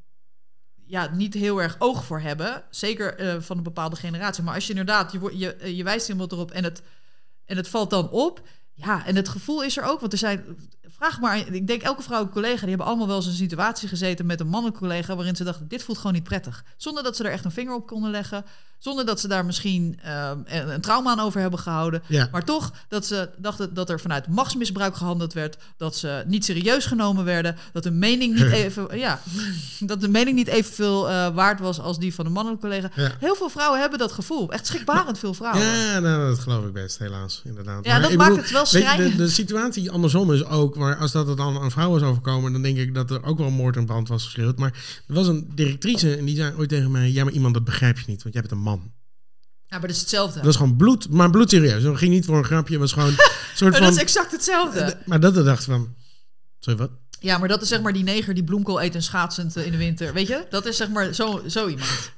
ja, 0.85 1.09
niet 1.13 1.33
heel 1.33 1.61
erg 1.61 1.75
oog 1.79 2.05
voor 2.05 2.19
hebben. 2.19 2.63
Zeker 2.69 3.15
eh, 3.15 3.35
van 3.39 3.57
een 3.57 3.63
bepaalde 3.63 3.95
generatie. 3.95 4.43
Maar 4.43 4.53
als 4.53 4.63
je 4.63 4.69
inderdaad, 4.69 5.11
je, 5.11 5.31
je, 5.33 5.53
eh, 5.55 5.77
je 5.77 5.83
wijst 5.83 6.09
iemand 6.09 6.31
erop 6.31 6.51
en 6.51 6.63
het, 6.63 6.81
en 7.45 7.57
het 7.57 7.67
valt 7.67 7.89
dan 7.89 8.09
op. 8.09 8.47
Ja, 8.73 9.05
en 9.05 9.15
het 9.15 9.29
gevoel 9.29 9.63
is 9.63 9.77
er 9.77 9.83
ook. 9.83 9.99
Want 9.99 10.11
er 10.11 10.17
zijn, 10.17 10.45
vraag 10.89 11.19
maar, 11.19 11.37
ik 11.53 11.67
denk 11.67 11.81
elke 11.81 12.01
vrouwelijke 12.01 12.39
collega, 12.39 12.59
die 12.59 12.69
hebben 12.69 12.87
allemaal 12.87 13.07
wel 13.07 13.15
eens 13.15 13.25
een 13.25 13.33
situatie 13.33 13.87
gezeten 13.87 14.25
met 14.25 14.39
een 14.39 14.47
mannelijke 14.47 14.79
collega 14.79 15.15
waarin 15.15 15.35
ze 15.35 15.43
dachten, 15.43 15.67
dit 15.67 15.83
voelt 15.83 15.97
gewoon 15.97 16.13
niet 16.13 16.23
prettig. 16.23 16.63
Zonder 16.77 17.03
dat 17.03 17.15
ze 17.15 17.23
er 17.23 17.31
echt 17.31 17.45
een 17.45 17.51
vinger 17.51 17.73
op 17.73 17.87
konden 17.87 18.11
leggen. 18.11 18.45
Zonder 18.79 19.05
dat 19.05 19.19
ze 19.19 19.27
daar 19.27 19.45
misschien 19.45 19.99
ehm, 20.03 20.39
een, 20.45 20.69
een 20.69 20.81
trauma 20.81 21.11
aan 21.11 21.19
over 21.19 21.41
hebben 21.41 21.59
gehouden. 21.59 22.03
Ja. 22.07 22.27
Maar 22.31 22.43
toch 22.43 22.71
dat 22.87 23.05
ze 23.05 23.29
dachten 23.37 23.73
dat 23.73 23.89
er 23.89 23.99
vanuit 23.99 24.27
machtsmisbruik 24.27 24.95
gehandeld 24.95 25.33
werd, 25.33 25.57
dat 25.77 25.95
ze 25.95 26.23
niet 26.27 26.45
serieus 26.45 26.85
genomen 26.85 27.25
werden, 27.25 27.55
dat 27.73 27.83
de 27.83 27.91
mening 27.91 28.33
niet 28.33 28.51
even, 28.63 28.97
ja, 28.97 29.19
dat 29.79 30.01
de 30.01 30.07
mening 30.07 30.35
niet 30.35 30.47
evenveel 30.47 31.09
eh 31.09 31.35
waard 31.35 31.59
was 31.59 31.79
als 31.79 31.99
die 31.99 32.13
van 32.13 32.25
een 32.25 32.31
mannelijke 32.31 32.67
collega. 32.67 32.89
Ja. 32.95 33.11
Heel 33.19 33.35
veel 33.35 33.49
vrouwen 33.49 33.79
hebben 33.79 33.99
dat 33.99 34.11
gevoel, 34.11 34.51
echt 34.51 34.67
schrikbarend 34.67 35.19
veel 35.19 35.33
vrouwen. 35.33 35.63
Ja, 35.63 35.97
Ja, 35.97 35.99
nou, 35.99 36.29
dat 36.29 36.39
geloof 36.39 36.65
ik 36.65 36.73
best, 36.73 36.97
helaas. 36.97 37.41
Inderdaad. 37.45 37.83
dat 37.99 38.11
ik 38.11 38.17
maakt 38.17 38.29
bedoel, 38.29 38.43
het 38.43 38.53
wel 38.53 38.65
schrijnend. 38.65 39.11
de, 39.11 39.17
de 39.17 39.29
situatie 39.29 39.91
andersom 39.91 40.33
is 40.33 40.45
ook, 40.45 40.75
maar 40.77 40.95
als 40.95 41.11
dat 41.11 41.27
het 41.27 41.37
dan 41.37 41.59
aan 41.59 41.71
vrouwen 41.71 42.01
is 42.01 42.07
overkomen, 42.07 42.51
dan 42.51 42.61
denk 42.61 42.77
ik 42.77 42.93
dat 42.93 43.11
er 43.11 43.23
ook 43.23 43.37
wel 43.37 43.49
moord 43.49 43.75
en 43.75 43.85
brand 43.85 44.07
was 44.07 44.23
geschreeuwd. 44.23 44.57
Maar 44.57 45.03
er 45.07 45.13
was 45.13 45.27
een 45.27 45.51
directrice 45.55 46.15
en 46.15 46.25
die 46.25 46.35
zei 46.35 46.53
ooit 46.57 46.69
tegen 46.69 46.91
mij: 46.91 47.11
Ja, 47.11 47.23
maar 47.23 47.33
iemand 47.33 47.53
dat 47.53 47.63
begrijp 47.63 47.99
je 47.99 48.05
niet, 48.07 48.23
want 48.23 48.33
jij 48.33 48.43
bent 48.43 48.53
een 48.53 48.63
man. 48.63 48.91
maar 49.69 49.81
dat 49.81 49.89
is 49.89 49.99
hetzelfde. 49.99 50.35
Dat 50.35 50.45
was 50.45 50.55
gewoon 50.55 50.75
bloed, 50.75 51.09
maar 51.09 51.29
bloedserieus. 51.29 51.83
Dat 51.83 51.97
ging 51.97 52.11
niet 52.11 52.25
voor 52.25 52.37
een 52.37 52.43
grapje, 52.43 52.71
het 52.71 52.81
was 52.81 52.93
gewoon 52.93 53.09
een 53.17 53.17
soort 53.55 53.73
van. 53.73 53.83
dat 53.83 53.93
is 53.93 54.01
exact 54.01 54.31
hetzelfde. 54.31 54.97
maar 55.05 55.19
dat 55.19 55.35
dacht 55.35 55.63
van. 55.63 55.95
Sorry, 56.59 56.79
wat? 56.79 56.91
Ja, 57.19 57.37
maar 57.37 57.47
dat 57.47 57.61
is 57.61 57.67
zeg 57.67 57.81
maar 57.81 57.93
die 57.93 58.03
neger 58.03 58.33
die 58.33 58.43
bloemkool 58.43 58.81
eet 58.81 58.95
en 58.95 59.03
schaatsend 59.03 59.55
eh, 59.55 59.65
in 59.65 59.71
de 59.71 59.77
winter. 59.77 60.13
Weet 60.13 60.27
je? 60.27 60.45
Dat 60.49 60.65
is 60.65 60.77
zeg 60.77 60.89
maar 60.89 61.13
zo, 61.13 61.41
zo 61.47 61.67
iemand. 61.67 62.11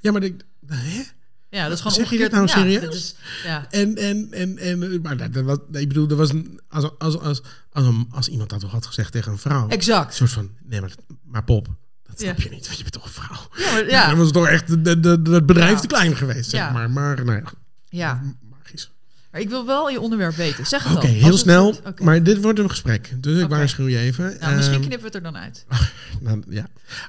Ja, 0.00 0.12
maar 0.12 0.22
ik. 0.22 0.44
Hè? 0.66 1.02
Ja, 1.50 1.62
dat 1.64 1.72
is 1.72 1.78
gewoon 1.80 1.96
Zeg 1.96 2.10
je 2.10 2.18
dit 2.18 2.30
nou 2.30 2.46
ja, 2.46 2.52
serieus? 2.52 2.80
dat 2.82 2.94
is- 2.94 3.14
ja. 3.44 3.66
En, 3.70 3.96
en, 3.96 4.28
en, 4.32 4.58
en, 4.58 5.00
maar 5.02 5.16
dat, 5.16 5.32
dat 5.34 5.44
was, 5.44 5.56
ik 5.72 5.88
bedoel, 5.88 6.08
er 6.08 6.16
was 6.16 6.30
een, 6.30 6.60
als, 6.68 6.90
als, 6.98 7.18
als, 7.18 7.42
als, 7.72 7.86
een- 7.86 8.06
als 8.10 8.28
iemand 8.28 8.50
dat 8.50 8.62
had 8.62 8.86
gezegd 8.86 9.12
tegen 9.12 9.32
een 9.32 9.38
vrouw. 9.38 9.64
Een 9.64 9.70
Exact. 9.70 10.14
soort 10.14 10.30
van, 10.30 10.50
nee, 10.64 10.80
maar, 10.80 10.92
maar 11.24 11.44
Pop, 11.44 11.66
dat 12.06 12.20
snap 12.20 12.36
Ja. 12.38 12.42
je 12.44 12.50
niet, 12.50 12.64
want 12.66 12.76
je 12.76 12.82
bent 12.82 12.92
toch 12.94 13.04
een 13.04 13.10
vrouw. 13.10 13.48
Ja, 13.64 13.72
maar, 13.72 13.80
Dan 13.80 13.88
ja, 13.90 14.14
was 14.16 14.24
het 14.24 14.34
toch 14.34 14.46
echt 14.46 14.68
de, 14.84 15.00
de, 15.00 15.22
de- 15.22 15.30
het 15.30 15.46
bedrijf 15.46 15.78
te 15.78 15.86
klein 15.86 16.16
geweest, 16.16 16.50
zeg 16.50 16.60
Ja. 16.60 16.70
maar. 16.70 16.90
Maar, 16.90 17.24
nou 17.24 17.36
ja, 17.38 17.52
ja. 17.88 18.22
magisch. 18.50 18.90
Maar 19.30 19.40
ik 19.40 19.48
wil 19.48 19.66
wel 19.66 19.88
je 19.88 20.00
onderwerp 20.00 20.34
weten. 20.34 20.66
Zeg 20.66 20.84
het 20.84 20.96
Oké, 20.96 21.06
heel 21.06 21.36
snel. 21.38 21.80
Maar 22.02 22.22
dit 22.22 22.40
wordt 22.42 22.58
een 22.58 22.70
gesprek, 22.70 23.12
dus 23.22 23.36
ik 23.38 23.44
Oké. 23.44 23.54
waarschuw 23.54 23.86
je 23.86 23.98
even. 23.98 24.36
Nou, 24.40 24.54
misschien 24.56 24.74
Ehm, 24.78 24.86
knippen 24.86 25.10
we 25.10 25.16
het 25.16 25.26
er 25.26 25.32
dan 25.32 25.36
uit. 25.36 25.64
nou, 26.20 26.42
ja. 26.48 26.66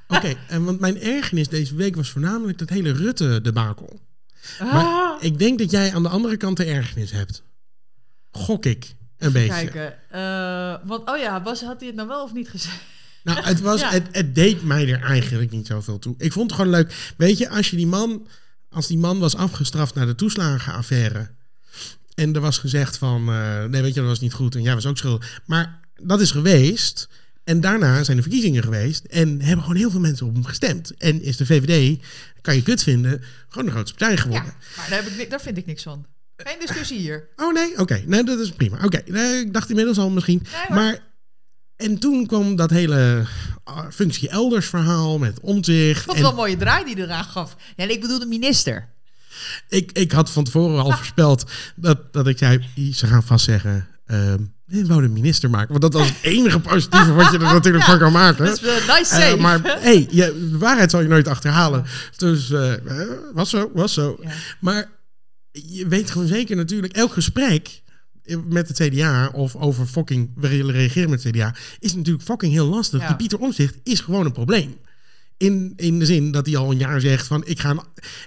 Oké, 0.07 0.33
en 0.47 0.63
want 0.63 0.79
mijn 0.79 1.01
ergernis 1.01 1.47
deze 1.47 1.75
week 1.75 1.95
was 1.95 2.09
voornamelijk 2.09 2.57
dat 2.57 2.69
hele 2.69 2.91
Rutte-debakel. 2.93 3.99
Maar 4.59 4.85
Ah, 4.85 5.23
ik 5.23 5.39
denk 5.39 5.59
dat 5.59 5.71
jij 5.71 5.93
aan 5.93 6.03
de 6.03 6.09
andere 6.09 6.37
kant 6.37 6.57
de 6.57 6.65
ergernis 6.65 7.11
hebt. 7.11 7.43
Gok 8.31 8.65
ik 8.65 8.95
een 9.17 9.31
beetje. 9.31 9.49
kijken. 9.69 10.09
Eh, 10.09 10.87
want, 10.87 11.09
oh 11.09 11.17
ja, 11.17 11.41
was, 11.41 11.61
had 11.61 11.77
hij 11.79 11.87
het 11.87 11.95
nou 11.95 12.07
wel 12.07 12.23
of 12.23 12.33
niet 12.33 12.49
gezegd? 12.49 12.79
Nou, 13.23 13.41
het, 13.41 13.59
was, 13.69 13.79
Ja. 13.79 13.89
het, 13.89 14.07
het 14.11 14.35
deed 14.35 14.63
mij 14.63 14.89
er 14.91 15.01
eigenlijk 15.01 15.51
niet 15.51 15.67
zoveel 15.67 15.99
toe. 15.99 16.15
Ik 16.17 16.31
vond 16.31 16.49
het 16.51 16.59
gewoon 16.59 16.75
leuk. 16.75 17.13
Weet 17.17 17.37
je, 17.37 17.49
als 17.49 17.69
je 17.69 17.75
die 17.75 17.87
man, 17.87 18.27
als 18.69 18.87
die 18.87 18.97
man 18.97 19.19
was 19.19 19.35
afgestraft 19.35 19.95
naar 19.95 20.05
de 20.05 20.15
toeslagenaffaire. 20.15 21.29
En 22.15 22.35
er 22.35 22.41
was 22.41 22.57
gezegd 22.57 22.97
van, 22.97 23.29
eh, 23.29 23.63
nee, 23.65 23.81
weet 23.81 23.93
je, 23.93 23.99
dat 23.99 24.09
was 24.09 24.19
niet 24.19 24.33
goed 24.33 24.55
en 24.55 24.61
jij 24.61 24.73
was 24.73 24.85
ook 24.85 24.97
schuldig. 24.97 25.41
Maar 25.45 25.79
dat 25.95 26.21
is 26.21 26.31
geweest. 26.31 27.09
En 27.51 27.61
daarna 27.61 28.03
zijn 28.03 28.17
de 28.17 28.23
verkiezingen 28.23 28.63
geweest. 28.63 29.05
En 29.05 29.41
hebben 29.41 29.61
gewoon 29.61 29.79
heel 29.79 29.91
veel 29.91 29.99
mensen 29.99 30.25
op 30.27 30.33
hem 30.33 30.45
gestemd. 30.45 30.97
En 30.97 31.21
is 31.21 31.37
de 31.37 31.45
VVD, 31.45 31.99
kan 32.41 32.55
je 32.55 32.63
kut 32.63 32.83
vinden, 32.83 33.23
gewoon 33.49 33.65
de 33.65 33.71
grootste 33.71 33.97
partij 33.97 34.15
Ja, 34.15 34.21
geworden. 34.21 34.53
maar 34.77 34.89
daar, 34.89 35.03
heb 35.03 35.13
ik, 35.13 35.29
daar 35.29 35.41
vind 35.41 35.57
ik 35.57 35.65
niks 35.65 35.83
van. 35.83 36.05
Geen 36.35 36.59
discussie 36.59 36.99
hier. 36.99 37.27
Oh 37.35 37.53
nee, 37.53 37.77
oké. 37.77 38.03
Nee, 38.05 38.23
dat 38.23 38.39
is 38.39 38.51
prima. 38.51 38.83
Oké, 38.83 39.01
nee, 39.05 39.39
ik 39.39 39.53
dacht 39.53 39.69
inmiddels 39.69 39.97
al 39.97 40.09
misschien. 40.09 40.43
Nee, 40.51 40.77
maar, 40.77 40.99
en 41.75 41.97
toen 41.97 42.25
kwam 42.25 42.55
dat 42.55 42.69
hele 42.69 43.25
ah, 43.63 43.89
functie 43.91 44.29
elders 44.29 44.67
verhaal 44.67 45.17
met 45.17 45.39
omzicht. 45.39 45.99
Ik 45.99 46.05
vond 46.05 46.07
En 46.07 46.13
het 46.13 46.21
wel 46.21 46.29
een 46.29 46.35
mooie 46.35 46.57
draai 46.57 46.85
die 46.85 46.97
eraan 46.97 47.23
gaf. 47.23 47.55
Ja, 47.75 47.87
ik 47.87 48.01
bedoel 48.01 48.19
de 48.19 48.25
minister. 48.25 48.89
ik, 49.69 49.91
ik 49.91 50.11
had 50.11 50.29
van 50.29 50.43
tevoren 50.43 50.81
al 50.81 50.91
voorspeld 50.91 51.51
dat, 51.75 52.13
dat 52.13 52.27
ik 52.27 52.37
zei, 52.37 52.65
ze 52.93 53.07
gaan 53.07 53.23
vast 53.23 53.45
zeggen, 53.45 53.87
ehm, 54.05 54.43
Dit 54.71 54.87
wou 54.87 55.01
de 55.01 55.09
minister 55.09 55.49
maken. 55.49 55.69
Want 55.69 55.81
dat 55.81 55.93
was 55.93 56.07
het 56.07 56.17
enige 56.35 56.59
positieve 56.59 57.13
wat 57.13 57.31
je 57.31 57.37
er 57.37 57.43
natuurlijk 57.53 57.83
van 57.83 57.97
kan 57.99 58.11
maken. 58.11 58.45
Dat 58.45 58.55
is 58.55 58.61
wel 58.61 58.73
nice 58.73 59.15
Eh, 59.15 59.21
save. 59.21 59.35
maar 59.37 59.59
hey, 59.63 60.07
je, 60.11 60.47
de 60.51 60.57
waarheid 60.57 60.91
zal 60.91 61.01
je 61.01 61.07
nooit 61.07 61.27
achterhalen. 61.27 61.85
Dus 62.17 62.51
eh, 62.51 62.73
was 63.33 63.49
zo, 63.49 63.71
was 63.73 63.93
zo. 63.93 64.17
Ja. 64.21 64.29
Maar 64.59 64.89
je 65.51 65.87
weet 65.87 66.11
gewoon 66.11 66.27
zeker 66.27 66.55
natuurlijk, 66.55 66.93
elk 66.93 67.13
gesprek 67.13 67.81
met 68.47 68.67
het 68.67 68.77
CDA 68.77 69.29
of 69.33 69.55
over 69.55 69.85
fucking 69.85 70.31
willen 70.35 70.75
reageren 70.75 71.09
met 71.09 71.23
het 71.23 71.33
CDA 71.33 71.55
is 71.79 71.95
natuurlijk 71.95 72.25
fucking 72.25 72.53
heel 72.53 72.67
lastig. 72.67 72.99
Ja. 73.01 73.07
Die 73.07 73.15
Pieter 73.15 73.39
Omtzigt 73.39 73.75
is 73.83 73.99
gewoon 73.99 74.25
een 74.25 74.31
probleem. 74.31 74.75
In, 75.41 75.73
in 75.75 75.99
de 75.99 76.05
zin 76.05 76.31
dat 76.31 76.45
hij 76.45 76.57
al 76.57 76.71
een 76.71 76.77
jaar 76.77 77.01
zegt 77.01 77.27
van 77.27 77.43
ik 77.45 77.59
ga, 77.59 77.71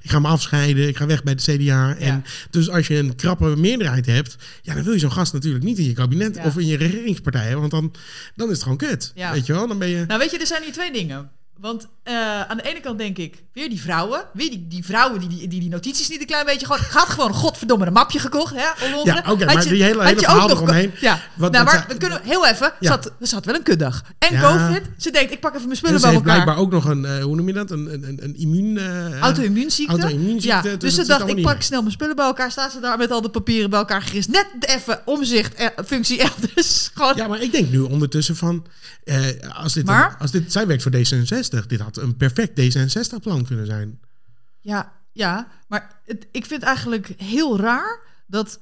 ik 0.02 0.10
ga 0.10 0.18
me 0.18 0.28
afscheiden, 0.28 0.88
ik 0.88 0.96
ga 0.96 1.06
weg 1.06 1.22
bij 1.22 1.34
de 1.34 1.42
CDA. 1.56 1.96
En 1.96 2.24
dus 2.50 2.70
als 2.70 2.86
je 2.86 2.96
een 2.96 3.16
krappe 3.16 3.56
meerderheid 3.56 4.06
hebt, 4.06 4.36
ja, 4.62 4.74
dan 4.74 4.84
wil 4.84 4.92
je 4.92 4.98
zo'n 4.98 5.12
gast 5.12 5.32
natuurlijk 5.32 5.64
niet 5.64 5.78
in 5.78 5.84
je 5.84 5.92
kabinet 5.92 6.34
Ja. 6.36 6.44
of 6.44 6.58
in 6.58 6.66
je 6.66 6.76
regeringspartij. 6.76 7.56
Want 7.56 7.70
dan, 7.70 7.94
dan 8.34 8.46
is 8.46 8.52
het 8.54 8.62
gewoon 8.62 8.78
kut. 8.78 9.12
Ja. 9.14 9.32
Weet 9.32 9.46
je 9.46 9.52
wel? 9.52 9.66
Dan 9.68 9.78
ben 9.78 9.88
je. 9.88 10.04
Nou, 10.06 10.18
weet 10.18 10.30
je, 10.30 10.38
er 10.38 10.46
zijn 10.46 10.62
hier 10.62 10.72
twee 10.72 10.92
dingen. 10.92 11.30
Want 11.60 11.86
eh, 12.02 12.40
aan 12.40 12.56
de 12.56 12.62
ene 12.62 12.80
kant 12.80 12.98
denk 12.98 13.18
ik, 13.18 13.42
weer 13.52 13.68
die 13.68 13.80
vrouwen. 13.80 14.24
Weer 14.32 14.50
die, 14.50 14.66
die 14.68 14.84
vrouwen 14.84 15.20
die 15.20 15.28
die, 15.28 15.48
die 15.48 15.60
die 15.60 15.68
notities 15.70 16.08
niet 16.08 16.20
een 16.20 16.26
klein 16.26 16.46
beetje 16.46 16.66
gewoon... 16.66 16.80
Gaat 16.80 17.08
gewoon 17.08 17.32
godverdomme 17.34 17.86
een 17.86 17.92
mapje 17.92 18.18
gekocht, 18.18 18.54
hè? 18.54 18.60
Ja, 19.04 19.22
oké, 19.30 19.44
maar 19.44 19.62
je- 19.62 19.68
die 19.68 19.82
hele- 19.82 20.02
hele 20.04 20.14
je 20.20 20.24
verhaal 20.24 20.42
ook 20.42 20.48
nog- 20.48 20.60
eromheen, 20.60 20.92
Ja, 21.00 21.20
wat- 21.36 21.52
nou, 21.52 21.64
wat 21.64 21.74
maar 21.74 21.84
we 21.88 21.96
kunnen 21.96 22.20
heel 22.22 22.46
even... 22.46 22.72
Ja. 22.80 22.90
Zat, 22.90 23.06
er 23.06 23.26
zat 23.26 23.44
wel 23.44 23.54
een 23.54 23.62
kutdag. 23.62 24.02
En 24.18 24.32
Ja. 24.34 24.40
COVID. 24.40 24.82
Ze 24.98 25.10
denkt, 25.10 25.32
ik 25.32 25.40
pak 25.40 25.54
even 25.54 25.66
mijn 25.66 25.76
spullen 25.76 26.00
bij 26.00 26.10
heeft 26.10 26.22
elkaar. 26.22 26.42
blijkbaar 26.42 26.64
ook 26.64 26.70
nog 26.70 26.84
een, 26.84 27.04
eh, 27.04 27.22
hoe 27.22 27.36
noem 27.36 27.46
je 27.46 27.52
dat? 27.52 27.70
Een, 27.70 27.92
een, 27.92 28.02
een, 28.08 28.18
een 28.24 28.36
immuun... 28.36 28.78
eh, 28.78 29.18
Auto-immuunziekte. 29.20 29.92
auto-immuunziekte, 29.92 30.68
Ja, 30.68 30.76
dus 30.76 30.78
dus 30.78 30.94
ze 30.94 31.06
dacht, 31.06 31.28
ik 31.28 31.42
pak 31.42 31.62
snel 31.62 31.80
mijn 31.80 31.92
spullen 31.92 32.16
bij 32.16 32.24
elkaar. 32.24 32.50
Staat 32.50 32.72
ze 32.72 32.80
daar 32.80 32.98
met 32.98 33.10
al 33.10 33.20
de 33.22 33.28
papieren 33.30 33.70
bij 33.70 33.78
elkaar 33.78 34.02
gerist. 34.02 34.28
Net 34.28 34.46
even 34.60 35.00
omzicht, 35.04 35.54
eh, 35.54 35.66
functie 35.86 36.18
elders. 36.22 36.90
Gewoon, 36.94 37.12
Ja, 37.16 37.26
maar 37.28 37.40
ik 37.42 37.52
denk 37.52 37.70
nu 37.70 37.80
ondertussen 37.80 38.36
van... 38.36 38.66
eh, 39.04 39.16
als, 39.62 39.72
dit 39.72 39.84
Maar? 39.84 40.10
een- 40.10 40.18
als 40.18 40.30
dit, 40.30 40.52
zij 40.52 40.66
werkt 40.66 40.82
voor 40.82 40.92
D66. 40.92 41.43
Dit 41.50 41.80
had 41.80 41.96
een 41.96 42.16
perfect 42.16 42.60
D66-plan 42.60 43.44
kunnen 43.44 43.66
zijn. 43.66 44.00
Ja, 44.60 44.92
ja, 45.12 45.48
maar 45.68 46.00
het, 46.04 46.26
ik 46.30 46.44
vind 46.46 46.62
eigenlijk 46.62 47.06
heel 47.16 47.58
raar 47.58 48.00
dat. 48.26 48.60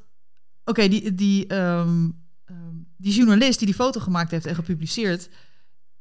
Oké, 0.64 0.88
die, 0.88 1.14
die, 1.14 1.46
ehm, 1.46 2.08
ehm, 2.44 2.74
die 2.96 3.14
journalist 3.14 3.58
die 3.58 3.66
die 3.66 3.76
foto 3.76 4.00
gemaakt 4.00 4.30
heeft 4.30 4.46
en 4.46 4.54
gepubliceerd. 4.54 5.28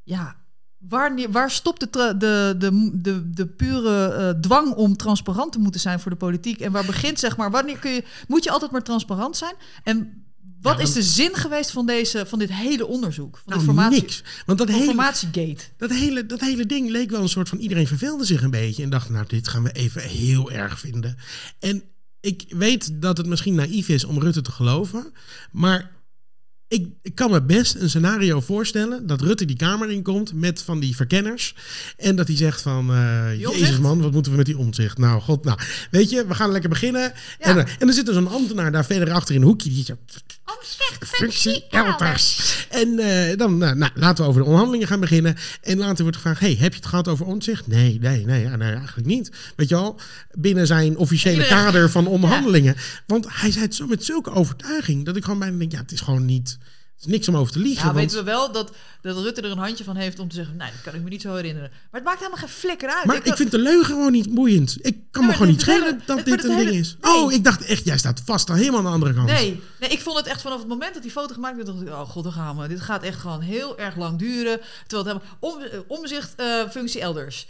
Ja, 0.03 0.35
waar, 0.77 1.31
waar 1.31 1.51
stopt 1.51 1.93
de, 1.93 2.17
de, 2.17 2.55
de, 2.93 3.29
de 3.31 3.47
pure 3.47 4.13
eh, 4.13 4.29
dwang 4.39 4.73
om 4.73 4.97
transparant 4.97 5.51
te 5.51 5.59
moeten 5.59 5.81
zijn 5.81 5.99
voor 5.99 6.11
de 6.11 6.17
politiek? 6.17 6.59
En 6.59 6.71
waar 6.71 6.85
begint, 6.85 7.19
zeg 7.19 7.37
maar, 7.37 7.51
wanneer 7.51 7.79
kun 7.79 7.91
je. 7.91 8.03
Moet 8.27 8.43
je 8.43 8.51
altijd 8.51 8.71
maar 8.71 8.83
transparant 8.83 9.37
zijn? 9.37 9.55
En 9.83 10.25
wat 10.61 10.77
Ja, 10.77 10.83
is 10.83 10.93
de 10.93 11.03
zin 11.03 11.35
geweest 11.35 11.71
van, 11.71 11.85
deze, 11.85 12.25
van 12.25 12.39
dit 12.39 12.53
hele 12.53 12.87
onderzoek? 12.87 13.33
Van 13.35 13.43
de 13.45 13.53
Nou, 13.53 13.63
formatie, 13.63 14.01
niks. 14.01 14.23
Want 14.45 14.57
dat 14.57 14.67
hele, 14.67 14.79
informatiegate. 14.79 15.63
dat, 15.77 15.89
hele, 15.89 16.25
dat 16.25 16.39
hele 16.41 16.65
ding 16.65 16.89
leek 16.89 17.09
wel 17.09 17.21
een 17.21 17.29
soort 17.29 17.49
van... 17.49 17.57
Iedereen 17.57 17.87
verveelde 17.87 18.25
zich 18.25 18.41
een 18.43 18.51
beetje 18.51 18.83
en 18.83 18.89
dacht... 18.89 19.09
Nou, 19.09 19.25
dit 19.27 19.47
gaan 19.47 19.63
we 19.63 19.71
even 19.71 20.01
heel 20.01 20.51
erg 20.51 20.79
vinden. 20.79 21.17
En 21.59 21.83
ik 22.19 22.43
weet 22.49 23.01
dat 23.01 23.17
het 23.17 23.27
misschien 23.27 23.55
naïef 23.55 23.89
is 23.89 24.03
om 24.03 24.19
Rutte 24.19 24.41
te 24.41 24.51
geloven. 24.51 25.13
Maar 25.51 25.91
ik, 26.67 26.87
ik 27.01 27.15
kan 27.15 27.31
me 27.31 27.41
best 27.41 27.75
een 27.75 27.89
scenario 27.89 28.41
voorstellen... 28.41 29.07
dat 29.07 29.21
Rutte 29.21 29.45
die 29.45 29.55
kamer 29.55 29.89
inkomt 29.89 30.33
met 30.33 30.61
van 30.61 30.79
die 30.79 30.95
verkenners. 30.95 31.55
En 31.97 32.15
dat 32.15 32.27
hij 32.27 32.37
zegt 32.37 32.61
van... 32.61 32.91
eh, 32.93 33.39
Jezus 33.39 33.79
man, 33.79 34.01
wat 34.01 34.11
moeten 34.11 34.31
we 34.31 34.37
met 34.37 34.45
die 34.45 34.57
omzicht? 34.57 34.97
Nou, 34.97 35.21
god, 35.21 35.43
nou. 35.43 35.59
Weet 35.91 36.09
je, 36.09 36.25
we 36.27 36.33
gaan 36.33 36.51
lekker 36.51 36.69
beginnen. 36.69 37.13
En, 37.39 37.57
eh, 37.57 37.73
en 37.79 37.87
er 37.87 37.93
zit 37.93 38.05
dus 38.05 38.15
een 38.15 38.27
ambtenaar 38.27 38.71
daar 38.71 38.85
verder 38.85 39.11
achter 39.13 39.35
in 39.35 39.41
een 39.41 39.47
hoekje... 39.47 39.69
die. 39.69 39.85
Functie 40.99 41.65
elders. 41.69 42.67
En 42.69 42.99
eh, 42.99 43.37
dan 43.37 43.57
nou, 43.57 43.75
nou, 43.75 43.91
laten 43.95 44.23
we 44.23 44.29
over 44.29 44.41
de 44.41 44.45
onderhandelingen 44.45 44.87
gaan 44.87 44.99
beginnen. 44.99 45.35
En 45.61 45.77
later 45.77 46.01
wordt 46.01 46.17
gevraagd: 46.17 46.39
hey, 46.39 46.55
heb 46.59 46.71
je 46.71 46.79
het 46.79 46.87
gehad 46.87 47.07
over 47.07 47.25
omzicht? 47.25 47.67
Nee, 47.67 47.99
nee, 47.99 48.25
nee, 48.25 48.41
ja, 48.41 48.55
nee, 48.55 48.73
eigenlijk 48.73 49.07
niet. 49.07 49.31
Weet 49.55 49.69
je 49.69 49.75
wel, 49.75 49.99
binnen 50.31 50.67
zijn 50.67 50.97
officiële 50.97 51.47
kader 51.47 51.89
van 51.89 52.07
onderhandelingen. 52.07 52.75
Want 53.07 53.25
hij 53.29 53.51
zei 53.51 53.65
het 53.65 53.75
zo 53.75 53.87
met 53.87 54.05
zulke 54.05 54.31
overtuiging 54.31 55.05
dat 55.05 55.15
ik 55.15 55.23
gewoon 55.23 55.39
bijna 55.39 55.57
denk: 55.57 55.71
ja, 55.71 55.79
het 55.79 55.91
is 55.91 56.01
gewoon 56.01 56.25
niet. 56.25 56.57
Is 57.01 57.07
niks 57.07 57.27
om 57.27 57.37
over 57.37 57.53
te 57.53 57.59
liegen. 57.59 57.87
Ja, 57.87 57.93
want- 57.93 57.97
weten 57.97 58.17
we 58.17 58.31
wel 58.31 58.51
dat, 58.51 58.71
dat 59.01 59.17
Rutte 59.17 59.41
er 59.41 59.51
een 59.51 59.57
handje 59.57 59.83
van 59.83 59.95
heeft 59.95 60.19
om 60.19 60.27
te 60.29 60.35
zeggen... 60.35 60.55
Nee, 60.55 60.71
dat 60.71 60.81
kan 60.81 60.93
ik 60.95 61.01
me 61.01 61.09
niet 61.09 61.21
zo 61.21 61.35
herinneren. 61.35 61.69
Maar 61.69 61.87
het 61.91 62.03
maakt 62.03 62.17
helemaal 62.17 62.39
geen 62.39 62.49
flikker 62.49 62.89
uit. 62.89 63.05
maar 63.05 63.25
ik 63.25 63.35
vind 63.35 63.51
de 63.51 63.57
leugen 63.57 63.85
gewoon 63.85 64.11
niet 64.11 64.33
boeiend. 64.33 64.77
Ik 64.81 64.97
kan 65.11 65.25
me 65.25 65.31
gewoon 65.31 65.47
niet 65.47 65.61
schelen 65.61 66.01
dat 66.05 66.17
het- 66.17 66.25
dit 66.25 66.43
een 66.43 66.57
ding 66.57 66.69
is. 66.69 66.97
nee. 67.01 67.13
Oh, 67.13 67.31
ik 67.33 67.43
dacht 67.43 67.65
echt, 67.65 67.85
jij 67.85 67.97
staat 67.97 68.21
vast 68.25 68.49
al 68.49 68.55
helemaal 68.55 68.77
aan 68.79 68.85
de 68.85 68.91
andere 68.91 69.13
kant. 69.13 69.27
Nee, 69.27 69.61
nee, 69.79 69.89
ik 69.89 69.99
vond 69.99 70.17
het 70.17 70.25
echt 70.27 70.41
vanaf 70.41 70.59
het 70.59 70.67
moment 70.67 70.93
dat 70.93 71.03
die 71.03 71.11
foto 71.11 71.33
gemaakt 71.33 71.55
werd... 71.55 71.67
dacht 71.67 71.81
ik, 71.81 71.87
oh 71.89 72.09
god, 72.09 72.23
daar 72.23 72.33
gaan 72.33 72.57
we. 72.57 72.67
Dit 72.67 72.81
gaat 72.81 73.03
echt 73.03 73.19
gewoon 73.19 73.41
heel 73.41 73.77
erg 73.77 73.95
lang 73.95 74.19
duren. 74.19 74.59
Terwijl 74.87 75.09
het 75.17 75.21
helemaal... 75.21 75.37
Om, 75.39 75.61
eh, 75.61 75.79
omzicht, 75.87 76.33
eh, 76.35 76.69
functie 76.69 77.01
elders. 77.01 77.47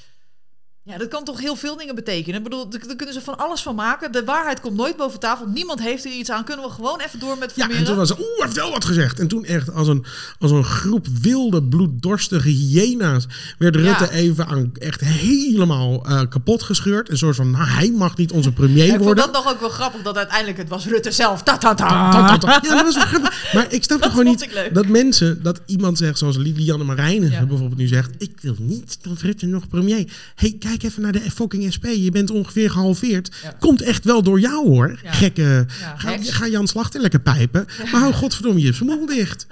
Ja, 0.84 0.98
dat 0.98 1.08
kan 1.08 1.24
toch 1.24 1.40
heel 1.40 1.56
veel 1.56 1.78
dingen 1.78 1.96
betekenen. 1.96 2.38
Ik 2.38 2.44
bedoel, 2.44 2.70
daar 2.70 2.96
kunnen 2.96 3.14
ze 3.14 3.22
van 3.22 3.38
alles 3.38 3.62
van 3.62 3.76
maken. 3.76 4.12
De 4.12 4.24
waarheid 4.24 4.60
komt 4.60 4.78
nooit 4.78 4.98
boven 4.98 5.20
tafel. 5.20 5.48
Niemand 5.48 5.82
heeft 5.82 6.06
er 6.06 6.12
iets 6.12 6.30
aan. 6.32 6.44
Kunnen 6.44 6.66
we 6.66 6.72
gewoon 6.72 7.00
even 7.00 7.20
door 7.20 7.38
met 7.38 7.50
Ja, 7.50 7.54
formeren? 7.56 7.78
en 7.82 7.86
toen 7.86 7.96
was 7.96 8.10
het, 8.10 8.20
oeh, 8.20 8.28
heeft 8.44 8.56
wel 8.56 8.72
wat 8.72 8.86
gezegd. 8.86 9.20
En 9.20 9.28
toen 9.28 9.46
echt 9.46 9.74
als 9.74 9.88
een, 9.88 10.06
als 10.40 10.52
een 10.52 10.64
groep 10.64 11.08
wilde, 11.22 11.64
bloeddorstige 11.64 12.50
hyena's... 12.50 13.26
werd 13.58 13.76
Rutte 13.76 14.04
Ja. 14.04 14.10
even 14.10 14.48
aan, 14.48 14.72
echt 14.74 15.02
helemaal 15.02 16.06
eh, 16.06 16.22
kapot 16.30 16.64
gescheurd. 16.64 17.10
Een 17.10 17.18
soort 17.18 17.36
van, 17.36 17.52
nou, 17.52 17.66
hij 17.68 17.92
mag 17.92 18.18
niet 18.18 18.32
onze 18.32 18.52
premier 18.52 18.78
Ja, 18.78 18.84
ik 18.84 18.90
vond 18.92 19.04
worden. 19.04 19.24
dat 19.24 19.34
nog 19.44 19.54
ook 19.54 19.60
wel 19.60 19.70
grappig 19.70 20.02
dat 20.02 20.18
uiteindelijk 20.18 20.58
het 20.58 20.70
was 20.70 20.86
Rutte 20.86 21.12
zelf. 21.12 21.44
Ta 21.44 21.58
ta 21.58 21.74
ta. 21.74 21.88
Ja, 21.88 22.38
dat 22.76 22.84
was 22.84 22.96
wel 22.96 23.06
grappig. 23.06 23.54
Maar 23.54 23.74
ik 23.74 23.84
snap 23.84 24.02
toch 24.02 24.12
gewoon 24.12 24.26
niet 24.26 24.70
dat 24.74 24.88
mensen, 24.88 25.44
dat 25.44 25.62
iemand 25.66 25.98
zegt, 25.98 26.18
zoals 26.18 26.38
Lilianne 26.38 26.84
Marijnen 26.86 27.32
Ja. 27.32 27.46
bijvoorbeeld 27.46 27.80
nu 27.80 27.88
zegt, 27.88 28.12
ik 28.18 28.38
wil 28.42 28.56
niet 28.60 28.98
dat 29.02 29.22
Rutte 29.22 29.46
nog 29.46 29.68
premier. 29.68 30.12
hey, 30.36 30.56
kijk 30.60 30.71
even 30.80 31.02
naar 31.02 31.12
de 31.12 31.32
fucking 31.32 31.74
SP. 31.76 31.86
Je 31.86 32.12
bent 32.12 32.30
ongeveer 32.30 32.72
gehalveerd. 32.72 33.36
Ja. 33.44 33.56
Komt 33.60 33.82
echt 33.82 34.06
wel 34.06 34.24
door 34.24 34.40
jou 34.40 34.68
hoor. 34.68 35.00
Ja. 35.04 35.12
Gekke. 35.12 35.66
Ga, 35.98 36.18
ga 36.22 36.48
Jan 36.48 36.68
Slachter 36.68 37.02
lekker 37.02 37.20
pijpen. 37.20 37.66
Maar 37.92 38.02
hou 38.02 38.14
godverdomme 38.14 38.62
je 38.62 38.78
mond 38.84 39.10
dicht. 39.10 39.48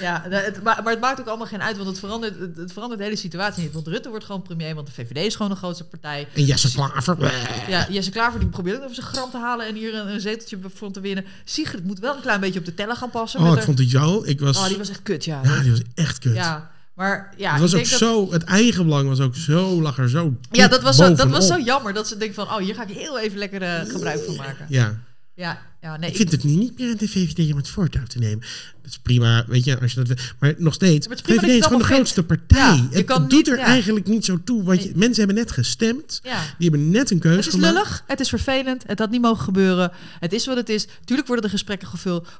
Ja, 0.00 0.24
nou, 0.28 0.44
het, 0.44 0.62
maar, 0.62 0.80
maar 0.82 0.92
het 0.92 1.00
maakt 1.00 1.20
ook 1.20 1.26
allemaal 1.26 1.46
geen 1.46 1.62
uit, 1.62 1.76
want 1.76 1.88
het 1.88 1.98
verandert, 1.98 2.38
het, 2.38 2.56
het 2.56 2.72
verandert 2.72 3.00
de 3.00 3.06
hele 3.06 3.18
situatie 3.18 3.62
niet. 3.62 3.72
Want 3.72 3.86
Rutte 3.86 4.08
wordt 4.08 4.24
gewoon 4.24 4.42
premier, 4.42 4.74
want 4.74 4.86
de 4.86 4.92
VVD 4.92 5.16
is 5.26 5.34
gewoon 5.34 5.50
de 5.50 5.56
grootste 5.56 5.84
partij. 5.84 6.28
En 6.34 6.44
Jesse 6.44 6.72
Klaver. 6.72 7.32
Ja, 7.68 7.86
Jesse 7.90 8.10
Klaver 8.10 8.40
die 8.40 8.48
probeert 8.48 8.76
ook 8.76 8.82
even 8.82 8.94
zijn 8.94 9.06
gram 9.06 9.30
te 9.30 9.38
halen 9.38 9.66
en 9.66 9.74
hier 9.74 9.94
een, 9.94 10.08
een 10.08 10.20
zeteltje 10.20 10.58
voor 10.74 10.90
te 10.90 11.00
winnen. 11.00 11.24
Sigrid 11.44 11.84
moet 11.84 11.98
wel 11.98 12.14
een 12.14 12.22
klein 12.22 12.40
beetje 12.40 12.58
op 12.58 12.64
de 12.64 12.74
teller 12.74 12.96
gaan 12.96 13.10
passen. 13.10 13.40
Oh, 13.40 13.46
ik 13.48 13.54
haar- 13.54 13.64
vond 13.64 13.78
het 13.78 13.90
jou. 13.90 14.26
Ik 14.26 14.40
was. 14.40 14.58
oh 14.58 14.66
die 14.66 14.78
was 14.78 14.88
echt 14.88 15.02
kut, 15.02 15.24
ja. 15.24 15.40
Ja, 15.44 15.60
die 15.62 15.70
was 15.70 15.80
echt 15.94 16.18
kut. 16.18 16.34
Ja, 16.34 16.70
maar 17.00 17.34
ja, 17.36 17.52
het 17.52 17.60
was 17.60 17.72
ik 17.72 17.78
ook 17.78 17.84
denk 17.88 18.00
dat, 18.00 18.08
zo. 18.08 18.32
Het 18.32 18.44
eigenbelang 18.44 19.08
was 19.08 19.20
ook 19.20 19.36
zo. 19.36 19.80
lag 19.82 19.98
er 19.98 20.08
zo. 20.10 20.36
ja, 20.50 20.68
dat 20.68 20.82
was, 20.82 20.96
zo, 20.96 21.14
dat 21.14 21.30
was 21.30 21.46
zo 21.46 21.58
jammer 21.60 21.92
dat 21.92 22.08
ze 22.08 22.16
denkt 22.16 22.34
van, 22.34 22.44
oh, 22.44 22.56
hier 22.56 22.74
ga 22.74 22.82
ik 22.86 22.96
heel 22.96 23.18
even 23.18 23.38
lekker 23.38 23.62
eh, 23.62 23.90
gebruik 23.90 24.24
van 24.24 24.36
maken. 24.36 24.66
Ja. 24.68 25.00
Ja, 25.34 25.58
ja 25.80 25.96
nee. 25.96 26.10
Ik 26.10 26.16
vind 26.16 26.30
het 26.32 26.44
nu 26.44 26.54
niet 26.54 26.78
meer 26.78 26.90
aan 26.90 26.96
de 26.96 27.08
VVD 27.08 27.50
om 27.50 27.56
het 27.56 27.68
voortouw 27.68 28.02
te 28.04 28.18
nemen. 28.18 28.40
Dat 28.82 28.90
is 28.90 28.98
prima, 28.98 29.44
weet 29.46 29.64
je, 29.64 29.80
als 29.80 29.92
je 29.92 29.96
dat 30.04 30.08
wil. 30.08 30.16
Maar 30.38 30.54
nog 30.58 30.74
steeds, 30.74 31.08
Maar 31.08 31.16
het 31.16 31.26
is 31.28 31.34
prima 31.34 31.52
VVD 31.52 31.58
is 31.60 31.64
gewoon 31.66 31.78
de 31.78 31.84
grootste 31.84 32.22
partij. 32.24 32.58
Ja, 32.58 32.88
het 32.90 33.18
niet- 33.18 33.30
doet 33.30 33.48
er 33.48 33.58
ja. 33.58 33.64
eigenlijk 33.64 34.06
niet 34.06 34.24
zo 34.24 34.38
toe. 34.44 34.62
Want 34.62 34.82
je, 34.82 34.92
mensen 34.94 35.18
hebben 35.18 35.36
net 35.44 35.50
gestemd. 35.52 36.20
ja. 36.22 36.40
Die 36.58 36.70
hebben 36.70 36.90
net 36.90 37.10
een 37.10 37.18
keuze 37.18 37.36
Het 37.36 37.46
is 37.46 37.52
gemaakt. 37.52 37.72
lullig, 37.74 38.02
het 38.06 38.20
is 38.20 38.28
vervelend, 38.28 38.82
het 38.86 38.98
had 38.98 39.10
niet 39.10 39.20
mogen 39.22 39.44
gebeuren. 39.44 39.92
Het 40.20 40.32
is 40.32 40.46
wat 40.46 40.56
het 40.56 40.68
is. 40.68 40.86
Tuurlijk 41.04 41.28
worden 41.28 41.44
er 41.44 41.50
gesprekken 41.50 41.88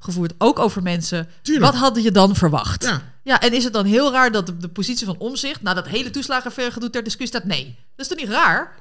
gevoerd, 0.01 0.35
ook 0.39 0.59
over 0.59 0.83
mensen. 0.83 1.29
Tuurlijk. 1.43 1.67
Wat 1.73 1.81
hadden 1.81 2.03
je 2.03 2.11
dan 2.11 2.37
verwacht? 2.37 2.85
Ja. 2.85 3.03
Ja, 3.31 3.41
en 3.41 3.53
is 3.53 3.65
het 3.65 3.73
dan 3.73 3.85
heel 3.85 4.13
raar 4.13 4.33
dat 4.33 4.47
de, 4.47 4.57
de 4.57 4.69
positie 4.69 5.07
van 5.07 5.19
omzicht... 5.19 5.63
na 5.63 5.75
dat 5.75 5.89
hele 5.89 6.11
toeslagenvergedoe 6.11 6.91
ter 6.91 7.03
discussie 7.03 7.37
staat? 7.39 7.49
Nee. 7.49 7.65
Dat 7.65 8.07
is 8.07 8.09
toch 8.09 8.19
niet 8.19 8.29
raar? 8.29 8.75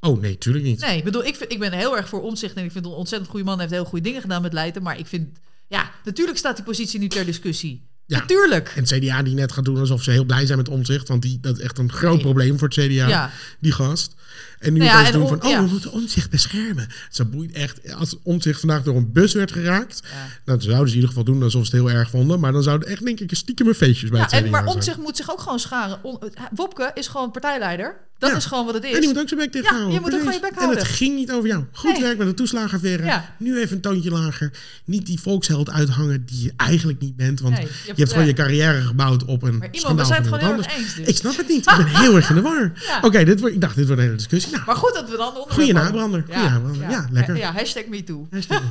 Oh 0.00 0.20
nee, 0.20 0.38
tuurlijk 0.38 0.64
niet. 0.64 0.80
Nee, 0.80 0.98
ik 0.98 1.04
bedoel, 1.04 1.24
ik, 1.24 1.36
vind, 1.36 1.52
ik 1.52 1.58
ben 1.58 1.72
heel 1.72 1.96
erg 1.96 2.08
voor 2.08 2.22
omzicht... 2.22 2.56
en 2.56 2.64
ik 2.64 2.72
vind 2.72 2.84
een 2.84 2.90
ontzettend 2.90 3.30
goede 3.30 3.44
man. 3.44 3.54
Hij 3.54 3.62
heeft 3.62 3.80
heel 3.80 3.88
goede 3.90 4.04
dingen 4.04 4.20
gedaan 4.20 4.42
met 4.42 4.52
Leiden. 4.52 4.82
Maar 4.82 4.98
ik 4.98 5.06
vind... 5.06 5.38
Ja, 5.68 5.90
natuurlijk 6.04 6.38
staat 6.38 6.56
die 6.56 6.64
positie 6.64 7.00
nu 7.00 7.08
ter 7.08 7.24
discussie. 7.24 7.89
Ja. 8.10 8.18
Natuurlijk. 8.18 8.72
En 8.76 8.82
het 8.82 8.92
CDA 8.92 9.22
die 9.22 9.34
net 9.34 9.52
gaat 9.52 9.64
doen 9.64 9.78
alsof 9.78 10.02
ze 10.02 10.10
heel 10.10 10.24
blij 10.24 10.46
zijn 10.46 10.58
met 10.58 10.68
omzicht. 10.68 11.08
Want 11.08 11.22
die, 11.22 11.38
dat 11.40 11.58
is 11.58 11.64
echt 11.64 11.78
een 11.78 11.92
groot 11.92 12.12
Nee. 12.14 12.22
probleem 12.22 12.58
voor 12.58 12.68
het 12.68 12.76
CDA. 12.76 13.08
Ja. 13.08 13.30
Die 13.60 13.72
gast. 13.72 14.14
En 14.58 14.72
nu 14.72 14.78
Nou 14.78 14.90
ja, 14.90 15.06
en 15.06 15.12
doen 15.12 15.28
van, 15.28 15.42
oh, 15.42 15.50
ja. 15.50 15.64
we 15.64 15.70
moeten 15.70 15.92
omzicht 15.92 16.30
beschermen. 16.30 16.88
Ze 17.10 17.24
boeit 17.24 17.52
echt. 17.52 17.94
Als 17.94 18.16
omzicht 18.22 18.60
vandaag 18.60 18.82
door 18.82 18.96
een 18.96 19.12
bus 19.12 19.34
werd 19.34 19.52
geraakt. 19.52 20.02
Nou, 20.02 20.28
dan 20.44 20.60
zouden 20.60 20.88
ze 20.88 20.94
in 20.94 21.00
ieder 21.00 21.08
geval 21.08 21.24
doen 21.24 21.42
alsof 21.42 21.66
ze 21.66 21.76
het 21.76 21.84
heel 21.86 21.96
erg 21.96 22.10
vonden. 22.10 22.40
Maar 22.40 22.52
dan 22.52 22.62
zouden 22.62 22.88
echt, 22.88 23.04
denk 23.04 23.20
ik, 23.20 23.30
een 23.30 23.36
stiekem 23.36 23.74
feestjes 23.74 24.10
bij 24.10 24.20
het 24.20 24.28
CDA 24.28 24.38
en, 24.38 24.50
maar 24.50 24.66
omzicht 24.66 24.98
moet 24.98 25.16
zich 25.16 25.30
ook 25.30 25.40
gewoon 25.40 25.60
scharen. 25.60 25.98
Wopke 26.54 26.90
is 26.94 27.08
gewoon 27.08 27.30
partijleider. 27.30 27.96
Dat 28.20 28.30
Ja. 28.30 28.36
is 28.36 28.44
gewoon 28.44 28.64
wat 28.64 28.74
het 28.74 28.84
is. 28.84 28.94
En 28.94 29.00
die 29.00 29.08
moet 29.08 29.18
ook 29.18 29.28
zijn 29.28 29.40
bek 29.40 29.52
dicht 29.52 29.64
Ja, 29.64 29.70
houden. 29.70 29.92
je 29.94 30.00
moet 30.00 30.12
ook 30.12 30.18
gewoon 30.18 30.32
je 30.34 30.40
bek 30.40 30.50
En 30.50 30.54
het 30.56 30.64
houden. 30.64 30.86
ging 30.86 31.14
niet 31.16 31.32
over 31.32 31.48
jou. 31.48 31.64
Goed 31.72 31.92
Nee. 31.92 32.02
werk 32.02 32.18
met 32.18 32.26
de 32.26 32.34
toeslagenaffaire. 32.34 33.04
Ja. 33.04 33.34
Nu 33.38 33.58
even 33.58 33.76
een 33.76 33.82
toontje 33.82 34.10
lager. 34.10 34.50
Niet 34.84 35.06
die 35.06 35.20
volksheld 35.20 35.70
uithangen 35.70 36.24
die 36.26 36.42
je 36.42 36.52
eigenlijk 36.56 37.00
niet 37.00 37.16
bent. 37.16 37.40
Want 37.40 37.54
Nee, 37.54 37.64
je 37.66 37.70
je, 37.86 37.92
hebt- 37.94 38.08
gewoon 38.08 38.22
ja. 38.22 38.28
je 38.30 38.34
carrière 38.36 38.80
gebouwd 38.80 39.24
op 39.24 39.42
een 39.42 39.58
Maar 39.58 39.68
Imo, 39.70 39.94
we 39.94 40.04
zijn 40.04 40.18
het 40.22 40.28
gewoon 40.32 40.40
iemand 40.48 40.66
heel 40.66 40.74
anders. 40.74 40.74
eens. 40.74 40.94
Dus. 40.94 41.06
Ik 41.06 41.16
snap 41.16 41.36
het 41.36 41.48
niet. 41.48 41.70
Ik 41.70 41.76
ben 41.76 41.86
heel 41.86 42.16
erg 42.16 42.28
in 42.28 42.34
de 42.34 42.40
war. 42.42 42.72
Ja. 42.86 42.98
Oké, 43.02 43.24
dit 43.24 43.40
wordt- 43.40 43.54
ik 43.54 43.60
dacht 43.60 43.74
dit 43.76 43.84
wordt 43.86 44.00
een 44.00 44.06
hele 44.06 44.18
discussie. 44.18 44.52
Nou, 44.52 44.64
Maar 44.66 44.76
goed 44.76 44.94
dat 44.94 45.10
we 45.10 45.16
dan 45.16 45.36
onder. 45.36 45.52
Goeie 45.54 45.72
nabrander, 45.72 46.24
nabrander. 46.28 46.90
Ja, 46.90 47.06
lekker. 47.10 47.36
Ja, 47.36 47.52
hashtag 47.52 47.86
MeToo. 47.86 48.26
hashtag. 48.30 48.62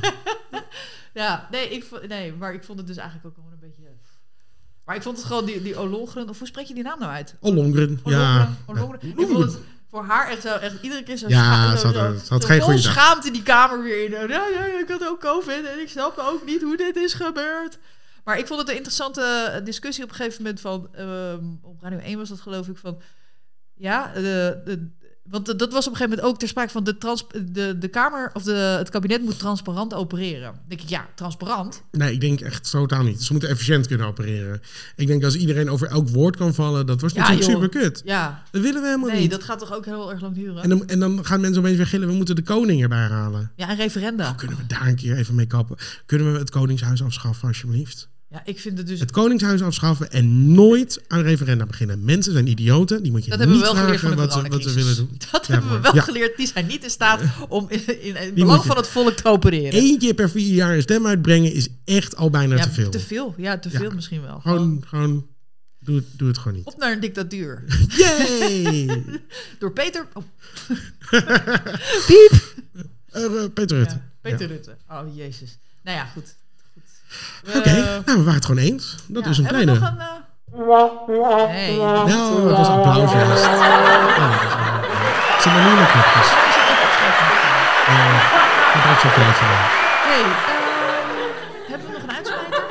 Ja, 1.14 1.48
nee, 1.50 1.68
ik, 1.70 1.84
nee, 2.08 2.32
maar 2.38 2.54
ik 2.54 2.64
vond 2.64 2.78
het 2.78 2.86
dus 2.86 2.96
eigenlijk 2.96 3.26
ook 3.26 3.34
gewoon 3.34 3.52
een 3.52 3.58
beetje... 3.60 3.82
Maar 4.90 4.98
ik 4.98 5.04
vond 5.04 5.16
het 5.16 5.26
gewoon, 5.26 5.44
die, 5.44 5.62
die 5.62 5.76
Olongren, 5.76 6.28
of 6.28 6.38
hoe 6.38 6.46
spreek 6.46 6.66
je 6.66 6.74
die 6.74 6.82
naam 6.82 6.98
nou 6.98 7.12
uit? 7.12 7.34
Ollongren, 7.40 8.00
ja. 8.04 8.48
Olongren. 8.66 9.00
Ik 9.02 9.26
vond 9.26 9.38
het 9.38 9.58
voor 9.90 10.04
haar 10.04 10.28
echt 10.28 10.42
zo, 10.42 10.48
echt 10.54 10.82
iedere 10.82 11.02
keer 11.02 11.16
zo 11.16 11.28
Ja, 11.28 11.76
ze 11.76 11.86
had- 11.86 11.94
zo- 11.94 12.24
ze 12.24 12.32
had 12.32 12.42
zo 12.42 12.48
geen 12.48 12.60
goede 12.60 12.78
schaamte 12.78 13.30
die 13.30 13.42
kamer 13.42 13.82
weer 13.82 14.04
in. 14.04 14.10
Ja, 14.10 14.46
ja, 14.46 14.64
ik 14.80 14.84
had 14.88 15.06
ook 15.08 15.20
COVID 15.20 15.66
en 15.66 15.80
ik 15.80 15.88
snap 15.88 16.18
ook 16.18 16.44
niet 16.46 16.62
hoe 16.62 16.76
dit 16.76 16.96
is 16.96 17.14
gebeurd. 17.14 17.78
Maar 18.24 18.38
ik 18.38 18.46
vond 18.46 18.60
het 18.60 18.68
een 18.68 18.74
interessante 18.74 19.60
discussie 19.64 20.04
op 20.04 20.10
een 20.10 20.16
gegeven 20.16 20.42
moment 20.42 20.60
van... 20.60 20.88
ehm, 20.94 21.44
op 21.62 21.82
Radio 21.82 21.98
1 21.98 22.18
was 22.18 22.28
dat 22.28 22.40
geloof 22.40 22.68
ik 22.68 22.76
van... 22.76 23.00
Ja, 23.74 24.12
de, 24.14 24.60
de, 24.64 24.90
want 25.22 25.58
dat 25.58 25.72
was 25.72 25.86
op 25.86 25.92
een 25.92 25.96
gegeven 25.98 26.08
moment 26.08 26.20
ook 26.22 26.38
ter 26.38 26.48
sprake 26.48 26.70
van... 26.70 26.84
de, 26.84 26.98
trans, 26.98 27.26
de, 27.52 27.78
de 27.78 27.88
Kamer 27.88 28.30
of 28.32 28.42
de, 28.42 28.52
het 28.52 28.90
kabinet 28.90 29.22
moet 29.22 29.38
transparant 29.38 29.94
opereren. 29.94 30.42
Dan 30.42 30.54
denk 30.68 30.80
ik, 30.80 30.88
ja, 30.88 31.08
transparant. 31.14 31.82
Nee, 31.90 32.12
ik 32.12 32.20
denk 32.20 32.40
echt 32.40 32.70
totaal 32.70 33.02
niet. 33.02 33.22
Ze 33.22 33.32
moeten 33.32 33.50
efficiënt 33.50 33.86
kunnen 33.86 34.06
opereren. 34.06 34.60
Ik 34.96 35.06
denk 35.06 35.24
als 35.24 35.36
iedereen 35.36 35.70
over 35.70 35.86
elk 35.88 36.08
woord 36.08 36.36
kan 36.36 36.54
vallen, 36.54 36.86
dat 36.86 37.00
was 37.00 37.12
natuurlijk 37.12 37.42
super 37.50 37.68
kut. 37.68 38.02
Ja, 38.04 38.42
Dat 38.50 38.62
willen 38.62 38.80
we 38.82 38.86
helemaal 38.88 39.10
nee, 39.10 39.20
niet. 39.20 39.30
dat 39.30 39.44
gaat 39.44 39.58
toch 39.58 39.74
ook 39.74 39.84
heel 39.84 40.10
erg 40.10 40.20
lang 40.20 40.34
duren. 40.34 40.62
En, 40.62 40.68
dan, 40.68 40.88
en 40.88 41.00
dan 41.00 41.24
gaan 41.24 41.40
mensen 41.40 41.60
opeens 41.60 41.76
weer 41.76 41.86
gillen, 41.86 42.08
we 42.08 42.14
moeten 42.14 42.36
de 42.36 42.42
koning 42.42 42.82
erbij 42.82 42.98
halen. 43.06 43.52
ja, 43.56 43.70
een 43.70 43.76
referenda. 43.76 44.32
Kunnen 44.32 44.56
we 44.56 44.66
daar 44.66 44.86
een 44.86 44.96
keer 44.96 45.16
even 45.16 45.34
mee 45.34 45.46
kappen? 45.46 45.76
Kunnen 46.06 46.32
we 46.32 46.38
het 46.38 46.50
koningshuis 46.50 47.02
afschaffen, 47.02 47.48
alsjeblieft? 47.48 48.08
Ja, 48.30 48.42
ik 48.44 48.60
vind 48.60 48.78
het 48.78 48.86
dus... 48.86 49.00
Het 49.00 49.10
koningshuis 49.10 49.62
afschaffen 49.62 50.10
en 50.10 50.52
nooit 50.52 51.02
aan 51.08 51.22
referenda 51.22 51.66
beginnen. 51.66 52.04
Mensen 52.04 52.32
zijn 52.32 52.46
idioten, 52.46 53.02
die 53.02 53.12
moet 53.12 53.24
je 53.24 53.30
Dat 53.30 53.38
hebben 53.38 53.56
niet 53.56 53.66
we 53.66 53.72
wel 53.72 53.82
geleerd 53.82 54.00
van 54.00 54.12
vragen 54.12 54.28
de 54.28 54.50
wat 54.50 54.62
ze, 54.62 54.64
wat 54.64 54.72
ze 54.72 54.78
willen 54.78 54.96
doen. 54.96 55.18
Dat 55.30 55.46
Ja, 55.46 55.52
hebben 55.52 55.70
we 55.72 55.80
wel 55.80 55.94
ja. 55.94 56.02
geleerd. 56.02 56.36
Die 56.36 56.46
zijn 56.46 56.66
niet 56.66 56.84
in 56.84 56.90
staat 56.90 57.20
om 57.48 57.66
in, 57.68 58.02
in 58.02 58.14
het 58.16 58.34
belang 58.34 58.64
van 58.64 58.76
het 58.76 58.86
volk 58.86 59.12
te 59.12 59.28
opereren. 59.28 59.80
Eén 59.80 59.98
keer 59.98 60.14
per 60.14 60.30
vier 60.30 60.54
jaar 60.54 60.74
een 60.74 60.82
stem 60.82 61.06
uitbrengen 61.06 61.52
is 61.52 61.68
echt 61.84 62.16
al 62.16 62.30
bijna 62.30 62.56
ja, 62.56 62.62
te 62.62 62.70
veel. 62.70 62.90
Te 62.90 63.00
veel. 63.00 63.34
Ja, 63.36 63.58
te 63.58 63.70
veel 63.70 63.90
misschien 63.90 64.22
wel. 64.22 64.40
Gewoon 64.40 64.84
Gewoon, 64.86 65.26
doe, 65.78 65.96
het, 65.96 66.04
doe 66.16 66.28
het 66.28 66.38
gewoon 66.38 66.56
niet. 66.56 66.66
op 66.66 66.76
naar 66.76 66.92
een 66.92 67.00
dictatuur. 67.00 67.64
Yay! 67.98 69.04
Door 69.58 69.72
Peter... 69.72 70.06
Oh. 70.12 70.24
Piep! 72.06 72.54
Eh, 73.10 73.44
Peter 73.54 73.78
Rutte. 73.78 74.00
Peter. 74.20 74.46
Rutte. 74.46 74.76
Oh, 74.90 75.16
jezus. 75.16 75.58
Nou 75.82 75.96
ja, 75.96 76.04
goed. 76.04 76.34
Goed. 77.46 77.56
Oké, 77.56 77.68
Eh, 77.70 77.74
nou, 78.04 78.18
we 78.18 78.22
waren 78.24 78.34
het 78.34 78.44
gewoon 78.44 78.62
eens. 78.64 78.96
Dat 79.06 79.24
ja, 79.24 79.30
is 79.30 79.38
een 79.38 79.44
hebben 79.44 79.62
kleine... 79.62 79.80
we 79.80 79.86
nog 79.86 79.98
een... 79.98 80.00
eh, 80.00 81.48
Nee. 81.48 81.76
Nou, 81.76 82.48
dat 82.48 82.56
was 82.56 82.68
een 82.68 82.74
applaus 82.74 83.12
juist. 83.12 83.46
Oh, 83.46 83.52
Ik 85.34 85.40
zit 85.42 85.52
maar 85.52 85.86
knopjes. 85.92 86.28
Eh, 87.86 88.14
Ik 88.74 88.82
heb 88.82 88.92
ook 88.92 89.00
zo'n. 89.00 89.10
Hey, 90.08 90.20
ehm, 90.20 90.28
hebben 91.70 91.86
we 91.86 91.92
nog 91.92 92.02
een 92.02 92.12
uitsmijter? 92.16 92.62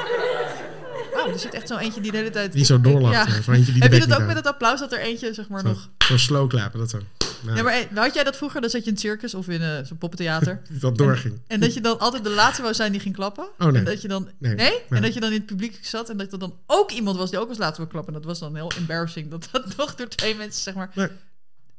Oh, 1.25 1.33
er 1.33 1.39
zit 1.39 1.53
echt 1.53 1.67
zo 1.67 1.77
eentje 1.77 2.01
die 2.01 2.11
de 2.11 2.17
hele 2.17 2.29
tijd... 2.29 2.51
Die 2.53 2.65
zo 2.65 2.81
doorlacht. 2.81 3.13
Ja. 3.13 3.25
eh, 3.25 3.41
Zo 3.43 3.51
eentje 3.51 3.71
die 3.71 3.81
de 3.81 3.87
Heb 3.87 4.01
je 4.01 4.07
dat 4.07 4.19
ook 4.21 4.27
met 4.27 4.35
het 4.35 4.47
applaus 4.47 4.79
dat 4.79 4.91
er 4.91 4.99
eentje, 4.99 5.33
zeg 5.33 5.47
maar, 5.49 5.61
houdt. 5.63 5.77
nog... 5.77 5.89
Zo, 5.97 6.07
zo 6.13 6.17
slow 6.17 6.49
klappen, 6.49 6.79
dat 6.79 6.89
zo. 6.89 6.97
Nou, 7.43 7.57
Ja, 7.57 7.63
maar 7.63 7.73
eh, 7.73 7.97
had 7.97 8.13
jij 8.13 8.23
dat 8.23 8.37
vroeger? 8.37 8.61
Dan 8.61 8.69
zat 8.69 8.79
je 8.81 8.85
in 8.87 8.93
het 8.93 9.01
circus 9.01 9.33
of 9.33 9.47
in 9.47 9.61
eh, 9.61 9.83
zo'n 9.83 9.97
poppentheater. 9.97 10.61
dat 10.81 10.97
doorging. 10.97 11.41
En 11.47 11.59
dat 11.59 11.73
je 11.73 11.81
dan 11.81 11.99
altijd 11.99 12.23
de 12.23 12.29
laatste 12.29 12.61
wou 12.61 12.73
zijn 12.73 12.91
die 12.91 13.01
ging 13.01 13.15
klappen. 13.15 13.47
Oh, 13.57 13.67
nee. 13.67 13.75
En 13.77 13.83
dat 13.83 14.01
je 14.01 14.07
dan, 14.07 14.29
Nee, 14.37 14.55
nee? 14.55 14.69
nee. 14.69 14.81
En 14.89 15.01
dat 15.01 15.13
je 15.13 15.19
dan 15.19 15.29
in 15.31 15.37
het 15.37 15.45
publiek 15.45 15.79
zat 15.81 16.09
en 16.09 16.17
dat 16.17 16.31
er 16.33 16.39
dan 16.39 16.57
ook 16.65 16.91
iemand 16.91 17.17
was 17.17 17.29
die 17.29 17.39
ook 17.39 17.49
als 17.49 17.57
laatste 17.57 17.77
wou 17.81 17.89
klappen. 17.91 18.13
En 18.13 18.19
dat 18.19 18.29
was 18.29 18.39
dan 18.39 18.55
heel 18.55 18.71
embarrassing. 18.77 19.29
Dat 19.29 19.47
dat 19.51 19.75
nog 19.77 19.95
door 19.95 20.07
twee 20.07 20.35
mensen, 20.35 20.61
zeg 20.61 20.73
maar... 20.73 20.89
Nee. 20.93 21.07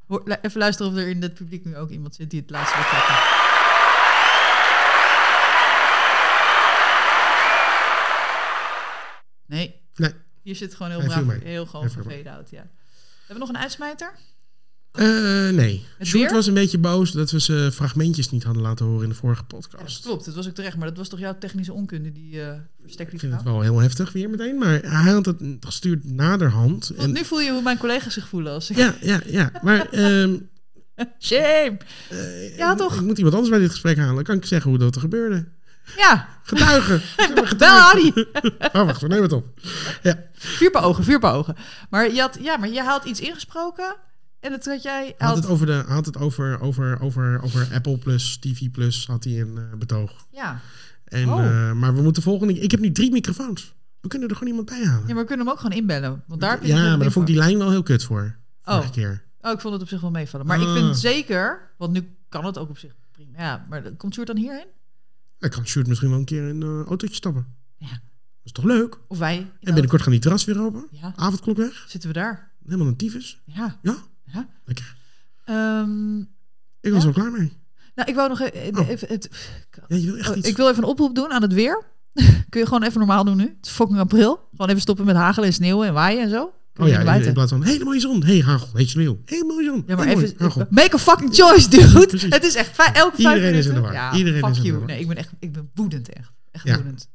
Hoor- 0.07 0.39
Even 0.43 0.61
luisteren 0.61 0.93
of 0.93 0.99
er 0.99 1.09
in 1.09 1.23
het 1.23 1.35
publiek 1.35 1.65
nu 1.65 1.77
ook 1.77 1.91
iemand 1.91 2.15
zit 2.15 2.31
die 2.31 2.41
het 2.41 2.51
laatste 2.51 2.77
wil 2.77 2.87
klappen. 2.87 3.15
Nee, 9.47 9.81
Nee. 9.97 10.13
hier 10.43 10.57
zit 10.57 10.75
gewoon 10.75 10.91
heel 10.93 11.05
braaf, 11.09 11.39
heel 11.43 11.67
gewoon 11.67 11.91
verveden 11.91 12.33
out, 12.33 12.51
ja. 12.51 12.67
Hebben 13.27 13.35
we 13.35 13.39
nog 13.39 13.49
een 13.49 13.59
uitsmijter? 13.59 14.13
Eh, 14.93 15.49
nee. 15.49 15.85
Het 15.99 16.07
Sjoerd 16.07 16.25
weer? 16.25 16.33
was 16.35 16.47
een 16.47 16.55
beetje 16.55 16.79
boos 16.79 17.13
dat 17.13 17.31
we 17.31 17.41
ze 17.41 17.71
fragmentjes 17.73 18.31
niet 18.31 18.43
hadden 18.45 18.63
laten 18.63 18.87
horen 18.87 19.03
in 19.03 19.09
de 19.09 19.15
vorige 19.15 19.43
Ja, 19.49 19.57
dat 19.57 19.69
podcast. 19.71 20.03
klopt, 20.03 20.25
dat 20.25 20.35
was 20.35 20.49
ook 20.49 20.55
terecht. 20.55 20.77
Maar 20.77 20.89
dat 20.89 20.97
was 20.97 21.09
toch 21.09 21.19
jouw 21.19 21.39
technische 21.39 21.73
onkunde 21.73 22.13
die 22.13 22.41
verstek 22.83 23.07
die 23.07 23.15
Ik 23.15 23.21
vind 23.21 23.33
het 23.33 23.43
wel 23.43 23.61
heel 23.61 23.79
heftig 23.79 24.13
weer 24.13 24.31
meteen, 24.31 24.59
maar 24.59 24.81
hij 24.83 25.13
had 25.13 25.27
het 25.27 25.37
gestuurd 25.61 26.05
naderhand. 26.05 26.89
Want 26.89 27.01
En, 27.09 27.13
nu 27.13 27.25
voel 27.25 27.41
je 27.41 27.51
hoe 27.53 27.63
mijn 27.63 27.79
collega's 27.79 28.15
zich 28.15 28.29
voelen 28.29 28.53
als 28.53 28.71
ik... 28.71 28.77
ja, 28.77 28.95
ja, 29.01 29.21
ja. 29.27 29.51
Maar 29.63 29.89
ehm, 29.91 30.37
Shame! 31.19 31.77
eh, 32.09 32.57
Ja, 32.57 32.75
toch? 32.75 32.95
Ik 32.95 33.01
moet 33.01 33.17
iemand 33.17 33.35
anders 33.35 33.53
bij 33.53 33.61
dit 33.63 33.71
gesprek 33.71 33.97
halen. 33.97 34.15
Dan 34.15 34.25
kan 34.25 34.37
ik 34.37 34.45
zeggen 34.47 34.71
hoe 34.71 34.79
dat 34.79 34.95
er 34.95 35.01
gebeurde. 35.01 35.49
Ja, 35.97 36.29
Getuigen. 36.43 37.01
Harry! 37.59 38.13
Oh, 38.73 38.85
wacht, 38.87 39.01
we 39.01 39.07
nemen 39.09 39.23
het 39.23 39.33
op. 39.33 39.47
Ja. 40.03 40.19
Vuur 40.33 40.71
per 40.71 40.83
ogen, 40.83 41.05
vuur 41.05 41.19
per 41.19 41.31
ogen. 41.33 41.55
Maar 41.91 42.13
je 42.13 42.21
had, 42.21 42.39
ja, 42.43 42.57
maar 42.57 42.69
je 42.69 42.81
had 42.83 43.05
iets 43.05 43.21
ingesproken 43.21 43.97
en 44.41 44.51
dat 44.51 44.65
had 44.65 44.83
jij... 44.83 45.15
Had 45.19 45.29
Had, 45.29 45.37
het 45.37 45.47
over, 45.47 45.67
de, 45.67 45.73
had 45.87 46.07
het 46.07 46.17
over, 46.17 46.61
over, 46.61 47.01
over, 47.01 47.41
over 47.43 47.69
Apple 47.75 47.99
Plus, 47.99 48.37
TV 48.37 48.71
Plus, 48.71 49.07
had 49.07 49.25
hij 49.25 49.41
een 49.41 49.57
eh, 49.59 49.79
betoog. 49.79 50.27
ja. 50.31 50.61
En, 51.05 51.29
Oh. 51.29 51.45
eh, 51.45 51.73
maar 51.73 51.95
we 51.95 52.03
moeten 52.03 52.23
volgende... 52.23 52.59
Ik 52.61 52.71
heb 52.71 52.81
nu 52.81 52.93
drie 52.93 53.11
microfoons. 53.13 53.75
We 54.01 54.09
kunnen 54.09 54.29
er 54.29 54.35
gewoon 54.37 54.49
iemand 54.51 54.69
bij 54.69 54.85
halen. 54.87 55.07
ja, 55.09 55.15
maar 55.15 55.23
we 55.23 55.29
kunnen 55.29 55.47
hem 55.47 55.55
ook 55.55 55.61
gewoon 55.61 55.77
inbellen. 55.79 56.23
Want 56.27 56.41
daar 56.41 56.51
heb 56.51 56.63
je 56.63 56.67
Ja, 56.69 56.75
maar 56.89 56.99
daar 56.99 57.13
vond 57.13 57.29
ik 57.29 57.35
die 57.35 57.43
lijn 57.43 57.59
wel 57.59 57.71
heel 57.71 57.83
kut 57.83 58.05
voor. 58.05 58.37
Oh. 58.65 58.91
keer. 58.91 59.23
Oh, 59.41 59.51
ik 59.53 59.61
vond 59.61 59.73
het 59.73 59.83
op 59.83 59.89
zich 59.89 60.01
wel 60.01 60.11
meevallen. 60.11 60.47
Maar 60.47 60.61
ik 60.61 60.67
Ah. 60.67 60.73
vind 60.75 60.99
zeker, 60.99 61.71
want 61.79 61.93
nu 61.93 62.17
kan 62.29 62.45
het 62.45 62.59
ook 62.59 62.69
op 62.69 62.79
zich 62.79 62.95
prima. 63.13 63.39
Ja, 63.39 63.67
maar 63.69 63.83
komt 63.83 64.15
Sjoerd 64.15 64.27
dan 64.27 64.37
hierheen? 64.37 64.67
Dan 65.39 65.51
kan 65.51 65.67
Sjoerd 65.67 65.87
misschien 65.87 66.11
wel 66.11 66.19
een 66.19 66.25
keer 66.25 66.49
in 66.49 66.61
een 66.63 66.85
autootje 66.87 67.15
stappen. 67.17 67.47
Ja. 67.77 67.89
Dat 67.89 67.99
is 68.45 68.53
toch 68.53 68.65
leuk? 68.65 68.99
Of 69.09 69.19
wij? 69.19 69.37
En 69.37 69.51
binnenkort 69.73 70.03
gaan 70.03 70.13
die 70.13 70.21
terras 70.21 70.45
weer 70.45 70.61
open. 70.61 70.87
Ja, 70.91 71.13
Avondklok 71.17 71.57
weg. 71.57 71.85
zitten 71.89 72.09
we 72.11 72.15
daar? 72.19 72.51
Helemaal 72.65 72.87
een 72.87 72.97
tyfus. 72.97 73.41
Ja. 73.45 73.79
Ja, 73.83 73.97
ja. 74.33 74.49
lekker. 74.65 74.97
Ehm, 75.45 76.19
Ik 76.81 76.93
was 76.93 77.03
Ja? 77.03 77.09
al 77.09 77.15
klaar 77.15 77.31
mee. 77.31 77.53
nou, 77.95 78.09
ik 78.09 78.15
wou 78.15 78.29
nog 78.29 78.41
e- 78.41 78.71
Oh. 78.75 78.89
even... 78.89 79.09
Het, 79.09 79.29
Ja, 79.89 79.97
je 79.97 80.07
wil 80.07 80.17
echt 80.17 80.29
Oh, 80.31 80.37
iets... 80.37 80.49
ik 80.49 80.57
wil 80.57 80.69
even 80.71 80.83
een 80.83 80.89
oproep 80.89 81.15
doen 81.15 81.31
aan 81.31 81.43
het 81.43 81.53
weer. 81.53 81.85
Kun 82.49 82.61
je 82.61 82.67
gewoon 82.67 82.83
even 82.83 82.99
normaal 82.99 83.25
doen 83.25 83.37
nu? 83.37 83.43
Het 83.57 83.67
is 83.67 83.71
fucking 83.73 83.99
april. 83.99 84.49
Gewoon 84.51 84.69
even 84.69 84.81
stoppen 84.81 85.05
met 85.05 85.17
hagelen 85.17 85.49
en 85.49 85.55
sneeuwen 85.55 85.87
en 85.89 85.95
waaien 85.95 86.23
en 86.23 86.31
zo. 86.31 86.53
Kun 86.73 86.85
Oh 86.85 86.91
ja, 86.91 87.15
in, 87.15 87.33
plaats 87.33 87.51
van 87.51 87.63
hele 87.63 87.85
mooie 87.85 88.01
zon. 88.01 88.25
Hey 88.25 88.41
hagel, 88.41 88.69
hey 88.73 88.87
sneeuw. 88.87 89.21
Hey 89.25 89.45
mooie 89.47 89.65
zon. 89.65 89.85
Ja, 89.87 89.97
maar 89.97 90.07
hey, 90.07 90.15
even... 90.17 90.35
hagel. 90.39 90.67
Make 90.71 90.95
a 90.95 90.99
fucking 90.99 91.35
choice, 91.35 91.69
dude. 91.71 92.27
het 92.37 92.45
is 92.45 92.55
echt 92.55 92.77
elke 92.93 93.23
vijf 93.23 93.35
Iedereen 93.35 93.55
is 93.55 93.67
minuten. 93.67 93.67
in 93.67 93.75
de 93.75 93.81
war. 93.81 93.93
Ja, 93.93 94.13
Iedereen 94.15 94.41
fuck 94.41 94.51
is 94.51 94.57
in 94.57 94.63
de 94.63 94.69
you. 94.69 94.79
war. 94.79 94.89
Nee, 94.89 95.01
ik 95.01 95.07
ben 95.09 95.17
echt... 95.17 95.31
Ik 95.39 95.53
ben 95.53 95.71
woedend, 95.75 96.09
echt. 96.13 96.31
Echt 96.51 96.65
Ja. 96.67 96.75
woedend. 96.75 97.09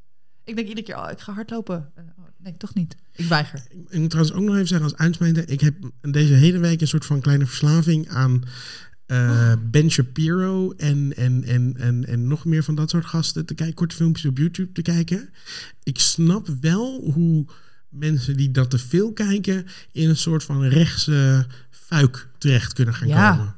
Ik 0.46 0.56
denk 0.56 0.68
iedere 0.68 0.86
keer, 0.88 0.98
oh, 0.98 1.12
ik 1.12 1.20
ga 1.20 1.34
hardlopen. 1.34 1.92
Eh, 1.96 2.04
oh, 2.18 2.26
nee, 2.38 2.58
toch 2.58 2.74
niet. 2.74 2.96
Ik 3.16 3.26
weiger. 3.26 3.64
Ik 3.90 4.00
moet 4.00 4.10
trouwens 4.10 4.36
ook 4.38 4.44
nog 4.44 4.56
even 4.56 4.68
zeggen 4.68 4.90
als 4.90 4.98
uitsmijter. 5.00 5.50
Ik 5.50 5.62
heb 5.62 5.76
deze 6.02 6.34
hele 6.34 6.60
week 6.60 6.82
een 6.82 6.88
soort 6.88 7.06
van 7.06 7.22
kleine 7.22 7.46
verslaving 7.46 8.10
aan 8.10 8.44
eh, 9.06 9.18
Oh. 9.18 9.54
Ben 9.72 9.90
Shapiro 9.92 10.72
en, 10.72 11.14
en, 11.16 11.44
en, 11.44 11.74
en, 11.78 12.06
en 12.06 12.28
nog 12.28 12.46
meer 12.46 12.64
van 12.64 12.76
dat 12.76 12.90
soort 12.90 13.06
gasten 13.06 13.46
te 13.46 13.54
kijken. 13.54 13.76
Korte 13.76 13.96
filmpjes 13.96 14.26
op 14.26 14.38
YouTube 14.38 14.72
te 14.72 14.82
kijken. 14.82 15.30
Ik 15.84 16.00
snap 16.00 16.48
wel 16.62 17.12
hoe 17.14 17.46
mensen 17.90 18.38
die 18.38 18.52
dat 18.52 18.70
te 18.70 18.78
veel 18.78 19.14
kijken 19.14 19.66
in 19.92 20.10
een 20.10 20.18
soort 20.18 20.44
van 20.44 20.64
rechtse 20.64 21.46
fuik 21.70 22.28
terecht 22.38 22.74
kunnen 22.74 22.94
gaan 22.94 23.08
Ja. 23.08 23.36
komen. 23.36 23.56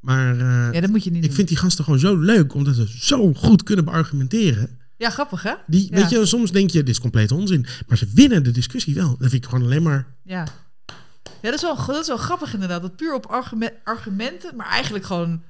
Maar 0.00 0.32
eh, 0.38 0.72
Ja, 0.74 0.80
dat 0.80 0.90
moet 0.90 1.04
je 1.04 1.10
niet 1.10 1.22
ik 1.22 1.26
doen. 1.28 1.36
vind 1.36 1.48
die 1.48 1.56
gasten 1.56 1.84
gewoon 1.84 1.98
zo 1.98 2.16
leuk, 2.18 2.54
omdat 2.54 2.74
ze 2.74 2.86
zo 2.98 3.34
goed 3.34 3.62
kunnen 3.62 3.84
beargumenteren. 3.84 4.78
Ja, 4.96 5.10
grappig, 5.10 5.42
hè? 5.42 5.54
Die, 5.66 5.86
Ja. 5.90 5.96
Weet 6.00 6.10
je, 6.10 6.26
soms 6.26 6.50
denk 6.52 6.70
je, 6.70 6.78
dit 6.78 6.88
is 6.88 7.00
complete 7.00 7.34
onzin. 7.34 7.66
Maar 7.86 7.98
ze 7.98 8.06
winnen 8.14 8.42
de 8.42 8.50
discussie 8.50 8.94
wel. 8.94 9.08
Dat 9.08 9.30
vind 9.30 9.44
ik 9.44 9.44
gewoon 9.44 9.64
alleen 9.64 9.82
maar... 9.82 10.06
Ja. 10.22 10.46
Ja, 11.42 11.50
dat 11.50 11.54
is 11.54 11.60
wel, 11.62 11.76
dat 11.86 12.00
is 12.00 12.06
wel 12.06 12.16
grappig 12.16 12.54
inderdaad. 12.54 12.82
Dat 12.82 12.96
puur 12.96 13.14
op 13.14 13.26
argume- 13.26 13.74
argumenten, 13.84 14.56
maar 14.56 14.66
eigenlijk 14.68 15.04
gewoon... 15.04 15.42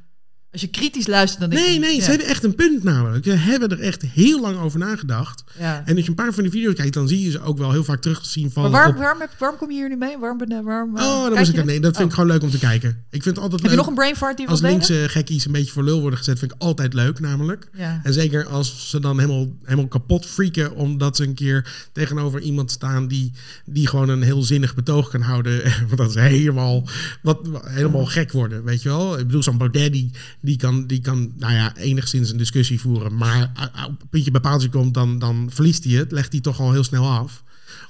Als 0.55 0.63
je 0.63 0.69
kritisch 0.69 1.07
luistert, 1.07 1.41
dan 1.41 1.51
denk 1.51 1.63
Nee, 1.63 1.73
je... 1.75 1.79
nee, 1.81 1.97
ja. 1.97 2.03
ze 2.03 2.11
hebben 2.11 2.27
echt 2.29 2.45
een 2.45 2.55
punt 2.55 2.83
namelijk. 2.83 3.25
Ze 3.25 3.31
hebben 3.31 3.69
er 3.69 3.81
echt 3.81 4.03
heel 4.03 4.41
lang 4.41 4.59
over 4.59 4.79
nagedacht. 4.79 5.45
Ja. 5.59 5.83
En 5.87 5.95
als 5.95 6.03
je 6.05 6.09
een 6.11 6.15
paar 6.17 6.33
van 6.33 6.43
die 6.43 6.53
video's 6.53 6.75
kijkt, 6.75 6.95
dan 6.95 7.09
zie 7.09 7.23
je 7.25 7.31
ze 7.31 7.41
ook 7.41 7.59
wel 7.59 7.73
heel 7.73 7.85
vaak 7.85 8.01
terug 8.01 8.23
te 8.23 8.29
zien 8.29 8.51
Maar 8.55 8.71
waarom, 8.71 8.93
op... 8.95 8.99
waarom, 8.99 9.21
heb- 9.21 9.31
waarom 9.39 9.59
kom 9.59 9.71
je 9.71 9.77
hier 9.77 9.89
nu 9.89 9.97
mee? 9.97 10.19
Waarom 10.19 10.39
ben 10.39 10.65
waarom, 10.65 10.97
eh, 10.97 11.03
Oh, 11.05 11.11
dan 11.13 11.25
kijk 11.25 11.35
was 11.39 11.49
je 11.49 11.59
ik... 11.59 11.65
Nee, 11.65 11.81
dat 11.81 11.97
vind 11.97 12.05
ik 12.05 12.17
Oh. 12.17 12.21
gewoon 12.21 12.31
leuk 12.35 12.43
om 12.43 12.51
te 12.51 12.59
kijken. 12.59 12.89
Ik 13.11 13.23
vind 13.23 13.25
het 13.25 13.39
altijd 13.39 13.53
Heb 13.53 13.71
je 13.71 13.77
leuk... 13.77 13.79
nog 13.79 13.87
een 13.87 13.95
brain 13.95 14.17
fart 14.17 14.37
die 14.37 14.47
je 14.47 14.51
Als 14.53 14.61
linkse 14.61 15.05
gekkies 15.09 15.45
een 15.47 15.53
beetje 15.53 15.73
voor 15.73 15.85
lul 15.85 16.01
worden 16.01 16.19
gezet, 16.19 16.39
vind 16.39 16.53
ik 16.53 16.63
altijd 16.63 16.95
leuk 16.95 17.21
namelijk. 17.21 17.69
Ja. 17.73 18.01
En 18.05 18.13
zeker 18.13 18.47
als 18.47 18.91
ze 18.91 19.01
dan 19.01 19.19
helemaal, 19.21 19.47
helemaal 19.63 19.89
kapot 19.89 20.27
freaken 20.27 20.75
omdat 20.75 21.17
ze 21.17 21.23
een 21.23 21.35
keer 21.35 21.89
tegenover 21.93 22.41
iemand 22.41 22.71
staan 22.71 23.09
die, 23.09 23.33
die 23.67 23.89
gewoon 23.89 24.09
een 24.09 24.23
heel 24.23 24.43
zinnig 24.43 24.75
betoog 24.75 25.11
kan 25.11 25.21
houden. 25.21 25.63
Want 25.87 25.97
dat 25.97 26.09
is 26.09 26.15
helemaal, 26.15 26.89
wat, 27.23 27.49
helemaal 27.65 28.07
gek 28.07 28.33
worden, 28.33 28.65
weet 28.65 28.83
je 28.83 28.89
wel. 28.89 29.19
Ik 29.19 29.27
bedoel, 29.27 29.43
zo'n 29.43 29.59
Baudet 29.59 29.93
die, 29.93 30.11
die, 30.45 30.57
kan, 30.57 30.87
die 30.87 31.01
kan, 31.01 31.33
nou 31.37 31.53
ja, 31.53 31.77
enigszins 31.77 32.31
een 32.31 32.37
discussie 32.37 32.81
voeren. 32.81 33.17
Maar 33.17 33.53
a- 33.59 33.87
op 33.87 34.01
een 34.03 34.09
puntje 34.09 34.31
bij 34.31 34.41
paaltje 34.41 34.69
komt, 34.69 34.95
dan, 34.95 35.19
dan 35.19 35.51
verliest 35.53 35.85
hij 35.85 35.93
het. 35.93 36.13
Legt 36.13 36.33
hij 36.33 36.41
toch 36.41 36.61
al 36.61 36.73
heel 36.73 36.85
snel 36.85 37.09
af 37.11 37.43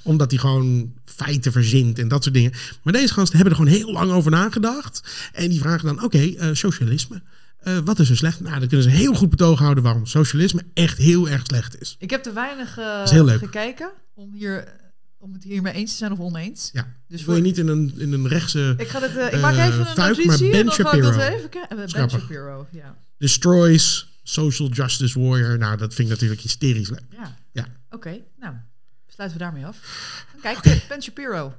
omdat 0.03 0.31
hij 0.31 0.39
gewoon 0.39 0.93
feiten 1.05 1.51
verzint 1.51 1.99
en 1.99 2.07
dat 2.07 2.23
soort 2.23 2.35
dingen. 2.35 2.51
Maar 2.83 2.93
deze 2.93 3.13
gasten 3.13 3.35
hebben 3.37 3.55
er 3.57 3.59
gewoon 3.63 3.77
heel 3.79 3.91
lang 3.91 4.11
over 4.11 4.31
nagedacht. 4.31 5.01
En 5.33 5.49
die 5.49 5.59
vragen 5.59 5.85
dan, 5.85 6.03
oké, 6.03 6.17
eh, 6.17 6.49
socialisme. 6.53 7.21
Eh, 7.59 7.77
wat 7.85 7.99
is 7.99 8.09
er 8.09 8.17
slecht? 8.17 8.39
Nou, 8.39 8.59
dan 8.59 8.67
kunnen 8.67 8.83
ze 8.89 8.89
heel 8.97 9.13
goed 9.13 9.29
betoog 9.29 9.59
houden 9.59 9.83
waarom 9.83 10.05
socialisme 10.05 10.61
echt 10.73 10.97
heel 10.97 11.29
erg 11.29 11.41
slecht 11.45 11.81
is. 11.81 11.95
Ik 11.99 12.09
heb 12.09 12.23
te 12.23 12.33
weinig 12.33 12.77
eh, 12.77 13.05
gekeken 13.39 13.89
om, 14.13 14.33
hier, 14.33 14.67
om 15.25 15.33
het 15.33 15.43
hiermee 15.43 15.73
eens 15.73 15.91
te 15.91 15.97
zijn 15.97 16.11
of 16.11 16.19
oneens. 16.19 16.69
Ja. 16.73 16.87
Dus 17.07 17.25
Wil 17.25 17.35
je 17.35 17.41
niet 17.41 17.57
in 17.57 17.67
een, 17.67 17.93
in 17.97 18.13
een 18.13 18.27
rechtse 18.27 18.73
Ik, 18.77 18.87
ga 18.87 19.01
het, 19.01 19.15
eh, 19.17 19.25
ik 19.25 19.31
Eh, 19.31 19.41
maak 19.41 19.53
even 19.57 19.79
een 19.79 19.85
fuik, 19.85 20.25
maar 20.25 20.37
Ben 20.37 20.53
ik 20.59 20.65
dat 20.65 20.73
Shapiro. 20.73 21.09
even. 21.09 21.49
Eh, 21.69 21.75
Ben. 21.93 22.09
Shapiro, 22.09 22.67
ja. 22.71 22.95
destroys 23.17 24.07
social 24.23 24.69
justice 24.69 25.19
warrior. 25.19 25.57
Nou, 25.57 25.77
dat 25.77 25.93
vind 25.93 26.07
ik 26.07 26.13
natuurlijk 26.13 26.41
hysterisch 26.41 26.89
leuk. 26.89 27.01
Ja, 27.09 27.35
Ja. 27.51 27.65
oké. 27.89 28.17
Nou, 28.39 28.53
sluiten 29.07 29.37
we 29.37 29.43
daarmee 29.43 29.65
af. 29.65 29.77
Kijk, 30.41 30.57
tip, 30.59 30.83
Ben 30.87 31.01
Shapiro. 31.03 31.53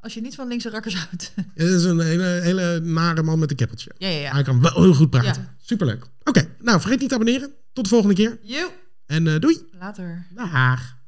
Als 0.00 0.14
je 0.14 0.20
niet 0.20 0.34
van 0.34 0.48
linkse 0.48 0.70
rakkers 0.70 0.94
houdt. 0.96 1.32
Het 1.54 1.68
is 1.68 1.84
een 1.84 2.00
hele, 2.00 2.24
hele 2.42 2.80
nare 2.80 3.22
man 3.22 3.38
met 3.38 3.50
een 3.50 3.56
keppeltje. 3.56 3.90
ja, 3.98 4.08
ja, 4.08 4.18
ja. 4.20 4.32
Hij 4.32 4.42
kan 4.42 4.60
wel 4.60 4.82
heel 4.82 4.94
goed 4.94 5.10
praten. 5.10 5.42
Ja. 5.42 5.54
Superleuk. 5.62 6.06
Oké, 6.24 6.48
nou 6.58 6.80
vergeet 6.80 7.00
niet 7.00 7.08
te 7.08 7.14
abonneren. 7.14 7.50
Tot 7.72 7.84
de 7.84 7.90
volgende 7.90 8.14
keer. 8.14 8.38
Joe, 8.42 8.70
En 9.06 9.26
eh, 9.34 9.40
doei. 9.40 9.68
later. 9.78 10.26
Dag. 10.34 10.98